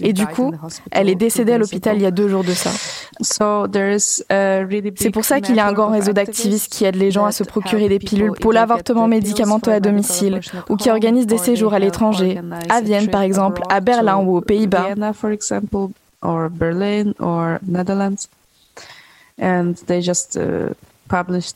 Et 0.00 0.12
du 0.12 0.26
coup, 0.26 0.52
elle 0.90 1.08
est 1.08 1.14
décédée 1.14 1.52
à 1.52 1.58
l'hôpital 1.58 1.96
il 1.96 2.02
y 2.02 2.06
a 2.06 2.10
deux 2.10 2.28
jours 2.28 2.44
de 2.44 2.52
ça. 2.52 2.70
C'est 4.96 5.10
pour 5.10 5.24
ça 5.24 5.40
qu'il 5.40 5.56
y 5.56 5.60
a 5.60 5.66
un 5.66 5.72
grand 5.72 5.90
réseau 5.90 6.12
d'activistes 6.12 6.72
qui 6.72 6.84
aident 6.84 6.96
les 6.96 7.10
gens 7.10 7.24
à 7.24 7.32
se 7.32 7.44
procurer 7.44 7.88
des 7.88 7.98
pilules 7.98 8.32
pour 8.40 8.52
l'avortement 8.52 9.08
médicamenteux 9.08 9.72
à 9.72 9.80
domicile 9.80 10.40
ou 10.68 10.76
qui 10.76 10.90
organisent 10.90 11.26
des 11.26 11.38
séjours 11.38 11.74
à 11.74 11.78
l'étranger, 11.78 12.40
à 12.68 12.80
Vienne 12.80 13.08
par 13.08 13.22
exemple, 13.22 13.62
à 13.68 13.80
Berlin 13.80 14.18
ou 14.18 14.36
aux 14.36 14.40
Pays-Bas. 14.40 14.88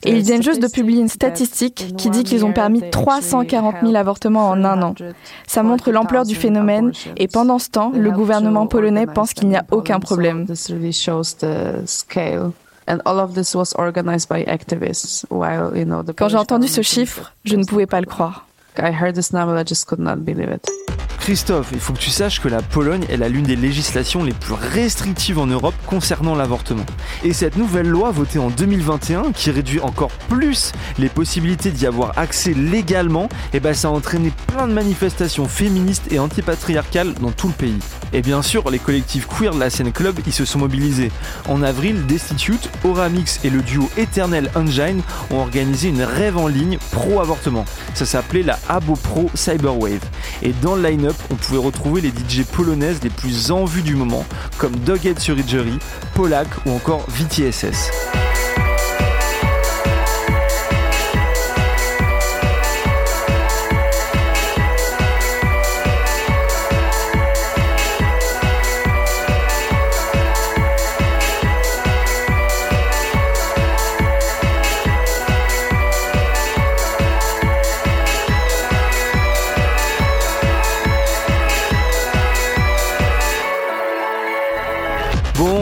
Et 0.05 0.11
ils 0.11 0.23
viennent 0.23 0.43
juste 0.43 0.61
de 0.61 0.67
publier 0.67 1.01
une 1.01 1.07
statistique 1.07 1.93
qui 1.97 2.09
dit 2.09 2.23
qu'ils 2.23 2.45
ont 2.45 2.53
permis 2.53 2.89
340 2.89 3.75
000 3.81 3.95
avortements 3.95 4.49
en 4.49 4.63
un 4.63 4.81
an. 4.81 4.93
Ça 5.47 5.63
montre 5.63 5.91
l'ampleur 5.91 6.25
du 6.25 6.35
phénomène 6.35 6.91
et 7.17 7.27
pendant 7.27 7.59
ce 7.59 7.69
temps, 7.69 7.91
le 7.93 8.11
gouvernement 8.11 8.67
polonais 8.67 9.07
pense 9.07 9.33
qu'il 9.33 9.47
n'y 9.47 9.57
a 9.57 9.65
aucun 9.71 9.99
problème. 9.99 10.45
Quand 16.15 16.29
j'ai 16.29 16.37
entendu 16.37 16.67
ce 16.67 16.81
chiffre, 16.81 17.33
je 17.43 17.55
ne 17.55 17.65
pouvais 17.65 17.85
pas 17.85 17.99
le 17.99 18.05
croire. 18.05 18.46
Christophe, 21.27 21.71
il 21.73 21.81
faut 21.81 21.91
que 21.91 21.99
tu 21.99 22.09
saches 22.09 22.39
que 22.39 22.47
la 22.47 22.61
Pologne 22.61 23.03
est 23.09 23.17
l'une 23.27 23.43
des 23.43 23.57
législations 23.57 24.23
les 24.23 24.31
plus 24.31 24.53
restrictives 24.53 25.37
en 25.39 25.45
Europe 25.45 25.73
concernant 25.85 26.35
l'avortement. 26.35 26.85
Et 27.25 27.33
cette 27.33 27.57
nouvelle 27.57 27.89
loi 27.89 28.11
votée 28.11 28.39
en 28.39 28.49
2021, 28.49 29.33
qui 29.33 29.51
réduit 29.51 29.81
encore 29.81 30.11
plus 30.29 30.71
les 30.97 31.09
possibilités 31.09 31.71
d'y 31.71 31.85
avoir 31.85 32.17
accès 32.17 32.53
légalement, 32.53 33.27
eh 33.51 33.59
ben 33.59 33.73
ça 33.73 33.89
a 33.89 33.91
entraîné 33.91 34.31
plein 34.47 34.69
de 34.69 34.73
manifestations 34.73 35.49
féministes 35.49 36.09
et 36.11 36.19
antipatriarcales 36.19 37.13
dans 37.15 37.31
tout 37.31 37.47
le 37.47 37.53
pays. 37.53 37.79
Et 38.13 38.21
bien 38.21 38.41
sûr, 38.41 38.71
les 38.71 38.79
collectifs 38.79 39.27
queer 39.27 39.53
de 39.53 39.59
la 39.59 39.69
scène 39.69 39.91
club 39.91 40.19
y 40.25 40.31
se 40.31 40.45
sont 40.45 40.59
mobilisés. 40.59 41.11
En 41.49 41.61
avril, 41.61 42.05
Destitute, 42.05 42.69
Oramix 42.85 43.41
et 43.43 43.49
le 43.49 43.61
duo 43.63 43.89
Eternal 43.97 44.49
Engine 44.55 45.01
ont 45.31 45.39
organisé 45.39 45.89
une 45.89 46.03
rêve 46.03 46.37
en 46.37 46.47
ligne 46.47 46.77
pro-avortement. 46.91 47.65
Ça 47.95 48.05
s'appelait 48.05 48.43
la 48.43 48.57
Abo 48.69 48.95
Pro 48.95 49.29
Cyberwave. 49.33 50.03
Et 50.41 50.53
dans 50.61 50.75
le 50.75 50.87
line-up, 50.87 51.15
on 51.31 51.35
pouvait 51.35 51.59
retrouver 51.59 52.01
les 52.01 52.09
DJ 52.09 52.43
polonaises 52.45 52.99
les 53.03 53.09
plus 53.09 53.51
en 53.51 53.65
vue 53.65 53.81
du 53.81 53.95
moment, 53.95 54.25
comme 54.57 54.75
Doghead 54.75 55.19
Surgery, 55.19 55.79
Polak 56.13 56.47
ou 56.65 56.71
encore 56.71 57.05
VTSS. 57.09 58.16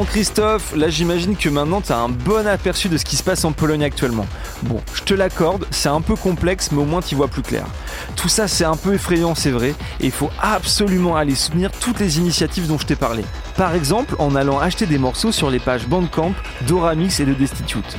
Christophe, 0.05 0.75
là 0.75 0.89
j'imagine 0.89 1.35
que 1.35 1.49
maintenant 1.49 1.81
tu 1.81 1.91
as 1.91 1.97
un 1.97 2.09
bon 2.09 2.47
aperçu 2.47 2.89
de 2.89 2.97
ce 2.97 3.05
qui 3.05 3.15
se 3.15 3.23
passe 3.23 3.45
en 3.45 3.51
Pologne 3.51 3.83
actuellement. 3.83 4.25
Bon, 4.63 4.81
je 4.93 5.03
te 5.03 5.13
l'accorde, 5.13 5.65
c'est 5.71 5.89
un 5.89 6.01
peu 6.01 6.15
complexe, 6.15 6.71
mais 6.71 6.81
au 6.81 6.85
moins 6.85 7.01
tu 7.01 7.15
vois 7.15 7.27
plus 7.27 7.41
clair. 7.41 7.65
Tout 8.15 8.29
ça 8.29 8.47
c'est 8.47 8.63
un 8.63 8.75
peu 8.75 8.93
effrayant, 8.93 9.35
c'est 9.35 9.51
vrai, 9.51 9.69
et 9.99 10.05
il 10.05 10.11
faut 10.11 10.29
absolument 10.41 11.15
aller 11.15 11.35
soutenir 11.35 11.71
toutes 11.71 11.99
les 11.99 12.17
initiatives 12.17 12.67
dont 12.67 12.77
je 12.77 12.85
t'ai 12.85 12.95
parlé. 12.95 13.23
Par 13.57 13.75
exemple, 13.75 14.15
en 14.19 14.35
allant 14.35 14.59
acheter 14.59 14.85
des 14.85 14.97
morceaux 14.97 15.31
sur 15.31 15.49
les 15.49 15.59
pages 15.59 15.87
Bandcamp, 15.87 16.33
Doramix 16.67 17.19
et 17.19 17.25
de 17.25 17.33
Destitute. 17.33 17.97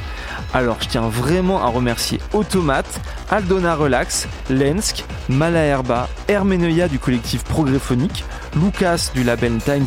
Alors 0.55 0.79
je 0.81 0.89
tiens 0.89 1.09
vraiment 1.09 1.63
à 1.63 1.67
remercier 1.67 2.21
Automate, 2.33 3.01
Aldona 3.31 3.75
Relax, 3.75 4.27
Lensk, 4.51 5.05
Malaherba, 5.29 6.09
Hermenoia 6.29 6.89
du 6.89 6.99
collectif 6.99 7.45
Progréphonique, 7.45 8.25
Lucas 8.55 9.11
du 9.15 9.25
label 9.25 9.59
Time 9.59 9.87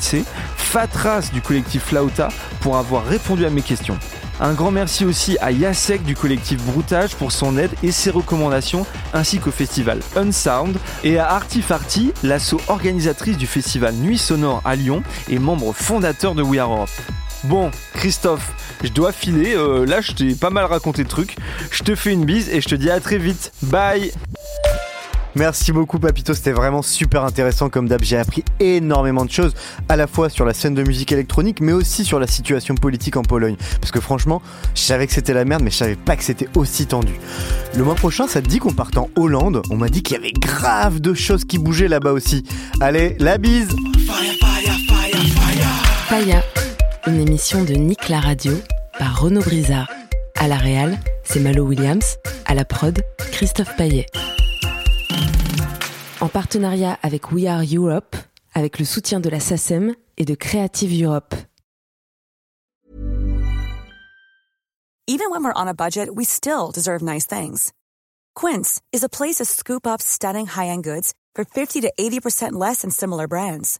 Fatras 0.56 1.32
du 1.34 1.42
collectif 1.42 1.86
Flauta 1.86 2.30
pour 2.60 2.78
avoir 2.78 3.06
répondu 3.06 3.46
à 3.46 3.50
mes 3.50 3.64
questions. 3.64 3.98
Un 4.42 4.54
grand 4.54 4.72
merci 4.72 5.04
aussi 5.04 5.38
à 5.42 5.52
Yasek 5.52 6.04
du 6.04 6.16
collectif 6.16 6.64
Broutage 6.64 7.16
pour 7.16 7.32
son 7.32 7.58
aide 7.58 7.72
et 7.84 7.92
ses 7.92 8.10
recommandations, 8.10 8.86
ainsi 9.14 9.40
qu'au 9.40 9.52
festival 9.52 10.00
Unsound, 10.16 10.78
et 11.04 11.20
à 11.20 11.32
Artifarty, 11.32 12.14
l'asso 12.24 12.56
organisatrice 12.68 13.38
du 13.38 13.48
festival 13.48 13.96
Nuit 13.96 14.18
Sonore 14.18 14.62
à 14.64 14.76
Lyon 14.76 15.04
et 15.28 15.40
membre 15.40 15.74
fondateur 15.74 16.36
de 16.36 16.44
We 16.44 16.60
Are 16.60 16.72
Europe. 16.72 16.90
Bon, 17.46 17.72
Christophe, 17.94 18.52
je 18.84 18.90
dois 18.90 19.14
filer, 19.14 19.56
euh, 19.56 19.86
là 19.86 20.02
je 20.02 20.12
t'ai 20.12 20.36
pas 20.36 20.50
mal 20.50 20.66
raconté 20.66 21.04
de 21.04 21.10
trucs, 21.10 21.38
je 21.72 21.84
te 21.84 21.96
fais 21.96 22.12
une 22.12 22.26
bise 22.26 22.50
et 22.50 22.60
je 22.60 22.68
te 22.68 22.76
dis 22.76 22.90
à 22.90 23.00
très 23.00 23.18
vite. 23.18 23.54
Bye 23.64 24.12
Merci 25.36 25.72
beaucoup 25.72 26.00
Papito, 26.00 26.34
c'était 26.34 26.52
vraiment 26.52 26.82
super 26.82 27.24
intéressant 27.24 27.70
comme 27.70 27.88
d'hab. 27.88 28.04
J'ai 28.04 28.18
appris 28.18 28.44
énormément 28.60 29.24
de 29.24 29.32
choses, 29.32 29.54
à 29.88 29.96
la 29.96 30.08
fois 30.08 30.28
sur 30.28 30.44
la 30.44 30.54
scène 30.54 30.74
de 30.74 30.84
musique 30.84 31.14
électronique, 31.14 31.62
mais 31.62 31.72
aussi 31.72 32.04
sur 32.04 32.20
la 32.20 32.28
situation 32.28 32.76
politique 32.76 33.16
en 33.16 33.22
Pologne. 33.22 33.56
Parce 33.80 33.92
que 33.92 34.02
franchement, 34.02 34.42
je 34.76 34.82
savais 34.82 35.08
que 35.08 35.14
c'était 35.14 35.34
la 35.34 35.46
merde, 35.46 35.62
mais 35.64 35.72
je 35.72 35.78
savais 35.78 35.96
pas 35.96 36.18
que 36.18 36.24
c'était 36.24 36.50
aussi 36.56 36.88
tendu. 36.88 37.14
Le 37.76 37.84
mois 37.84 37.96
prochain, 37.96 38.28
ça 38.28 38.42
te 38.42 38.48
dit 38.48 38.60
qu'on 38.60 38.74
part 38.74 38.92
en 38.98 39.08
Hollande? 39.16 39.62
On 39.70 39.78
m'a 39.78 39.88
dit 39.88 40.04
qu'il 40.04 40.18
y 40.18 40.20
avait 40.20 40.34
grave 40.34 41.00
de 41.00 41.14
choses 41.14 41.46
qui 41.46 41.58
bougeaient 41.58 41.88
là-bas 41.88 42.12
aussi. 42.12 42.44
Allez, 42.82 43.16
la 43.20 43.38
bise 43.38 43.70
Faya, 46.10 46.42
une 47.10 47.28
émission 47.28 47.64
de 47.64 47.74
Nick 47.74 48.08
la 48.10 48.20
radio 48.20 48.54
par 48.98 49.22
Renaud 49.22 49.42
Brizard. 49.42 49.90
À 50.36 50.48
la 50.48 50.58
réal, 50.58 51.00
c'est 51.24 51.40
Malo 51.40 51.64
Williams. 51.64 52.18
À 52.46 52.54
la 52.54 52.66
prod, 52.66 53.02
Christophe 53.32 53.76
Paillet. 53.76 54.06
en 56.22 56.28
partenariat 56.28 57.00
avec 57.02 57.32
We 57.32 57.46
Are 57.46 57.64
Europe, 57.64 58.16
avec 58.54 58.78
le 58.78 58.86
soutien 58.86 59.20
de 59.20 59.30
la 59.30 59.40
SACEM 59.40 59.96
et 60.18 60.26
de 60.26 60.36
Creative 60.36 60.92
Europe. 61.04 61.36
Even 65.08 65.32
when 65.32 65.44
we're 65.44 65.54
on 65.56 65.68
a 65.68 65.74
budget, 65.74 66.14
we 66.14 66.26
still 66.26 66.72
deserve 66.72 67.02
nice 67.02 67.26
things. 67.26 67.72
Quince 68.36 68.80
is 68.92 69.04
a 69.04 69.10
place 69.10 69.38
to 69.38 69.46
scoop 69.46 69.88
up 69.88 70.02
stunning 70.02 70.46
high-end 70.46 70.84
goods 70.84 71.14
for 71.34 71.44
50 71.44 71.82
to 71.82 71.92
80% 72.00 72.52
less 72.54 72.82
than 72.82 72.92
similar 72.92 73.28
brands. 73.28 73.80